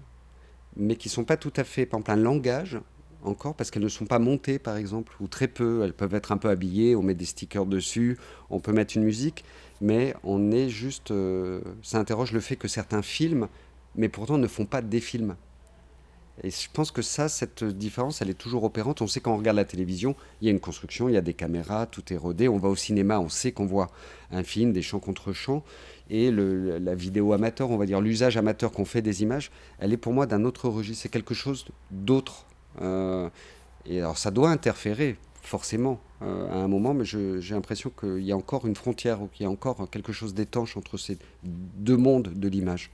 mais 0.75 0.97
qui 0.97 1.07
ne 1.07 1.11
sont 1.11 1.23
pas 1.23 1.37
tout 1.37 1.53
à 1.55 1.63
fait, 1.63 1.85
par 1.85 1.99
exemple, 1.99 2.11
un 2.11 2.21
langage, 2.21 2.77
encore, 3.25 3.55
parce 3.55 3.71
qu'elles 3.71 3.83
ne 3.83 3.89
sont 3.89 4.05
pas 4.05 4.19
montées, 4.19 4.59
par 4.59 4.77
exemple, 4.77 5.13
ou 5.19 5.27
très 5.27 5.47
peu. 5.47 5.83
Elles 5.83 5.93
peuvent 5.93 6.15
être 6.15 6.31
un 6.31 6.37
peu 6.37 6.49
habillées, 6.49 6.95
on 6.95 7.01
met 7.01 7.15
des 7.15 7.25
stickers 7.25 7.65
dessus, 7.65 8.17
on 8.49 8.59
peut 8.59 8.73
mettre 8.73 8.95
une 8.97 9.03
musique, 9.03 9.43
mais 9.81 10.13
on 10.23 10.51
est 10.51 10.69
juste. 10.69 11.11
euh, 11.11 11.61
ça 11.81 11.99
interroge 11.99 12.31
le 12.31 12.39
fait 12.39 12.55
que 12.55 12.67
certains 12.67 13.01
films, 13.01 13.47
mais 13.95 14.09
pourtant 14.09 14.37
ne 14.37 14.47
font 14.47 14.65
pas 14.65 14.81
des 14.81 14.99
films. 14.99 15.35
Et 16.43 16.49
je 16.49 16.67
pense 16.71 16.91
que 16.91 17.01
ça, 17.01 17.29
cette 17.29 17.63
différence, 17.63 18.21
elle 18.21 18.29
est 18.29 18.37
toujours 18.37 18.65
opérante. 18.65 19.01
On 19.01 19.07
sait 19.07 19.21
quand 19.21 19.33
on 19.33 19.37
regarde 19.37 19.55
la 19.55 19.63
télévision, 19.63 20.15
il 20.41 20.45
y 20.45 20.47
a 20.49 20.51
une 20.51 20.59
construction, 20.59 21.07
il 21.07 21.13
y 21.13 21.17
a 21.17 21.21
des 21.21 21.33
caméras, 21.33 21.85
tout 21.85 22.11
est 22.11 22.17
rodé. 22.17 22.49
On 22.49 22.57
va 22.57 22.67
au 22.67 22.75
cinéma, 22.75 23.19
on 23.21 23.29
sait 23.29 23.53
qu'on 23.53 23.65
voit 23.65 23.89
un 24.31 24.43
film, 24.43 24.73
des 24.73 24.81
chants 24.81 24.99
contre 24.99 25.31
chants. 25.31 25.63
Et 26.09 26.31
la 26.31 26.93
vidéo 26.93 27.31
amateur, 27.31 27.71
on 27.71 27.77
va 27.77 27.85
dire 27.85 28.01
l'usage 28.01 28.35
amateur 28.35 28.71
qu'on 28.71 28.85
fait 28.85 29.01
des 29.01 29.23
images, 29.23 29.49
elle 29.79 29.93
est 29.93 29.97
pour 29.97 30.11
moi 30.11 30.25
d'un 30.25 30.43
autre 30.43 30.67
registre. 30.67 31.03
C'est 31.03 31.09
quelque 31.09 31.33
chose 31.33 31.65
d'autre. 31.89 32.45
Euh, 32.81 33.29
et 33.85 33.99
alors 33.99 34.17
ça 34.17 34.31
doit 34.31 34.49
interférer, 34.49 35.17
forcément, 35.41 35.99
euh, 36.21 36.49
à 36.49 36.55
un 36.55 36.67
moment, 36.67 36.93
mais 36.93 37.05
j'ai 37.05 37.53
l'impression 37.53 37.91
qu'il 37.97 38.23
y 38.23 38.31
a 38.31 38.37
encore 38.37 38.65
une 38.65 38.75
frontière 38.75 39.21
ou 39.21 39.27
qu'il 39.27 39.43
y 39.43 39.47
a 39.47 39.51
encore 39.51 39.89
quelque 39.89 40.11
chose 40.11 40.33
d'étanche 40.33 40.77
entre 40.77 40.97
ces 40.97 41.17
deux 41.43 41.97
mondes 41.97 42.29
de 42.29 42.47
l'image. 42.47 42.91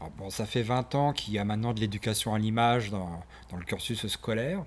Alors 0.00 0.12
bon, 0.12 0.30
ça 0.30 0.46
fait 0.46 0.62
20 0.62 0.94
ans 0.94 1.12
qu'il 1.12 1.34
y 1.34 1.38
a 1.38 1.44
maintenant 1.44 1.72
de 1.72 1.80
l'éducation 1.80 2.34
à 2.34 2.38
l'image 2.38 2.90
dans, 2.90 3.22
dans 3.50 3.56
le 3.56 3.64
cursus 3.64 4.06
scolaire. 4.06 4.64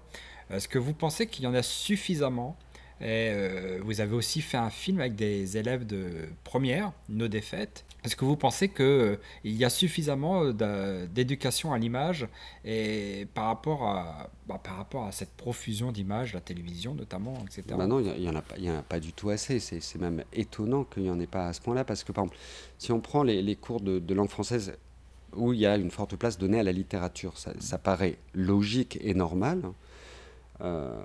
Est-ce 0.50 0.68
que 0.68 0.80
vous 0.80 0.94
pensez 0.94 1.28
qu'il 1.28 1.44
y 1.44 1.48
en 1.48 1.54
a 1.54 1.64
suffisamment? 1.64 2.58
Et 3.00 3.30
euh, 3.32 3.80
vous 3.84 4.02
avez 4.02 4.16
aussi 4.16 4.42
fait 4.42 4.58
un 4.58 4.70
film 4.70 5.00
avec 5.00 5.16
des 5.16 5.58
élèves 5.58 5.86
de 5.86 6.30
première, 6.44 6.94
Nos 7.10 7.28
défaites. 7.28 7.86
Est-ce 8.04 8.16
que 8.16 8.26
vous 8.26 8.38
pensez 8.38 8.70
qu'il 8.70 8.86
euh, 8.86 9.16
y 9.44 9.66
a 9.66 9.70
suffisamment 9.70 10.44
euh, 10.44 11.08
d'éducation 11.08 11.74
à 11.74 11.78
l'image 11.78 12.28
et 12.64 13.28
par 13.34 13.46
rapport 13.46 13.84
à, 13.84 14.30
bah, 14.48 14.60
par 14.64 14.78
rapport 14.78 15.06
à 15.06 15.12
cette 15.12 15.32
profusion 15.32 15.92
d'images, 15.92 16.34
la 16.34 16.42
télévision 16.42 16.94
notamment, 16.94 17.34
etc. 17.44 17.64
Bah 17.78 17.88
non, 17.88 18.00
il 18.00 18.22
n'y 18.22 18.30
en, 18.30 18.36
en 18.36 18.80
a 18.80 18.84
pas 18.84 19.00
du 19.00 19.14
tout 19.14 19.30
assez. 19.30 19.60
C'est 19.60 19.96
même 20.00 20.24
étonnant 20.32 20.84
qu'il 20.84 21.04
n'y 21.04 21.10
en 21.10 21.20
ait 21.20 21.28
pas 21.28 21.48
à 21.48 21.54
ce 21.54 21.62
point-là. 21.62 21.84
Parce 21.84 22.04
que, 22.04 22.12
par 22.12 22.26
exemple, 22.26 22.38
si 22.78 22.92
on 22.92 23.00
prend 23.00 23.24
les, 23.24 23.42
les 23.42 23.56
cours 23.56 23.82
de, 23.82 24.14
langue 24.14 24.30
française 24.30 24.74
où 25.36 25.54
il 25.54 25.60
y 25.60 25.66
a 25.66 25.76
une 25.76 25.92
forte 25.92 26.16
place 26.16 26.38
donnée 26.38 26.60
à 26.60 26.64
la 26.64 26.72
littérature, 26.72 27.38
ça, 27.38 27.52
ça 27.60 27.78
paraît 27.78 28.18
logique 28.34 28.98
et 29.02 29.14
normal. 29.14 29.64
Euh, 30.62 31.00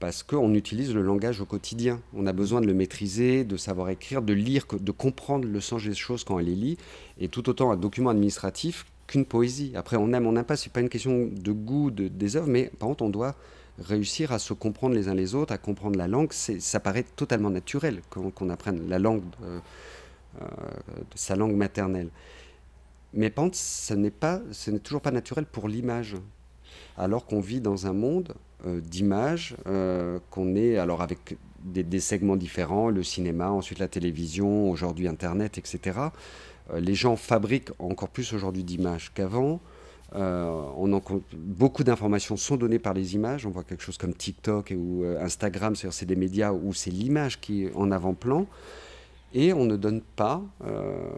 parce 0.00 0.22
qu'on 0.22 0.54
utilise 0.54 0.94
le 0.94 1.02
langage 1.02 1.40
au 1.40 1.46
quotidien. 1.46 2.00
On 2.14 2.26
a 2.26 2.32
besoin 2.32 2.60
de 2.60 2.66
le 2.66 2.74
maîtriser, 2.74 3.44
de 3.44 3.56
savoir 3.56 3.90
écrire, 3.90 4.22
de 4.22 4.32
lire, 4.32 4.66
de 4.78 4.92
comprendre 4.92 5.46
le 5.46 5.60
sens 5.60 5.84
des 5.84 5.94
choses 5.94 6.24
quand 6.24 6.36
on 6.36 6.38
les 6.38 6.54
lit. 6.54 6.78
Et 7.18 7.28
tout 7.28 7.48
autant 7.48 7.70
un 7.70 7.76
document 7.76 8.10
administratif 8.10 8.86
qu'une 9.06 9.24
poésie. 9.24 9.72
Après, 9.74 9.96
on 9.96 10.12
aime, 10.12 10.26
on 10.26 10.32
n'aime 10.32 10.44
pas, 10.44 10.56
c'est 10.56 10.72
pas 10.72 10.80
une 10.80 10.88
question 10.88 11.28
de 11.30 11.52
goût 11.52 11.90
de- 11.90 12.08
des 12.08 12.36
œuvres, 12.36 12.48
mais 12.48 12.70
par 12.78 12.88
contre, 12.88 13.04
on 13.04 13.08
doit 13.10 13.36
réussir 13.78 14.32
à 14.32 14.38
se 14.38 14.52
comprendre 14.54 14.94
les 14.94 15.08
uns 15.08 15.14
les 15.14 15.34
autres, 15.34 15.52
à 15.52 15.58
comprendre 15.58 15.98
la 15.98 16.08
langue. 16.08 16.32
Ça 16.32 16.80
paraît 16.80 17.04
totalement 17.04 17.50
naturel 17.50 18.00
qu'on, 18.10 18.30
qu'on 18.30 18.48
apprenne 18.48 18.88
la 18.88 18.98
langue, 18.98 19.22
euh, 19.44 19.60
sa 21.14 21.36
langue 21.36 21.54
maternelle. 21.54 22.08
Mais 23.12 23.30
par 23.30 23.44
contre, 23.44 23.56
ce 23.56 23.94
n'est, 23.94 24.10
toujours 24.80 25.00
pas 25.00 25.10
naturel 25.10 25.46
pour 25.46 25.68
l'image. 25.68 26.16
Alors 26.98 27.26
qu'on 27.26 27.40
vit 27.40 27.60
dans 27.60 27.86
un 27.86 27.92
monde 27.92 28.34
d'images, 28.64 29.56
euh, 29.66 30.18
qu'on 30.30 30.56
est 30.56 30.76
alors 30.76 31.02
avec 31.02 31.36
des, 31.64 32.00
segments 32.00 32.36
différents, 32.36 32.90
le 32.90 33.02
cinéma, 33.02 33.50
ensuite 33.50 33.78
la 33.78 33.88
télévision, 33.88 34.70
aujourd'hui 34.70 35.08
Internet, 35.08 35.58
etc. 35.58 35.98
Euh, 36.72 36.80
les 36.80 36.94
gens 36.94 37.16
fabriquent 37.16 37.70
encore 37.78 38.08
plus 38.08 38.32
aujourd'hui 38.32 38.64
d'images 38.64 39.12
qu'avant. 39.14 39.60
Euh, 40.14 40.62
on 40.76 41.02
beaucoup 41.34 41.82
d'informations 41.82 42.36
sont 42.36 42.56
données 42.56 42.78
par 42.78 42.94
les 42.94 43.14
images. 43.14 43.44
On 43.44 43.50
voit 43.50 43.64
quelque 43.64 43.82
chose 43.82 43.98
comme 43.98 44.14
TikTok 44.14 44.72
ou 44.76 45.04
euh, 45.04 45.22
Instagram, 45.22 45.74
c'est 45.74 46.06
des 46.06 46.16
médias 46.16 46.52
où 46.52 46.72
c'est 46.72 46.90
l'image 46.90 47.40
qui 47.40 47.64
est 47.64 47.74
en 47.74 47.90
avant-plan. 47.90 48.46
Et 49.34 49.52
on 49.52 49.64
ne 49.64 49.76
donne 49.76 50.00
pas 50.00 50.42
euh, 50.64 51.10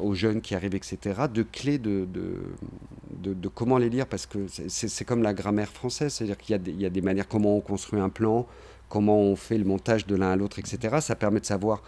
aux 0.00 0.14
jeunes 0.14 0.40
qui 0.40 0.54
arrivent, 0.54 0.74
etc., 0.74 1.22
de 1.32 1.42
clés 1.42 1.78
de, 1.78 2.06
de, 2.12 3.34
de- 3.34 3.48
comment 3.48 3.78
les 3.78 3.88
lire, 3.88 4.06
parce 4.06 4.26
que 4.26 4.46
c'est- 4.48 5.04
comme 5.04 5.22
la 5.22 5.32
grammaire 5.34 5.70
française, 5.70 6.12
c'est-à-dire 6.12 6.36
qu'il 6.36 6.56
y, 6.76 6.82
y 6.82 6.86
a 6.86 6.90
des 6.90 7.00
manières, 7.00 7.28
comment 7.28 7.56
on 7.56 7.60
construit 7.60 8.00
un 8.00 8.10
plan, 8.10 8.46
comment 8.88 9.18
on 9.20 9.36
fait 9.36 9.58
le 9.58 9.64
montage 9.64 10.06
de 10.06 10.16
l'un 10.16 10.30
à 10.32 10.36
l'autre, 10.36 10.58
etc. 10.58 10.96
Ça 11.00 11.14
permet 11.16 11.40
de 11.40 11.46
savoir 11.46 11.82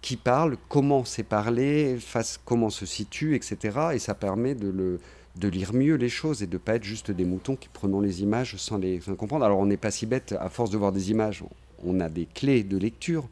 qui 0.00 0.16
parle, 0.16 0.56
comment 0.68 1.04
c'est 1.04 1.24
parlé, 1.24 1.96
face, 1.98 2.38
comment 2.44 2.70
se 2.70 2.86
situe, 2.86 3.34
etc. 3.34 3.78
Et 3.94 3.98
ça 3.98 4.14
permet 4.14 4.54
de, 4.54 4.68
le, 4.68 5.00
de 5.36 5.48
lire 5.48 5.72
mieux 5.74 5.96
les 5.96 6.08
choses 6.08 6.42
et 6.42 6.46
de 6.46 6.52
ne 6.52 6.58
pas 6.58 6.76
être 6.76 6.84
juste 6.84 7.10
des 7.10 7.24
moutons 7.24 7.56
qui 7.56 7.68
prenons 7.72 8.00
les 8.00 8.22
images 8.22 8.56
sans 8.56 8.78
les 8.78 9.00
comprendre. 9.18 9.44
Alors 9.44 9.58
on 9.58 9.66
n'est 9.66 9.76
pas 9.76 9.90
si 9.90 10.06
bête, 10.06 10.34
à 10.38 10.48
force 10.48 10.70
de 10.70 10.76
voir 10.76 10.92
des 10.92 11.10
images, 11.10 11.42
on 11.84 11.98
a 11.98 12.08
des 12.08 12.26
clés 12.26 12.62
de 12.62 12.76
lecture, 12.76 13.28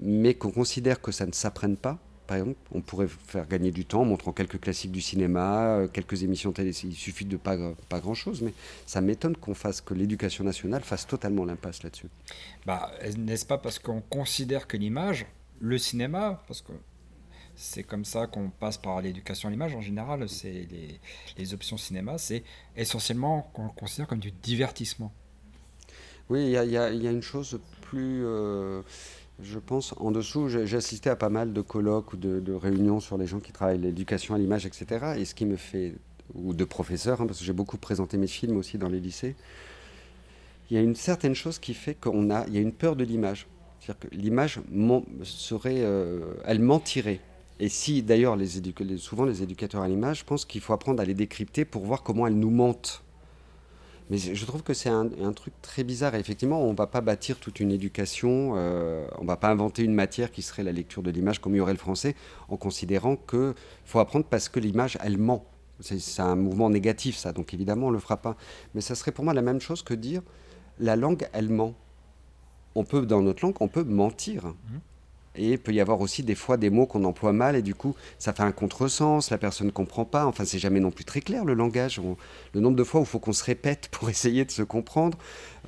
mais 0.00 0.34
qu'on 0.34 0.50
considère 0.50 1.00
que 1.00 1.12
ça 1.12 1.24
ne 1.26 1.32
s'apprenne 1.32 1.76
pas. 1.76 1.98
Par 2.26 2.38
exemple, 2.38 2.58
on 2.72 2.80
pourrait 2.80 3.08
faire 3.08 3.46
gagner 3.46 3.70
du 3.70 3.84
temps 3.84 4.02
en 4.02 4.04
montrant 4.04 4.32
quelques 4.32 4.60
classiques 4.60 4.92
du 4.92 5.00
cinéma, 5.00 5.76
euh, 5.76 5.88
quelques 5.88 6.22
émissions 6.22 6.52
télé. 6.52 6.70
Il 6.84 6.94
suffit 6.94 7.24
de 7.24 7.36
pas, 7.36 7.56
pas 7.88 8.00
grand-chose, 8.00 8.42
mais 8.42 8.52
ça 8.86 9.00
m'étonne 9.00 9.36
qu'on 9.36 9.54
fasse 9.54 9.80
que 9.80 9.94
l'éducation 9.94 10.44
nationale 10.44 10.82
fasse 10.82 11.06
totalement 11.06 11.44
l'impasse 11.44 11.82
là-dessus. 11.82 12.08
Bah, 12.66 12.92
n'est-ce 13.16 13.46
pas 13.46 13.58
parce 13.58 13.78
qu'on 13.78 14.00
considère 14.00 14.66
que 14.66 14.76
l'image, 14.76 15.26
le 15.60 15.78
cinéma, 15.78 16.42
parce 16.48 16.62
que 16.62 16.72
c'est 17.54 17.84
comme 17.84 18.04
ça 18.04 18.26
qu'on 18.26 18.50
passe 18.50 18.76
par 18.76 19.00
l'éducation 19.00 19.48
à 19.48 19.50
l'image 19.50 19.74
en 19.74 19.80
général, 19.80 20.28
c'est 20.28 20.66
les, 20.70 21.00
les 21.38 21.54
options 21.54 21.78
cinéma, 21.78 22.18
c'est 22.18 22.42
essentiellement 22.76 23.50
qu'on 23.52 23.64
le 23.64 23.70
considère 23.70 24.06
comme 24.06 24.18
du 24.18 24.30
divertissement. 24.30 25.12
Oui, 26.28 26.40
y, 26.48 26.50
y 26.50 26.56
il 26.56 27.02
y 27.02 27.08
a 27.08 27.10
une 27.10 27.22
chose 27.22 27.60
plus, 27.82 28.24
euh, 28.24 28.82
je 29.42 29.58
pense, 29.58 29.94
en 29.98 30.10
dessous. 30.10 30.48
J'ai 30.48 30.76
assisté 30.76 31.10
à 31.10 31.16
pas 31.16 31.28
mal 31.28 31.52
de 31.52 31.60
colloques 31.60 32.12
ou 32.14 32.16
de, 32.16 32.52
réunions 32.52 33.00
sur 33.00 33.18
les 33.18 33.26
gens 33.26 33.40
qui 33.40 33.52
travaillent 33.52 33.78
l'éducation 33.80 34.34
à 34.34 34.38
l'image, 34.38 34.66
etc. 34.66 35.14
Et 35.18 35.24
ce 35.24 35.34
qui 35.34 35.46
me 35.46 35.56
fait, 35.56 35.94
ou 36.34 36.54
de 36.54 36.64
professeurs, 36.64 37.20
hein, 37.20 37.26
parce 37.26 37.38
que 37.40 37.44
j'ai 37.44 37.52
beaucoup 37.52 37.76
présenté 37.76 38.16
mes 38.16 38.26
films 38.26 38.56
aussi 38.56 38.78
dans 38.78 38.88
les 38.88 39.00
lycées, 39.00 39.36
il 40.70 40.76
y 40.76 40.78
a 40.78 40.82
une 40.82 40.96
certaine 40.96 41.34
chose 41.34 41.58
qui 41.58 41.74
fait 41.74 41.94
qu'on 41.94 42.30
a, 42.30 42.46
il 42.48 42.54
y 42.54 42.58
a 42.58 42.60
une 42.60 42.72
peur 42.72 42.96
de 42.96 43.04
l'image. 43.04 43.46
C'est-à-dire 43.80 44.08
que 44.10 44.16
l'image 44.16 44.60
serait, 45.22 45.82
euh, 45.82 46.34
elle 46.44 46.58
mentirait. 46.60 47.20
Et 47.60 47.68
si 47.68 48.02
d'ailleurs, 48.02 48.36
les- 48.36 48.98
souvent 48.98 49.24
les 49.24 49.42
éducateurs 49.42 49.82
à 49.82 49.88
l'image 49.88 50.24
pensent 50.24 50.44
qu'il 50.44 50.60
faut 50.60 50.72
apprendre 50.72 51.00
à 51.00 51.04
les 51.04 51.14
décrypter 51.14 51.64
pour 51.64 51.84
voir 51.84 52.02
comment 52.02 52.26
elles 52.26 52.38
nous 52.38 52.50
mentent. 52.50 53.02
Mais 54.08 54.18
je 54.18 54.46
trouve 54.46 54.62
que 54.62 54.72
c'est 54.72 54.88
un, 54.88 55.32
truc 55.32 55.52
très 55.62 55.82
bizarre. 55.82 56.14
Et 56.14 56.20
effectivement, 56.20 56.62
on 56.62 56.72
ne 56.72 56.76
va 56.76 56.86
pas 56.86 57.00
bâtir 57.00 57.38
toute 57.38 57.58
une 57.58 57.72
éducation, 57.72 58.52
euh, 58.56 59.06
on 59.18 59.22
ne 59.22 59.26
va 59.26 59.36
pas 59.36 59.48
inventer 59.48 59.82
une 59.82 59.94
matière 59.94 60.30
qui 60.30 60.42
serait 60.42 60.62
la 60.62 60.72
lecture 60.72 61.02
de 61.02 61.10
l'image 61.10 61.40
comme 61.40 61.54
il 61.54 61.58
y 61.58 61.60
aurait 61.60 61.72
le 61.72 61.78
français, 61.78 62.14
en 62.48 62.56
considérant 62.56 63.16
qu'il 63.16 63.54
faut 63.84 63.98
apprendre 63.98 64.24
parce 64.26 64.48
que 64.48 64.60
l'image, 64.60 64.96
elle 65.02 65.18
ment. 65.18 65.44
C'est 65.80 66.22
un 66.22 66.36
mouvement 66.36 66.70
négatif, 66.70 67.16
ça, 67.16 67.32
donc 67.32 67.52
évidemment, 67.52 67.88
on 67.88 67.90
ne 67.90 67.94
le 67.94 68.00
fera 68.00 68.16
pas. 68.16 68.36
Mais 68.74 68.80
ça 68.80 68.94
serait 68.94 69.12
pour 69.12 69.24
moi 69.24 69.34
la 69.34 69.42
même 69.42 69.60
chose 69.60 69.82
que 69.82 69.92
dire 69.92 70.22
la 70.78 70.96
langue, 70.96 71.28
elle 71.32 71.48
ment. 71.50 71.74
On 72.74 72.84
peut, 72.84 73.06
dans 73.06 73.22
notre 73.22 73.44
langue, 73.44 73.56
on 73.60 73.68
peut 73.68 73.84
mentir. 73.84 74.54
Et 75.36 75.52
il 75.52 75.58
peut 75.58 75.72
y 75.72 75.80
avoir 75.80 76.00
aussi 76.00 76.22
des 76.22 76.34
fois 76.34 76.56
des 76.56 76.70
mots 76.70 76.86
qu'on 76.86 77.04
emploie 77.04 77.32
mal 77.32 77.56
et 77.56 77.62
du 77.62 77.74
coup 77.74 77.94
ça 78.18 78.32
fait 78.32 78.42
un 78.42 78.52
contresens, 78.52 79.30
la 79.30 79.38
personne 79.38 79.66
ne 79.68 79.72
comprend 79.72 80.04
pas. 80.04 80.26
Enfin, 80.26 80.44
c'est 80.44 80.58
jamais 80.58 80.80
non 80.80 80.90
plus 80.90 81.04
très 81.04 81.20
clair 81.20 81.44
le 81.44 81.54
langage. 81.54 82.00
Le 82.54 82.60
nombre 82.60 82.76
de 82.76 82.84
fois 82.84 83.00
où 83.00 83.04
il 83.04 83.06
faut 83.06 83.18
qu'on 83.18 83.32
se 83.32 83.44
répète 83.44 83.88
pour 83.90 84.08
essayer 84.10 84.44
de 84.44 84.50
se 84.50 84.62
comprendre. 84.62 85.18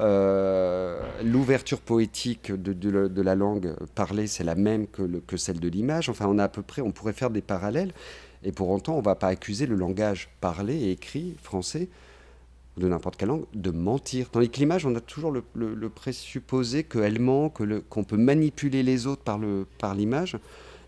Euh, 0.01 1.01
L'ouverture 1.25 1.81
poétique 1.81 2.53
de, 2.53 3.21
la- 3.23 3.35
langue 3.35 3.75
parlée, 3.95 4.27
c'est 4.27 4.45
la 4.45 4.55
même 4.55 4.87
que 4.87 5.37
celle 5.37 5.61
de 5.61 5.69
l'image. 5.69 6.09
Enfin, 6.09 6.27
on 6.29 6.39
a 6.39 6.45
à 6.45 6.49
peu 6.49 6.63
près, 6.63 6.83
on 6.83 6.91
pourrait 6.91 7.13
faire 7.13 7.31
des 7.31 7.43
parallèles. 7.43 7.93
Et 8.45 8.53
pour 8.53 8.71
autant, 8.71 8.95
on 8.95 8.99
ne 9.01 9.05
va 9.05 9.15
pas 9.17 9.29
accuser 9.29 9.67
le 9.67 9.75
langage 9.75 10.29
parlé 10.41 10.77
et 10.77 10.91
écrit 10.93 11.37
français 11.43 11.89
de 12.79 12.89
n'importe 12.89 13.17
quelle 13.17 13.29
langue, 13.29 13.45
de 13.55 13.71
mentir. 13.71 14.31
Tandis 14.31 14.51
que 14.51 14.59
l'image, 14.59 14.87
on 14.87 14.95
a 14.95 15.01
toujours 15.01 15.33
le, 15.33 15.89
présupposé 15.89 16.85
qu'elle 16.85 17.21
ment, 17.21 17.51
qu'on 17.51 18.05
peut 18.05 18.17
manipuler 18.17 18.83
les 18.83 19.07
autres 19.07 19.23
par, 19.23 19.95
l'image. 19.95 20.39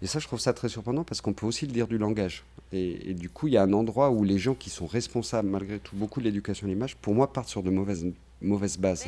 Et 0.03 0.07
ça, 0.07 0.18
je 0.18 0.26
trouve 0.26 0.41
ça 0.41 0.53
très 0.53 0.68
surprenant 0.68 1.05
parce 1.05 1.20
qu'on 1.20 1.32
peut 1.32 1.47
aussi 1.47 1.66
le 1.66 1.72
dire 1.72 1.86
du 1.86 1.99
langage. 1.99 2.45
Et, 2.72 3.14
du 3.14 3.28
coup, 3.28 3.49
il 3.49 3.55
y 3.55 3.57
a 3.57 3.62
un 3.62 3.72
endroit 3.72 4.11
où 4.11 4.24
les 4.24 4.38
gens 4.38 4.55
qui 4.55 4.70
sont 4.70 4.86
responsables, 4.86 5.49
malgré 5.49 5.78
tout, 5.78 5.97
beaucoup 5.97 6.20
de 6.20 6.24
l'éducation 6.24 6.66
de 6.66 6.72
l'image, 6.72 6.97
pour 6.97 7.14
moi, 7.14 7.32
partent 7.32 7.49
sur 7.49 7.62
de 7.62 7.70
mauvaises 7.70 8.78
bases. 8.78 9.07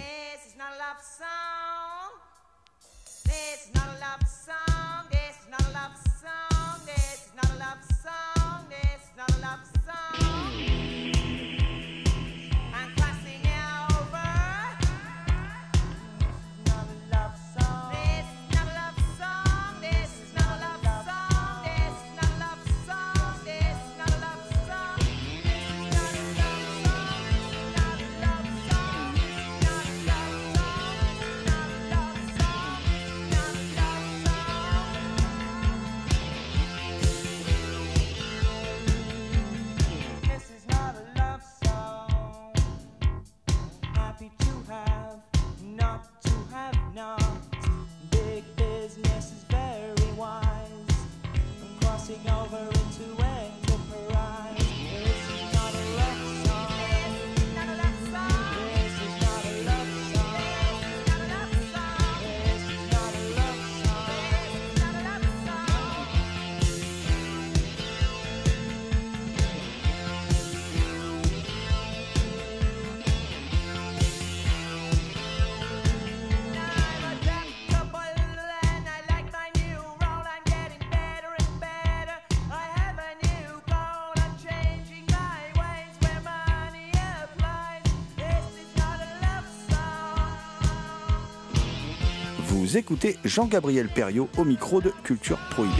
Vous 92.62 92.76
écoutez 92.76 93.16
Jean-Gabriel 93.24 93.88
Perriot 93.88 94.28
au 94.38 94.44
micro 94.44 94.80
de 94.80 94.90
Culture 95.02 95.36
Prohibée. 95.50 95.74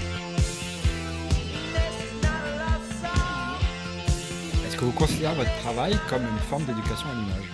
Est-ce 4.67 4.77
que 4.77 4.85
vous 4.87 4.91
considérez 4.91 5.37
votre 5.37 5.57
travail 5.61 5.97
comme 6.11 6.23
une 6.23 6.39
forme 6.51 6.65
d'éducation 6.65 7.07
à 7.09 7.15
l'image? 7.15 7.51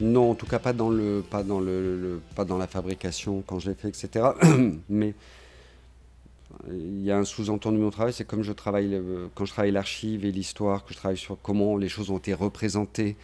Non, 0.00 0.32
en 0.32 0.34
tout 0.34 0.46
cas 0.46 0.58
pas 0.58 0.72
dans 0.72 0.90
le, 0.90 1.22
pas 1.22 1.44
dans 1.44 1.60
le, 1.60 1.96
le- 1.96 2.20
pas 2.34 2.44
dans 2.44 2.58
la 2.58 2.66
fabrication 2.66 3.44
quand 3.46 3.60
je 3.60 3.68
l'ai 3.70 3.76
fait, 3.76 3.90
etc. 3.90 4.30
Mais 4.88 5.14
il 6.72 7.04
y 7.04 7.12
a 7.12 7.16
un 7.18 7.24
sous-entendu 7.24 7.76
de 7.78 7.82
mon 7.84 7.90
travail, 7.90 8.12
c'est 8.12 8.24
comme 8.26 8.42
je 8.42 8.50
travaille 8.52 8.88
le- 8.88 9.30
quand 9.36 9.44
je 9.44 9.52
travaille 9.52 9.70
l'archive 9.70 10.24
et 10.24 10.32
l'histoire, 10.32 10.84
que 10.84 10.92
je 10.92 10.98
travaille 10.98 11.18
sur 11.18 11.38
comment 11.40 11.76
les 11.76 11.88
choses 11.88 12.10
ont 12.10 12.18
été 12.18 12.34
représentées. 12.34 13.16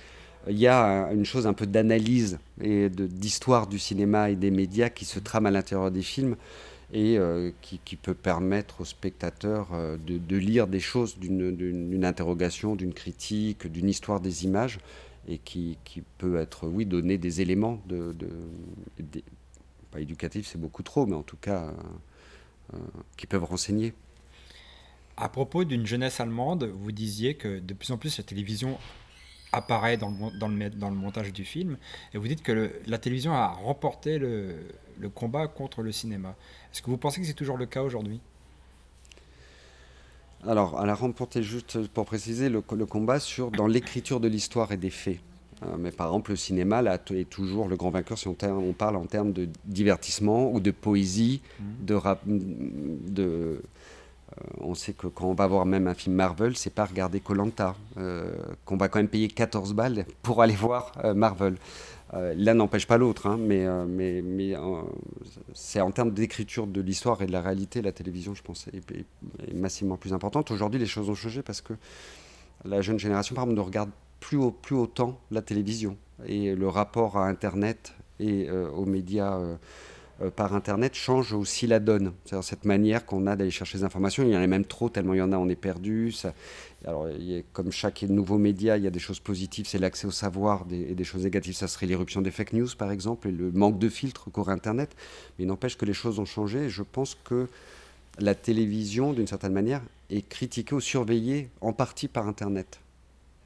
Il 0.49 0.59
y 0.59 0.66
a 0.66 1.07
un- 1.09 1.12
une 1.14 1.24
chose 1.24 1.47
un 1.47 1.53
peu 1.53 1.66
d'analyse 1.66 2.38
et 2.62 2.88
d'histoire 2.88 3.66
du 3.66 3.78
cinéma 3.78 4.30
et 4.30 4.36
des 4.36 4.51
médias 4.51 4.88
qui 4.88 5.05
se 5.05 5.18
trame 5.18 5.47
à 5.47 5.51
l'intérieur 5.51 5.91
des 5.91 6.03
films 6.03 6.36
et 6.93 7.18
euh, 7.18 7.51
qui, 7.61 7.78
qui 7.84 7.97
peut 7.97 8.14
permettre 8.14 8.80
aux 8.80 8.84
spectateurs 8.84 9.68
euh, 9.74 9.97
de, 10.07 10.18
de 10.18 10.36
lire 10.36 10.66
des 10.66 10.80
choses 10.80 11.18
d'une- 11.18 12.05
interrogation, 12.05 12.74
d'une 12.74 12.95
critique, 12.95 13.66
d'une 13.70 13.88
histoire 13.88 14.20
des 14.20 14.45
images 14.45 14.78
et 15.28 15.38
qui, 15.38 15.76
qui 15.84 16.03
peut 16.18 16.36
être, 16.38 16.66
oui, 16.66 16.86
donner 16.86 17.18
des 17.18 17.43
éléments 17.43 17.80
de, 17.86 18.14
pas 19.91 20.01
éducatifs, 20.01 20.47
c'est 20.47 20.61
beaucoup 20.61 20.82
trop, 20.82 21.07
mais 21.07 21.16
en 21.16 21.22
tout 21.22 21.36
cas 21.36 21.72
euh, 22.74 22.78
qui 23.16 23.26
peuvent 23.26 23.45
renseigner. 23.45 23.93
À 25.16 25.28
propos 25.28 25.64
d'une 25.64 25.86
jeunesse 25.86 26.20
allemande, 26.20 26.64
vous 26.64 26.93
disiez 26.93 27.34
que 27.34 27.59
de 27.59 27.74
plus 27.74 27.91
en 27.91 27.99
plus 27.99 28.16
la 28.18 28.24
télévision 28.24 28.78
apparaît 29.53 29.96
dans 29.96 30.11
le, 30.11 30.38
dans 30.38 30.48
le, 30.48 30.55
mé- 30.57 30.70
dans 30.70 30.90
le 30.90 30.96
montage 30.96 31.32
du 31.32 31.44
film, 31.44 31.76
et 32.14 32.18
vous 32.18 32.28
dites 32.28 32.42
que 32.42 32.53
le- 32.53 32.72
la 32.86 32.98
télévision 32.98 33.32
a 33.32 33.48
remporté 33.48 34.18
le, 34.18 34.55
le 34.98 35.09
combat 35.09 35.46
contre 35.48 35.82
le 35.82 35.92
cinéma. 35.92 36.34
Est-ce 36.72 36.82
que 36.82 36.90
vous 36.90 36.98
pensez 36.98 37.20
que 37.20 37.26
c'est 37.26 37.34
toujours 37.34 37.57
le 37.57 37.66
cas 37.66 37.82
aujourd'hui? 37.82 38.20
Alors, 40.46 40.80
elle 40.82 40.88
a 40.88 40.94
remporté, 40.94 41.42
juste 41.42 41.86
pour 41.88 42.07
préciser, 42.07 42.48
le, 42.48 42.62
le 42.74 42.86
combat 42.86 43.20
sur, 43.20 43.51
dans 43.51 43.66
l'écriture 43.66 44.20
de 44.20 44.28
l'histoire 44.28 44.72
et 44.72 44.78
des 44.78 44.90
faits. 44.90 45.18
Euh, 45.62 45.76
mais 45.78 45.90
par 45.90 46.07
exemple, 46.07 46.30
le 46.30 46.36
cinéma 46.36 46.80
là, 46.80 46.98
est 47.11 47.28
toujours 47.28 47.68
le 47.68 47.76
grand 47.76 47.90
vainqueur 47.90 48.16
si 48.16 48.28
on, 48.28 48.34
parle 48.72 48.96
en 48.96 49.05
termes 49.05 49.32
de 49.32 49.48
divertissement 49.66 50.51
ou 50.51 50.61
de 50.61 50.70
poésie, 50.70 51.42
de, 51.80 51.92
rap- 51.92 52.22
de, 52.26 53.61
on 54.61 54.74
sait 54.74 54.93
que 54.93 55.07
quand 55.07 55.26
on 55.26 55.35
va 55.35 55.47
voir 55.47 55.66
même 55.66 55.87
un 55.87 55.95
film 55.95 56.14
Marvel, 56.16 56.57
c'est 56.57 56.74
pas 56.74 56.85
regarder 56.85 57.20
Colanta, 57.20 57.74
qu'on 58.64 58.76
va 58.76 58.89
quand 58.89 58.99
même 58.99 59.09
payer 59.09 59.28
14 59.28 59.74
balles 59.74 60.05
pour 60.22 60.43
aller 60.43 60.55
voir 60.55 60.93
euh, 61.05 61.14
Marvel. 61.14 61.57
Euh, 62.14 62.35
L'un 62.37 62.55
n'empêche 62.55 62.87
pas 62.89 62.99
l'autre, 62.99 63.28
hein, 63.28 63.39
mais, 63.39 63.64
euh, 63.66 63.85
mais, 63.89 64.20
mais 64.22 64.57
euh, 64.57 64.83
c'est 65.55 65.81
en 65.81 65.93
termes 65.93 66.11
d'écriture 66.11 66.66
de 66.66 66.81
l'histoire 66.81 67.22
et 67.22 67.26
de 67.26 67.33
la 67.33 67.41
réalité, 67.41 67.83
la 67.83 67.93
télévision, 67.93 68.35
je 68.35 68.43
pense, 68.43 68.66
est, 68.68 69.55
massivement 69.55 69.97
plus 69.97 70.12
importante. 70.12 70.51
Aujourd'hui, 70.51 70.81
les 70.81 70.87
choses 70.87 71.09
ont 71.09 71.14
changé 71.14 71.43
parce 71.43 71.61
que 71.61 71.74
la 72.64 72.81
jeune 72.83 72.99
génération, 72.99 73.35
par 73.35 73.45
exemple, 73.45 73.61
ne 73.61 73.64
regarde 73.64 73.91
plus, 74.18 74.37
au- 74.39 74.51
plus 74.51 74.74
autant 74.74 75.20
la 75.31 75.41
télévision. 75.41 75.97
Et 76.26 76.55
le 76.55 76.68
rapport 76.68 77.16
à 77.16 77.26
Internet 77.28 77.95
et 78.18 78.49
euh, 78.51 78.68
aux 78.70 78.87
médias 78.87 79.37
euh, 79.39 79.55
euh, 79.55 79.57
par 80.28 80.54
Internet 80.54 80.94
change 80.94 81.32
aussi 81.32 81.66
la 81.66 81.80
donne. 81.80 82.12
C'est-à-dire 82.24 82.44
cette 82.44 82.64
manière 82.66 83.06
qu'on 83.06 83.26
a 83.26 83.36
d'aller 83.36 83.50
chercher 83.50 83.78
des 83.78 83.84
informations. 83.84 84.22
Il 84.22 84.30
y 84.30 84.36
en 84.36 84.42
a 84.42 84.46
même 84.46 84.66
trop, 84.66 84.90
tellement 84.90 85.14
il 85.14 85.18
y 85.18 85.22
en 85.22 85.32
a, 85.32 85.38
on 85.38 85.48
est 85.48 85.56
perdu. 85.56 86.12
Alors, 86.86 87.06
comme 87.52 87.72
chaque 87.72 88.02
nouveau 88.02 88.38
média, 88.38 88.76
il 88.76 88.84
y 88.84 88.86
a 88.86 88.90
des 88.90 88.98
choses 88.98 89.20
positives, 89.20 89.66
c'est 89.66 89.78
l'accès 89.78 90.06
au 90.06 90.10
savoir, 90.10 90.64
des- 90.66 90.88
et 90.90 90.94
des 90.94 91.04
choses 91.04 91.24
négatives, 91.24 91.54
ça 91.54 91.68
serait 91.68 91.86
l'éruption 91.86 92.20
des 92.22 92.30
fake 92.30 92.52
news, 92.54 92.68
par 92.76 92.90
exemple, 92.90 93.28
et 93.28 93.32
le 93.32 93.50
manque 93.52 93.78
de 93.78 93.88
filtres 93.88 94.30
qu'aurait 94.32 94.52
Internet. 94.52 94.90
Mais 95.38 95.44
il 95.44 95.48
n'empêche 95.48 95.76
que 95.78 95.84
les 95.86 95.92
choses 95.94 96.18
ont 96.18 96.24
changé. 96.26 96.64
Et 96.64 96.68
je 96.68 96.82
pense 96.82 97.16
que 97.24 97.48
la 98.18 98.34
télévision, 98.34 99.12
d'une 99.12 99.26
certaine 99.26 99.52
manière, 99.52 99.82
est 100.10 100.26
critiquée 100.28 100.74
ou 100.74 100.80
surveillée 100.80 101.48
en 101.60 101.72
partie 101.72 102.08
par 102.08 102.26
Internet. 102.28 102.80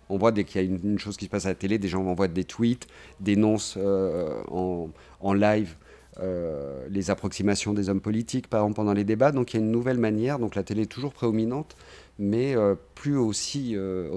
On 0.08 0.18
voit 0.18 0.32
dès 0.32 0.44
qu'il 0.44 0.60
y 0.60 0.64
a 0.64 0.66
une, 0.66 0.80
une 0.84 0.98
chose 0.98 1.16
qui 1.16 1.24
se 1.26 1.30
passe 1.30 1.46
à 1.46 1.50
la 1.50 1.54
télé, 1.54 1.78
des 1.78 1.88
gens 1.88 2.04
envoient 2.04 2.28
des 2.28 2.44
tweets, 2.44 2.86
dénoncent 3.20 3.76
euh, 3.78 4.42
en, 4.48 4.90
en 5.20 5.32
live 5.32 5.76
euh, 6.20 6.86
les 6.90 7.10
approximations 7.10 7.74
des 7.74 7.88
hommes 7.88 8.00
politiques, 8.00 8.48
par 8.48 8.60
exemple 8.60 8.76
pendant 8.76 8.92
les 8.92 9.04
débats. 9.04 9.32
Donc 9.32 9.52
il 9.52 9.56
y 9.56 9.60
a 9.60 9.64
une 9.64 9.72
nouvelle 9.72 9.98
manière. 9.98 10.38
Donc 10.38 10.54
la 10.54 10.62
télé 10.62 10.82
est 10.82 10.86
toujours 10.86 11.12
prédominante, 11.12 11.76
mais 12.18 12.56
euh, 12.56 12.74
plus 12.94 13.16
aussi, 13.16 13.72
euh, 13.74 14.08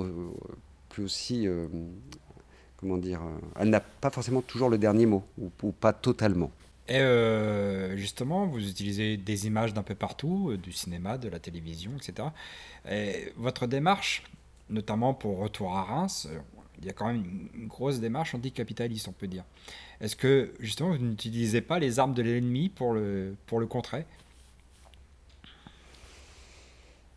plus 0.90 1.04
aussi, 1.04 1.48
comment 2.78 2.98
dire, 2.98 3.22
elle 3.60 3.70
n'a 3.70 3.80
pas 3.80 4.10
forcément 4.10 4.42
toujours 4.42 4.70
le 4.70 4.78
dernier 4.78 5.06
mot, 5.06 5.24
ou, 5.38 5.72
pas 5.72 5.94
totalement. 5.94 6.52
Et 6.90 7.02
justement, 7.98 8.48
vous 8.48 8.66
utilisez 8.66 9.18
des 9.18 9.48
images 9.48 9.74
d'un 9.74 9.84
peu 9.84 9.96
partout, 9.96 10.56
du 10.56 10.72
cinéma, 10.72 11.18
de 11.18 11.28
la 11.28 11.40
télévision, 11.40 11.92
etc. 11.98 12.30
Et 12.90 13.34
votre 13.36 13.68
démarche, 13.68 14.24
notamment 14.70 15.14
pour 15.14 15.40
Retour 15.40 15.76
à 15.76 15.84
Reims, 15.84 16.30
il 16.80 16.86
y 16.86 16.90
a 16.90 16.94
quand 16.94 17.08
même 17.08 17.50
une 17.54 17.68
grosse 17.68 18.00
démarche 18.00 18.36
anticapitaliste, 18.36 19.08
on 19.08 19.12
peut 19.12 19.28
dire. 19.28 19.44
Est-ce 20.00 20.16
que 20.16 20.52
justement 20.60 20.92
vous 20.92 20.98
n'utilisez 20.98 21.62
pas 21.62 21.80
les 21.80 22.00
armes 22.00 22.14
de 22.14 22.22
l'ennemi 22.22 22.70
pour 22.70 22.94
le, 22.94 23.36
pour 23.48 23.60
le 23.60 23.66
contrer? 23.66 24.06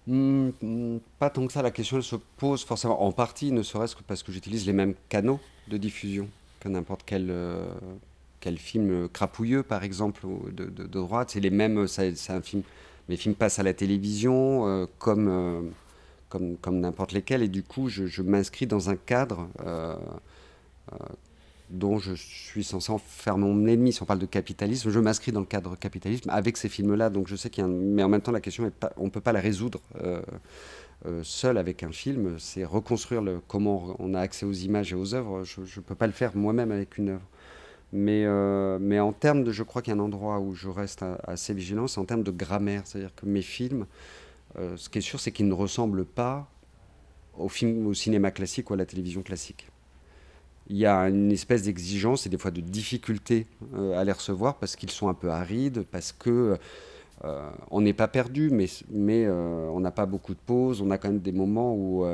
Hmm, 0.07 0.51
hmm, 0.63 0.99
pas 1.19 1.31
tant 1.31 1.47
que 1.47 1.53
ça, 1.53 1.63
la 1.63 1.71
question 1.71 2.01
se 2.01 2.17
pose 2.37 2.65
forcément 2.65 3.03
en 3.03 3.13
partie, 3.13 3.53
ne 3.53 3.63
serait-ce 3.63 3.95
que 3.95 4.03
parce 4.03 4.23
que 4.23 4.33
j'utilise 4.33 4.67
les 4.67 4.73
mêmes 4.73 4.95
canaux 5.09 5.41
de 5.69 5.77
diffusion 5.77 6.29
que 6.59 6.69
n'importe 6.69 7.03
quel, 7.05 7.31
euh, 7.31 7.67
film 8.57 9.09
crapouilleux, 9.11 9.63
par 9.63 9.85
exemple, 9.85 10.27
de, 10.53 10.87
droite. 10.87 11.31
C'est 11.31 11.41
les 11.41 11.51
mêmes, 11.51 11.87
c'est 11.87 12.31
un 12.31 12.43
film, 12.43 12.63
mes 13.09 13.17
films 13.17 13.35
passent 13.35 13.59
à 13.59 13.63
la 13.63 13.75
télévision 13.75 14.67
euh, 14.67 14.87
comme, 14.99 15.29
euh, 15.29 16.57
comme, 16.61 16.81
n'importe 16.81 17.13
lesquels, 17.13 17.43
et 17.43 17.49
du 17.49 17.63
coup, 17.63 17.89
je, 17.89 18.23
m'inscris 18.23 18.67
dans 18.67 18.89
un 18.89 18.97
cadre 18.97 19.49
dont 21.71 21.99
je 21.99 22.13
suis 22.15 22.65
censé 22.65 22.93
en 22.93 22.99
faire 22.99 23.39
mon 23.39 23.67
ennemi. 23.67 23.93
Si 23.93 24.03
on 24.03 24.07
parle 24.07 24.19
de 24.19 24.27
capitalisme, 24.27 24.91
je 24.91 25.01
m'inscris 25.01 25.33
dans 25.33 25.41
le 25.41 25.47
cadre 25.47 25.77
capitalisme 25.77 26.31
avec 26.31 26.57
ces 26.57 26.69
films-là. 26.69 27.11
Donc 27.11 27.29
je 27.29 27.37
sais 27.37 27.51
qu'il 27.51 27.63
y 27.63 27.67
a. 27.67 27.69
Mais 27.69 28.03
en 28.03 28.09
même 28.09 28.21
temps, 28.21 28.33
la 28.33 28.41
question, 28.41 28.71
on 28.97 29.05
ne 29.05 29.11
peut 29.11 29.21
pas 29.21 29.33
la 29.33 29.41
résoudre 29.41 29.81
euh, 30.03 30.21
euh, 31.07 31.21
seul 31.23 31.57
avec 31.57 31.83
un 31.83 31.93
film. 31.93 32.39
C'est 32.39 32.65
reconstruire 32.65 33.23
comment 33.49 33.97
on 33.99 34.15
a 34.15 34.21
accès 34.21 34.45
aux 34.45 34.53
images 34.53 34.93
et 34.93 34.97
aux 34.97 35.15
œuvres. 35.15 35.45
Je 35.45 35.61
ne 35.61 35.85
peux 35.85 35.95
pas 35.95 36.07
le 36.07 36.13
faire 36.13 36.37
moi-même 36.37 36.73
avec 36.73 36.99
une 36.99 37.11
œuvre. 37.11 37.27
Mais, 37.93 38.25
euh, 38.25 38.79
mais 38.81 39.01
en 39.01 39.13
termes 39.13 39.43
de... 39.43 39.51
Je 39.51 39.63
crois 39.63 39.83
qu'il 39.83 39.93
y 39.93 39.97
a 39.97 40.01
un 40.01 40.05
endroit 40.05 40.39
où 40.39 40.55
je 40.55 40.69
reste 40.69 41.05
assez 41.25 41.55
vigilant, 41.55 41.87
c'est 41.87 42.01
en 42.01 42.05
termes 42.05 42.23
de 42.23 42.31
grammaire. 42.31 42.83
C'est-à-dire 42.85 43.15
que 43.15 43.27
mes 43.27 43.43
films, 43.43 43.87
euh, 44.59 44.77
ce 44.77 44.89
qui 44.89 44.99
est 44.99 45.03
sûr, 45.03 45.19
c'est 45.19 45.33
qu'ils 45.33 45.49
ne 45.49 45.55
ressemblent 45.55 46.05
pas 46.05 46.49
au, 47.37 47.49
film, 47.49 47.87
au 47.87 47.95
cinéma 47.95 48.31
classique 48.31 48.71
ou 48.71 48.75
à 48.75 48.77
la 48.77 48.87
télévision 48.87 49.23
classique 49.23 49.70
il 50.71 50.77
y 50.77 50.87
a 50.87 51.09
une 51.09 51.33
espèce 51.33 51.65
d'exigence 51.65 52.27
et 52.27 52.29
des 52.29 52.39
fois 52.39 52.53
de 52.53 52.61
difficulté 52.61 53.47
euh, 53.75 53.99
à 53.99 54.05
les 54.05 54.13
recevoir 54.13 54.55
parce 54.55 54.77
qu'ils 54.77 54.91
sont 54.91 55.09
un 55.09 55.15
peu 55.15 55.29
arides, 55.29 55.83
parce 55.91 56.13
que 56.13 56.57
euh, 57.25 57.51
on 57.73 57.81
n'est 57.81 57.93
pas 57.93 58.07
perdu, 58.07 58.51
mais, 58.51 58.67
mais 58.89 59.25
euh, 59.27 59.69
on 59.73 59.81
n'a 59.81 59.91
pas 59.91 60.07
beaucoup 60.07 60.33
de 60.33 60.39
pauses. 60.39 60.81
On 60.81 60.93
a 60.93 60.97
quand 60.97 61.09
même 61.09 61.19
des 61.19 61.33
moments 61.33 61.75
où, 61.75 62.07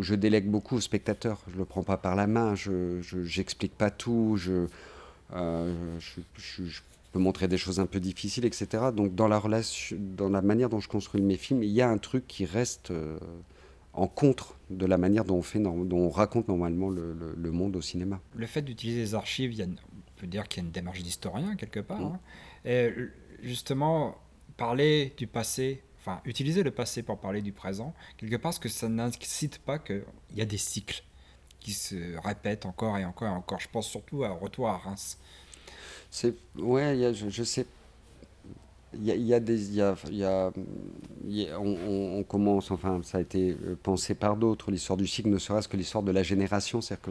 je 0.00 0.14
délègue 0.14 0.48
beaucoup 0.50 0.76
au 0.76 0.80
spectateur. 0.80 1.40
Je 1.48 1.54
ne 1.54 1.60
le 1.60 1.64
prends 1.64 1.82
pas 1.82 1.96
par 1.96 2.14
la 2.14 2.26
main, 2.26 2.54
je 2.54 3.00
n'explique 3.38 3.74
pas 3.74 3.90
tout, 3.90 4.36
je, 4.36 4.66
je, 5.32 6.20
je- 6.36 6.80
peux 7.12 7.18
montrer 7.18 7.48
des 7.48 7.56
choses 7.56 7.80
un 7.80 7.86
peu 7.86 8.00
difficiles, 8.00 8.44
etc. 8.44 8.66
Donc 8.94 9.14
dans 9.14 9.28
la, 9.28 9.38
relation, 9.38 9.96
dans 10.16 10.28
la 10.28 10.42
manière 10.42 10.68
dont 10.68 10.80
je 10.80 10.88
construis 10.88 11.22
mes 11.22 11.36
films, 11.38 11.62
il 11.62 11.70
y 11.70 11.80
a 11.80 11.88
un 11.88 11.98
truc 11.98 12.26
qui 12.26 12.44
reste 12.44 12.92
en 13.96 14.06
contre 14.08 14.56
de 14.70 14.86
la 14.86 14.98
manière 14.98 15.24
dont 15.24 15.36
on, 15.36 15.42
fait, 15.42 15.58
dont 15.60 15.86
on 15.92 16.10
raconte 16.10 16.48
normalement 16.48 16.88
le, 16.90 17.12
le- 17.12 17.34
le 17.36 17.50
monde 17.52 17.76
au 17.76 17.80
cinéma. 17.80 18.20
Le 18.34 18.46
fait 18.46 18.62
d'utiliser 18.62 19.00
les 19.00 19.14
archives, 19.14 19.52
il 19.52 19.58
y 19.58 19.62
a 19.62 19.66
on 19.66 20.20
peut 20.20 20.26
dire 20.26 20.48
qu'il 20.48 20.62
y 20.62 20.64
a 20.64 20.66
une 20.66 20.72
démarche 20.72 21.02
d'historien 21.02 21.56
quelque 21.56 21.80
part. 21.80 22.00
Hein. 22.00 22.18
Et 22.64 22.90
justement, 23.42 24.16
parler 24.56 25.12
du 25.18 25.26
passé, 25.26 25.82
enfin, 25.98 26.20
utiliser 26.24 26.62
le 26.62 26.70
passé 26.70 27.02
pour 27.02 27.18
parler 27.18 27.42
du 27.42 27.52
présent, 27.52 27.94
quelque 28.16 28.36
part, 28.36 28.54
ce 28.54 28.60
que 28.60 28.68
ça 28.70 28.88
n'incite 28.88 29.58
pas 29.58 29.78
qu'il 29.78 30.02
y 30.34 30.40
a 30.40 30.46
des 30.46 30.56
cycles 30.56 31.02
qui 31.60 31.72
se 31.72 32.16
répètent 32.24 32.64
encore 32.64 32.96
et 32.96 33.04
encore 33.04 33.28
et 33.28 33.32
encore. 33.32 33.60
Je 33.60 33.68
pense 33.68 33.88
surtout 33.88 34.24
à 34.24 34.30
Retour 34.30 34.68
à 34.68 34.78
Reims. 34.78 35.18
C'est 36.10 36.34
ouais, 36.56 36.96
y 36.96 37.04
a- 37.04 37.12
je, 37.12 37.28
je 37.28 37.42
sais. 37.42 37.66
Il 39.00 39.26
y 39.26 39.34
a, 39.34 39.40
des, 39.40 39.82
on, 41.58 42.22
commence, 42.22 42.70
enfin, 42.70 43.00
ça 43.02 43.18
a 43.18 43.20
été 43.20 43.50
euh, 43.50 43.76
pensé 43.82 44.14
par 44.14 44.36
d'autres, 44.36 44.70
l'histoire 44.70 44.96
du 44.96 45.06
cycle, 45.06 45.28
ne 45.28 45.38
serait-ce 45.38 45.68
que 45.68 45.76
l'histoire 45.76 46.02
de 46.02 46.12
la 46.12 46.22
génération. 46.22 46.80
C'est-à-dire 46.80 47.06
que, 47.06 47.10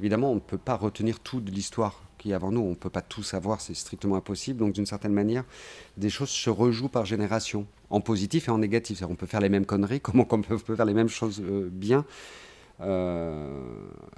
évidemment, 0.00 0.30
on 0.30 0.36
ne 0.36 0.40
peut 0.40 0.58
pas 0.58 0.76
retenir 0.76 1.20
tout 1.20 1.40
de 1.40 1.50
l'histoire 1.50 2.02
qui 2.18 2.30
est 2.30 2.34
avant 2.34 2.50
nous. 2.50 2.60
On 2.60 2.70
ne 2.70 2.74
peut 2.74 2.90
pas 2.90 3.02
tout 3.02 3.22
savoir, 3.22 3.60
c'est 3.60 3.74
strictement 3.74 4.16
impossible. 4.16 4.58
Donc, 4.58 4.72
d'une 4.72 4.86
certaine 4.86 5.12
manière, 5.12 5.44
des 5.96 6.10
choses 6.10 6.30
se 6.30 6.50
rejouent 6.50 6.88
par 6.88 7.06
génération, 7.06 7.66
en 7.90 8.00
positif 8.00 8.48
et 8.48 8.50
en 8.50 8.58
négatif. 8.58 9.02
On 9.08 9.14
peut 9.14 9.26
faire 9.26 9.40
les 9.40 9.48
mêmes 9.48 9.66
conneries, 9.66 10.00
comme 10.02 10.20
on 10.20 10.24
peut, 10.24 10.58
faire 10.58 10.84
les 10.84 10.94
mêmes 10.94 11.08
choses 11.08 11.40
euh, 11.40 11.68
bien. 11.70 12.04
Euh, 12.80 13.62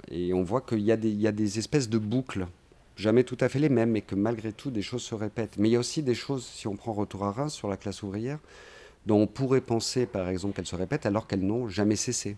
et 0.09 0.33
on 0.33 0.43
voit 0.43 0.61
qu'il 0.61 0.79
y, 0.79 0.85
y 0.85 1.27
a 1.27 1.31
des 1.31 1.59
espèces 1.59 1.89
de 1.89 1.97
boucles 1.97 2.47
jamais 2.95 3.23
tout 3.23 3.37
à 3.39 3.49
fait 3.49 3.59
les 3.59 3.69
mêmes, 3.69 3.91
mais 3.91 4.01
que 4.01 4.15
malgré 4.15 4.53
tout, 4.53 4.71
des 4.71 4.81
choses 4.81 5.03
se 5.03 5.15
répètent. 5.15 5.57
Mais 5.57 5.69
il 5.69 5.73
y 5.73 5.75
a 5.75 5.79
aussi 5.79 6.03
des 6.03 6.15
choses, 6.15 6.45
si 6.45 6.67
on 6.67 6.75
prend 6.75 6.93
Retour 6.93 7.23
à 7.25 7.31
Reims 7.31 7.53
sur 7.53 7.67
la 7.67 7.77
classe 7.77 8.03
ouvrière, 8.03 8.39
dont 9.05 9.21
on 9.21 9.27
pourrait 9.27 9.61
penser, 9.61 10.05
par 10.05 10.29
exemple, 10.29 10.55
qu'elles 10.55 10.65
se 10.67 10.75
répètent 10.75 11.05
alors 11.05 11.27
qu'elles 11.27 11.45
n'ont 11.45 11.67
jamais 11.67 11.95
cessé. 11.95 12.37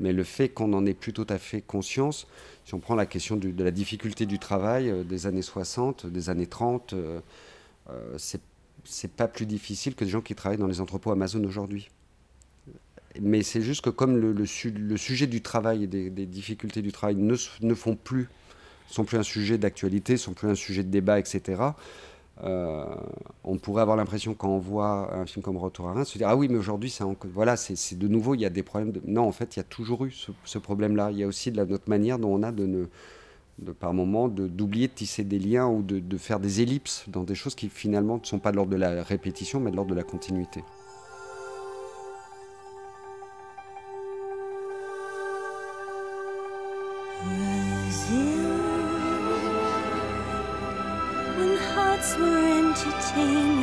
Mais 0.00 0.12
le 0.12 0.24
fait 0.24 0.48
qu'on 0.48 0.72
en 0.72 0.86
ait 0.86 0.94
plus 0.94 1.12
tout 1.12 1.26
à 1.28 1.38
fait 1.38 1.60
conscience, 1.60 2.26
si 2.64 2.74
on 2.74 2.80
prend 2.80 2.94
la 2.94 3.06
question 3.06 3.36
de 3.36 3.62
la 3.62 3.70
difficulté 3.70 4.26
du 4.26 4.38
travail 4.38 4.90
euh, 4.90 5.04
des 5.04 5.26
années 5.26 5.42
60, 5.42 6.06
des 6.06 6.30
années 6.30 6.46
30, 6.46 6.94
euh, 6.94 7.20
euh, 7.90 8.16
c'est 8.84 9.12
pas 9.12 9.28
plus 9.28 9.46
difficile 9.46 9.94
que 9.94 10.04
des 10.04 10.10
gens 10.10 10.20
qui 10.20 10.34
travaillent 10.34 10.58
dans 10.58 10.66
les 10.66 10.80
entrepôts 10.80 11.12
Amazon 11.12 11.44
aujourd'hui. 11.44 11.90
Mais 13.20 13.42
c'est 13.42 13.62
juste 13.62 13.82
que 13.82 13.90
comme 13.90 14.16
le, 14.16 14.32
le 14.32 14.46
su- 14.46 14.72
le 14.72 14.96
sujet 14.96 15.26
du 15.28 15.40
travail 15.40 15.84
et 15.84 15.86
des, 15.86 16.26
difficultés 16.26 16.82
du 16.82 16.90
travail 16.90 17.14
ne 17.16 17.74
font 17.74 17.94
plus, 17.94 18.28
sont 18.88 19.04
plus 19.04 19.18
un 19.18 19.22
sujet 19.22 19.58
d'actualité, 19.58 20.16
sont 20.16 20.32
plus 20.32 20.48
un 20.48 20.54
sujet 20.54 20.82
de 20.82 20.90
débat, 20.90 21.18
etc. 21.18 21.62
euh, 22.42 22.84
on 23.44 23.58
pourrait 23.58 23.82
avoir 23.82 23.96
l'impression 23.96 24.34
quand 24.34 24.48
on 24.48 24.58
voit 24.58 25.14
un 25.14 25.26
film 25.26 25.42
comme 25.42 25.56
Retour 25.56 25.88
à 25.88 25.92
Reims, 25.92 26.08
se 26.08 26.18
dire 26.18 26.28
ah 26.28 26.36
oui 26.36 26.48
mais 26.48 26.58
aujourd'hui 26.58 26.90
c'est 26.90 27.04
voilà 27.32 27.56
c'est 27.56 27.96
de 27.96 28.08
nouveau 28.08 28.34
il 28.34 28.40
y 28.40 28.44
a 28.44 28.50
des 28.50 28.64
problèmes 28.64 28.92
non 29.06 29.22
en 29.22 29.32
fait 29.32 29.54
il 29.54 29.60
y 29.60 29.60
a 29.60 29.64
toujours 29.64 30.04
eu 30.04 30.12
ce, 30.44 30.58
problème-là 30.58 31.10
il 31.12 31.18
y 31.18 31.22
a 31.22 31.28
aussi 31.28 31.52
notre 31.52 31.88
manière 31.88 32.18
dont 32.18 32.34
on 32.34 32.42
a 32.42 32.52
par 33.78 33.94
moment 33.94 34.26
d'oublier 34.26 34.88
de, 34.88 34.92
tisser 34.92 35.22
des 35.22 35.38
liens 35.38 35.68
ou 35.68 35.82
de 35.82 36.18
faire 36.18 36.40
des 36.40 36.60
ellipses 36.60 37.04
dans 37.06 37.22
des 37.22 37.36
choses 37.36 37.54
qui 37.54 37.68
finalement 37.68 38.18
ne 38.18 38.26
sont 38.26 38.40
pas 38.40 38.50
de 38.50 38.56
l'ordre 38.56 38.72
de 38.72 38.76
la 38.76 39.04
répétition 39.04 39.60
mais 39.60 39.70
de 39.70 39.76
l'ordre 39.76 39.92
de 39.92 39.96
la 39.96 40.02
continuité. 40.02 40.64
changed. 53.14 53.53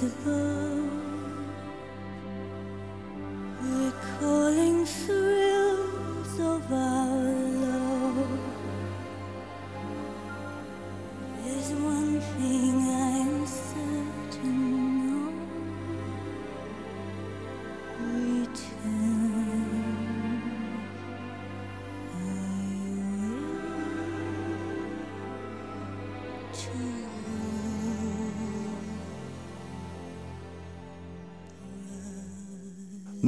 possible. 0.00 0.39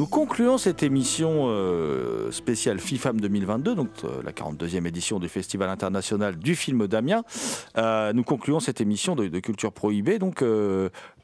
Nous 0.02 0.08
concluons 0.08 0.58
cette 0.58 0.82
émission 0.82 1.44
euh, 1.46 2.32
spéciale 2.32 2.80
FIFAM 2.80 3.20
2022, 3.20 3.76
donc 3.76 3.88
euh, 4.02 4.20
la 4.24 4.32
42e 4.32 4.84
édition 4.84 5.20
du 5.20 5.28
Festival 5.28 5.70
international 5.70 6.36
du 6.40 6.56
film 6.56 6.88
d'Amiens. 6.88 7.22
Euh, 7.76 8.12
nous 8.12 8.24
concluons 8.24 8.58
cette 8.58 8.80
émission 8.80 9.14
de, 9.14 9.28
Culture 9.38 9.72
Prohibée 9.72 10.18
donc, 10.18 10.42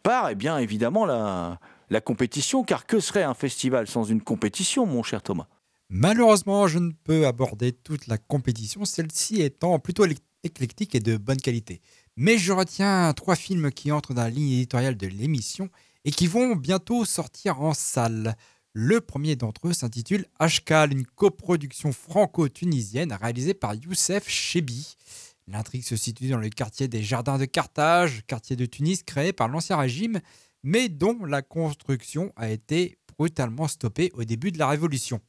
par, 0.05 0.31
eh 0.31 0.37
bien, 0.37 0.59
évidemment, 0.59 1.07
la, 1.07 1.59
la 1.91 2.01
compétition, 2.01 2.63
car 2.63 2.87
que 2.87 3.01
serait 3.01 3.25
un 3.25 3.35
festival 3.35 3.89
sans 3.89 4.05
une 4.05 4.21
compétition, 4.21 4.87
mon 4.87 5.03
cher 5.03 5.25
Thomas? 5.25 5.49
Malheureusement, 5.91 6.69
je 6.69 6.79
ne 6.79 6.93
peux 7.03 7.27
aborder 7.27 7.73
toute 7.73 8.07
la 8.07 8.17
compétition, 8.17 8.85
celle-ci 8.85 9.43
étant 9.43 9.81
plutôt 9.81 10.07
éclectique 10.45 10.95
et 10.95 11.01
de 11.01 11.17
bonne 11.17 11.39
qualité. 11.39 11.81
Mais 12.17 12.39
je 12.39 12.53
retiens 12.53 13.13
trois 13.13 13.35
films 13.35 13.73
qui 13.73 13.91
entrent 13.91 14.15
dans 14.15 14.23
la 14.23 14.31
ligne 14.31 14.53
éditoriale 14.53 14.97
de 14.97 15.09
l'émission 15.09 15.69
et 16.05 16.13
qui 16.13 16.29
vont 16.29 16.55
bientôt 16.55 17.05
sortir 17.05 17.61
en 17.61 17.75
salle. 17.75 18.37
Le 18.81 19.01
premier 19.01 19.35
d'entre 19.35 19.67
eux 19.67 19.73
s'intitule 19.73 20.27
Ashkal, 20.39 20.93
une 20.93 21.05
coproduction 21.05 21.91
franco-tunisienne 21.91 23.13
réalisée 23.13 23.53
par 23.53 23.75
Youssef 23.75 24.29
Chebi. 24.29 24.97
L'intrigue 25.49 25.83
se 25.83 25.97
situe 25.97 26.29
dans 26.29 26.39
le 26.39 26.49
quartier 26.49 26.87
des 26.87 27.03
Jardins 27.03 27.39
de 27.39 27.45
Carthage, 27.45 28.23
quartier 28.29 28.55
de 28.55 28.67
Tunis 28.67 29.03
créé 29.03 29.33
par 29.33 29.49
l'Ancien 29.49 29.77
Régime, 29.79 30.21
mais 30.63 30.89
dont 30.89 31.25
la 31.25 31.43
construction 31.43 32.33
a 32.37 32.51
été 32.51 32.99
brutalement 33.17 33.67
stoppée 33.67 34.13
au 34.15 34.23
début 34.23 34.53
de 34.53 34.61
la 34.61 34.69
Révolution. 34.69 35.21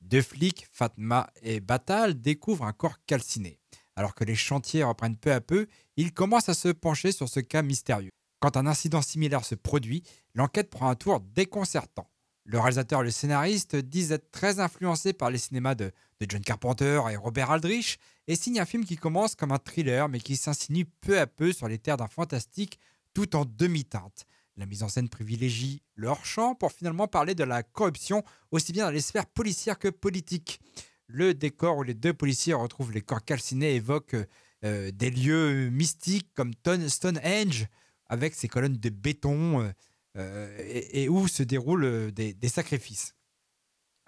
Deux 0.00 0.20
flics, 0.20 0.66
Fatma 0.72 1.30
et 1.42 1.60
Batal, 1.60 2.20
découvrent 2.20 2.64
un 2.64 2.72
corps 2.72 2.98
calciné. 3.06 3.60
Alors 3.94 4.16
que 4.16 4.24
les 4.24 4.34
chantiers 4.34 4.82
reprennent 4.82 5.16
peu 5.16 5.32
à 5.32 5.40
peu, 5.40 5.68
ils 5.96 6.12
commencent 6.12 6.48
à 6.48 6.54
se 6.54 6.70
pencher 6.70 7.12
sur 7.12 7.28
ce 7.28 7.38
cas 7.38 7.62
mystérieux. 7.62 8.10
Quand 8.40 8.56
un 8.56 8.66
incident 8.66 9.00
similaire 9.00 9.44
se 9.44 9.54
produit, 9.54 10.02
l'enquête 10.34 10.70
prend 10.70 10.88
un 10.88 10.96
tour 10.96 11.20
déconcertant. 11.20 12.10
Le 12.48 12.60
réalisateur 12.60 13.00
et 13.00 13.04
le 13.04 13.10
scénariste 13.10 13.74
disent 13.74 14.12
être 14.12 14.30
très 14.30 14.60
influencés 14.60 15.12
par 15.12 15.30
les 15.30 15.38
cinémas 15.38 15.74
de, 15.74 15.90
John 16.28 16.40
Carpenter 16.40 17.00
et 17.10 17.16
Robert 17.16 17.50
Aldrich 17.50 17.98
et 18.28 18.36
signent 18.36 18.60
un 18.60 18.64
film 18.64 18.84
qui 18.84 18.96
commence 18.96 19.34
comme 19.34 19.50
un 19.50 19.58
thriller 19.58 20.08
mais 20.08 20.20
qui 20.20 20.36
s'insinue 20.36 20.84
peu 21.00 21.18
à 21.18 21.26
peu 21.26 21.52
sur 21.52 21.66
les 21.66 21.78
terres 21.78 21.96
d'un 21.96 22.06
fantastique 22.06 22.78
tout 23.14 23.34
en 23.34 23.44
demi-teinte. 23.44 24.26
La 24.56 24.64
mise 24.64 24.84
en 24.84 24.88
scène 24.88 25.08
privilégie 25.08 25.82
leur 25.96 26.24
champ 26.24 26.54
pour 26.54 26.70
finalement 26.72 27.08
parler 27.08 27.34
de 27.34 27.42
la 27.44 27.64
corruption 27.64 28.22
aussi 28.52 28.72
bien 28.72 28.84
dans 28.86 28.92
les 28.92 29.00
sphères 29.00 29.26
policières 29.26 29.78
que 29.78 29.88
politiques. 29.88 30.60
Le 31.08 31.34
décor 31.34 31.78
où 31.78 31.82
les 31.82 31.94
deux 31.94 32.14
policiers 32.14 32.54
retrouvent 32.54 32.92
les 32.92 33.02
corps 33.02 33.24
calcinés 33.24 33.74
évoque 33.74 34.16
euh, 34.64 34.90
des 34.92 35.10
lieux 35.10 35.68
mystiques 35.70 36.30
comme 36.34 36.54
Ton- 36.54 36.88
Stonehenge 36.88 37.66
avec 38.08 38.34
ses 38.34 38.48
colonnes 38.48 38.78
de 38.78 38.88
béton 38.88 39.62
euh, 39.62 39.70
et, 40.18 41.02
et 41.02 41.08
où 41.08 41.28
se 41.28 41.42
déroulent 41.42 41.84
euh, 41.84 42.10
des, 42.10 42.48
sacrifices. 42.48 43.14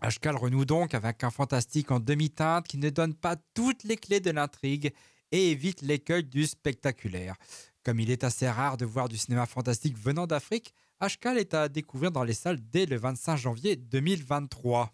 Ashkal 0.00 0.36
renoue 0.36 0.64
donc 0.64 0.94
avec 0.94 1.24
un 1.24 1.30
fantastique 1.30 1.90
en 1.90 2.00
demi-teinte 2.00 2.66
qui 2.68 2.78
ne 2.78 2.90
donne 2.90 3.14
pas 3.14 3.36
toutes 3.54 3.84
les 3.84 3.96
clés 3.96 4.20
de 4.20 4.30
l'intrigue 4.30 4.92
et 5.32 5.50
évite 5.50 5.82
l'écueil 5.82 6.24
du 6.24 6.46
spectaculaire. 6.46 7.36
Comme 7.84 8.00
il 8.00 8.10
est 8.10 8.24
assez 8.24 8.48
rare 8.48 8.76
de 8.76 8.84
voir 8.84 9.08
du 9.08 9.16
cinéma 9.16 9.46
fantastique 9.46 9.98
venant 9.98 10.26
d'Afrique, 10.26 10.74
Ashkal 11.00 11.38
est 11.38 11.54
à 11.54 11.68
découvrir 11.68 12.10
dans 12.10 12.24
les 12.24 12.34
salles 12.34 12.60
dès 12.70 12.86
le 12.86 12.96
25 12.96 13.36
janvier 13.36 13.76
2023. 13.76 14.92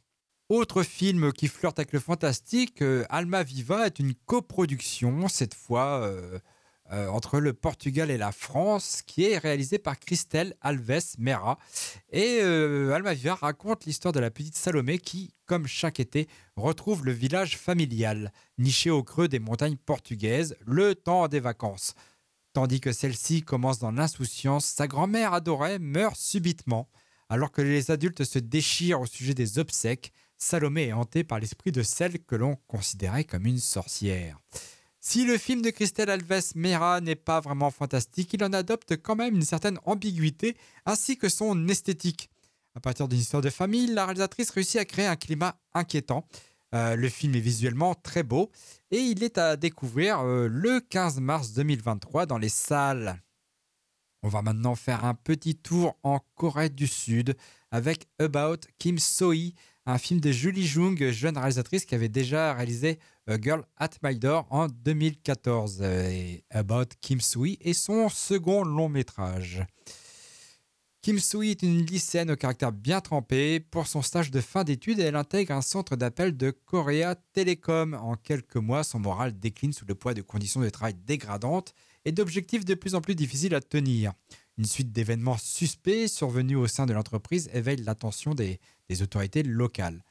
Autre 0.50 0.82
film 0.82 1.32
qui 1.32 1.48
flirte 1.48 1.78
avec 1.78 1.92
le 1.92 2.00
fantastique, 2.00 2.82
euh, 2.82 3.04
Alma 3.08 3.42
Viva 3.42 3.86
est 3.86 3.98
une 3.98 4.14
coproduction, 4.14 5.28
cette 5.28 5.54
fois 5.54 6.02
euh, 6.02 6.38
euh, 6.92 7.08
entre 7.08 7.40
le 7.40 7.54
Portugal 7.54 8.10
et 8.10 8.18
la 8.18 8.30
France, 8.30 9.02
qui 9.06 9.24
est 9.24 9.38
réalisée 9.38 9.78
par 9.78 9.98
Christelle 9.98 10.54
Alves 10.60 11.16
Mera. 11.18 11.58
Et 12.12 12.40
euh, 12.42 12.92
Alma 12.92 13.14
Viva 13.14 13.34
raconte 13.34 13.86
l'histoire 13.86 14.12
de 14.12 14.20
la 14.20 14.30
petite 14.30 14.56
Salomé 14.56 14.98
qui, 14.98 15.32
comme 15.46 15.66
chaque 15.66 15.98
été, 15.98 16.28
retrouve 16.56 17.06
le 17.06 17.12
village 17.12 17.56
familial, 17.56 18.32
niché 18.58 18.90
au 18.90 19.02
creux 19.02 19.28
des 19.28 19.38
montagnes 19.38 19.78
portugaises, 19.78 20.56
le 20.66 20.94
temps 20.94 21.26
des 21.28 21.40
vacances. 21.40 21.94
Tandis 22.52 22.80
que 22.80 22.92
celle-ci 22.92 23.42
commence 23.42 23.78
dans 23.78 23.90
l'insouciance, 23.90 24.66
sa 24.66 24.86
grand-mère 24.86 25.32
adorée 25.32 25.78
meurt 25.78 26.16
subitement. 26.16 26.88
Alors 27.30 27.50
que 27.50 27.62
les 27.62 27.90
adultes 27.90 28.24
se 28.24 28.38
déchirent 28.38 29.00
au 29.00 29.06
sujet 29.06 29.34
des 29.34 29.58
obsèques, 29.58 30.12
Salomé 30.36 30.88
est 30.88 30.92
hantée 30.92 31.24
par 31.24 31.40
l'esprit 31.40 31.72
de 31.72 31.82
celle 31.82 32.22
que 32.22 32.36
l'on 32.36 32.56
considérait 32.66 33.24
comme 33.24 33.46
une 33.46 33.58
sorcière. 33.58 34.38
Si 35.06 35.26
le 35.26 35.36
film 35.36 35.60
de 35.60 35.68
Christelle 35.68 36.08
Alves 36.08 36.52
Mera 36.54 37.02
n'est 37.02 37.14
pas 37.14 37.38
vraiment 37.38 37.70
fantastique, 37.70 38.32
il 38.32 38.42
en 38.42 38.54
adopte 38.54 38.96
quand 38.96 39.16
même 39.16 39.34
une 39.34 39.42
certaine 39.42 39.78
ambiguïté 39.84 40.56
ainsi 40.86 41.18
que 41.18 41.28
son 41.28 41.68
esthétique. 41.68 42.30
À 42.74 42.80
partir 42.80 43.06
d'une 43.06 43.18
histoire 43.18 43.42
de 43.42 43.50
famille, 43.50 43.88
la 43.88 44.06
réalisatrice 44.06 44.48
réussit 44.48 44.80
à 44.80 44.86
créer 44.86 45.04
un 45.04 45.16
climat 45.16 45.60
inquiétant. 45.74 46.26
Euh, 46.74 46.96
le 46.96 47.10
film 47.10 47.34
est 47.34 47.40
visuellement 47.40 47.94
très 47.94 48.22
beau 48.22 48.50
et 48.90 48.96
il 48.96 49.22
est 49.22 49.36
à 49.36 49.56
découvrir 49.56 50.20
euh, 50.20 50.48
le 50.50 50.80
15 50.80 51.20
mars 51.20 51.52
2023 51.52 52.24
dans 52.24 52.38
les 52.38 52.48
salles. 52.48 53.20
On 54.22 54.28
va 54.28 54.40
maintenant 54.40 54.74
faire 54.74 55.04
un 55.04 55.14
petit 55.14 55.54
tour 55.54 55.98
en 56.02 56.18
Corée 56.34 56.70
du 56.70 56.86
Sud 56.86 57.36
avec 57.70 58.08
About 58.18 58.60
Kim 58.78 58.98
So-hee, 58.98 59.54
un 59.86 59.98
film 59.98 60.20
de 60.20 60.32
Julie 60.32 60.66
Jung, 60.66 61.10
jeune 61.10 61.36
réalisatrice 61.36 61.84
qui 61.84 61.94
avait 61.94 62.08
déjà 62.08 62.54
réalisé 62.54 62.98
A 63.26 63.38
Girl 63.40 63.64
at 63.76 63.90
My 64.02 64.16
Door 64.16 64.46
en 64.50 64.68
2014. 64.68 65.78
Euh, 65.82 66.10
Et 66.10 66.44
About 66.50 66.86
Kim 67.00 67.20
So-hee 67.20 67.58
est 67.60 67.74
son 67.74 68.08
second 68.08 68.64
long 68.64 68.88
métrage. 68.88 69.64
Kim 71.04 71.18
Soo-hee 71.18 71.50
est 71.50 71.62
une 71.62 71.84
lycéenne 71.84 72.30
au 72.30 72.36
caractère 72.36 72.72
bien 72.72 73.02
trempé. 73.02 73.60
Pour 73.60 73.86
son 73.86 74.00
stage 74.00 74.30
de 74.30 74.40
fin 74.40 74.64
d'études, 74.64 75.00
elle 75.00 75.16
intègre 75.16 75.52
un 75.52 75.60
centre 75.60 75.96
d'appel 75.96 76.34
de 76.34 76.50
Korea 76.50 77.14
Telecom. 77.34 77.92
En 77.92 78.16
quelques 78.16 78.56
mois, 78.56 78.84
son 78.84 79.00
moral 79.00 79.38
décline 79.38 79.74
sous 79.74 79.84
le 79.84 79.94
poids 79.94 80.14
de 80.14 80.22
conditions 80.22 80.62
de 80.62 80.70
travail 80.70 80.94
dégradantes 80.94 81.74
et 82.06 82.12
d'objectifs 82.12 82.64
de 82.64 82.72
plus 82.72 82.94
en 82.94 83.02
plus 83.02 83.14
difficiles 83.14 83.54
à 83.54 83.60
tenir. 83.60 84.14
Une 84.56 84.66
suite 84.66 84.92
d'événements 84.92 85.36
suspects 85.36 86.06
survenus 86.06 86.58
au 86.58 86.68
sein 86.68 86.86
de 86.86 86.92
l'entreprise 86.92 87.50
éveille 87.52 87.82
l'attention 87.82 88.34
des, 88.34 88.60
autorités 89.02 89.42
locales. 89.42 90.04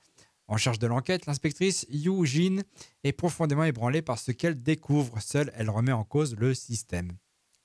En 0.47 0.57
charge 0.57 0.79
de 0.79 0.87
l'enquête, 0.87 1.25
l'inspectrice 1.25 1.85
Yu 1.89 2.25
Jin 2.25 2.63
est 3.05 3.13
profondément 3.13 3.63
ébranlée 3.63 4.01
par 4.01 4.19
ce 4.19 4.33
qu'elle 4.33 4.61
découvre. 4.61 5.21
Seule, 5.21 5.53
elle 5.55 5.69
remet 5.69 5.93
en 5.93 6.03
cause 6.03 6.35
le 6.35 6.53
système. 6.53 7.13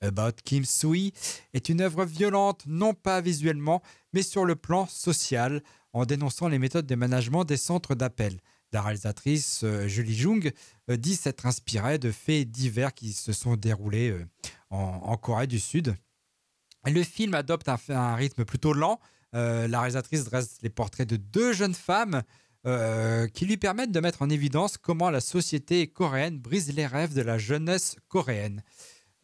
About 0.01 0.37
Kim 0.45 0.65
Soo-hee 0.65 1.13
est 1.53 1.69
une 1.69 1.81
œuvre 1.81 2.05
violente, 2.05 2.63
non 2.69 2.95
pas 2.95 3.21
visuellement, 3.21 3.83
mais 4.13 4.23
sur 4.23 4.45
le 4.45 4.55
plan 4.55 4.87
social, 4.87 5.65
en 5.93 6.07
dénonçant 6.07 6.47
les 6.47 6.61
méthodes 6.61 6.87
de 6.87 6.95
management 6.95 7.45
des 7.45 7.57
centres 7.57 7.97
d'appel. 7.97 8.39
La 8.73 8.83
réalisatrice 8.83 9.63
euh, 9.65 9.89
Julie 9.89 10.15
Jung 10.15 10.53
euh, 10.89 10.97
dit 10.97 11.17
s'être 11.17 11.47
inspirée 11.47 11.99
de 11.99 12.13
faits 12.13 12.49
divers 12.49 12.95
qui 12.95 13.13
se 13.13 13.33
sont 13.33 13.57
déroulés 13.57 14.11
euh, 14.11 14.25
en 14.71 15.17
Corée 15.17 15.49
du 15.49 15.59
Sud. 15.59 15.97
Le 16.91 17.03
film 17.03 17.35
adopte 17.35 17.69
un, 17.69 18.15
rythme 18.15 18.45
plutôt 18.45 18.73
lent. 18.73 19.01
Euh, 19.35 19.69
la 19.69 19.81
réalisatrice 19.81 20.25
dresse 20.25 20.59
les 20.63 20.71
portraits 20.71 21.09
de 21.09 21.17
deux 21.17 21.53
jeunes 21.53 21.75
femmes 21.75 22.23
euh, 22.67 23.29
qui 23.29 23.47
lui 23.47 23.57
permettent 23.57 23.93
de 23.93 24.01
mettre 24.01 24.23
en 24.23 24.31
évidence 24.31 24.79
comment 24.79 25.11
la 25.11 25.21
société 25.21 25.87
coréenne 25.87 26.39
brise 26.39 26.75
les 26.75 26.87
rêves 26.87 27.15
de 27.15 27.23
la 27.23 27.39
jeunesse 27.39 27.97
coréenne. 28.09 28.63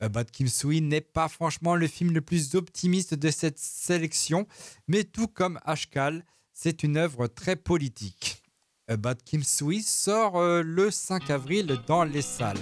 About 0.01 0.25
Kim 0.33 0.49
Soo-hee 0.49 0.83
n'est 0.83 1.01
pas 1.01 1.29
franchement 1.29 1.75
le 1.75 1.87
film 1.87 2.13
le 2.13 2.21
plus 2.21 2.55
optimiste 2.55 3.15
de 3.15 3.31
cette 3.31 3.59
sélection, 3.59 4.47
mais 4.89 5.05
tout 5.05 5.29
comme 5.29 5.59
Ashkal, 5.65 6.25
c'est 6.53 6.83
une 6.83 6.97
œuvre 6.97 7.27
très 7.27 7.57
politique. 7.57 8.43
About 8.89 9.17
Kim 9.25 9.43
Soo-hee 9.43 9.83
sort 9.83 10.37
euh, 10.37 10.63
le 10.63 10.91
5 10.91 11.31
avril 11.31 11.79
dans 11.87 12.05
les 12.05 12.23
salles. 12.23 12.59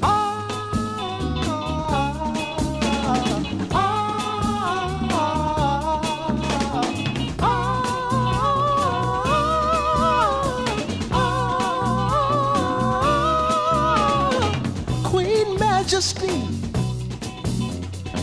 Queen 3.72 3.91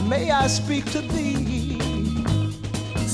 may 0.09 0.31
I 0.31 0.47
speak 0.47 0.85
to 0.91 1.01
thee? 1.01 1.78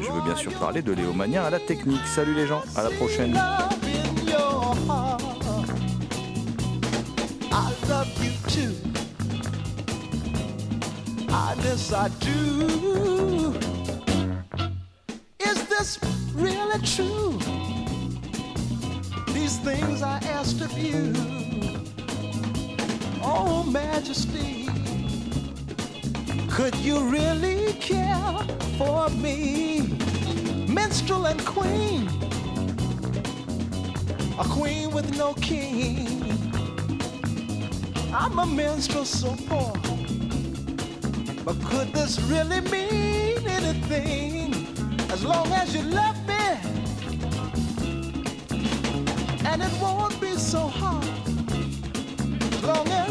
je 0.00 0.10
veux 0.10 0.22
bien 0.22 0.36
sûr 0.36 0.52
parler 0.54 0.82
de 0.82 0.92
Léo 0.92 1.12
Mania 1.12 1.44
à 1.44 1.50
la 1.50 1.60
technique. 1.60 2.00
Salut 2.06 2.34
les 2.34 2.46
gens, 2.46 2.62
à 2.76 2.82
la 2.82 2.90
prochaine. 2.90 3.38
I 11.34 11.54
guess 11.62 11.92
I 11.92 12.08
do. 12.20 13.54
Is 15.40 15.66
this 15.68 15.98
really 16.34 16.80
true? 16.84 17.38
These 19.34 19.58
things 19.58 20.02
I 20.02 20.18
asked 20.24 20.60
of 20.60 20.72
you. 20.78 21.12
Oh, 23.22 23.62
Majesty, 23.64 24.68
Could 26.52 26.74
you 26.76 27.00
really 27.08 27.72
care 27.80 28.36
for 28.76 29.08
me? 29.08 29.80
Minstrel 30.68 31.24
and 31.24 31.42
queen, 31.46 32.06
a 34.38 34.44
queen 34.44 34.90
with 34.90 35.16
no 35.16 35.32
king. 35.32 36.06
I'm 38.12 38.38
a 38.38 38.44
minstrel 38.44 39.06
so 39.06 39.34
poor, 39.48 39.72
but 41.42 41.56
could 41.64 41.90
this 41.94 42.20
really 42.20 42.60
mean 42.60 43.48
anything? 43.48 44.52
As 45.10 45.24
long 45.24 45.50
as 45.52 45.74
you 45.74 45.80
love 45.80 46.18
me, 46.28 46.44
and 49.46 49.62
it 49.62 49.72
won't 49.80 50.20
be 50.20 50.34
so 50.36 50.66
hard. 50.68 51.08
As 52.52 52.62
long 52.62 52.86
as 52.88 53.01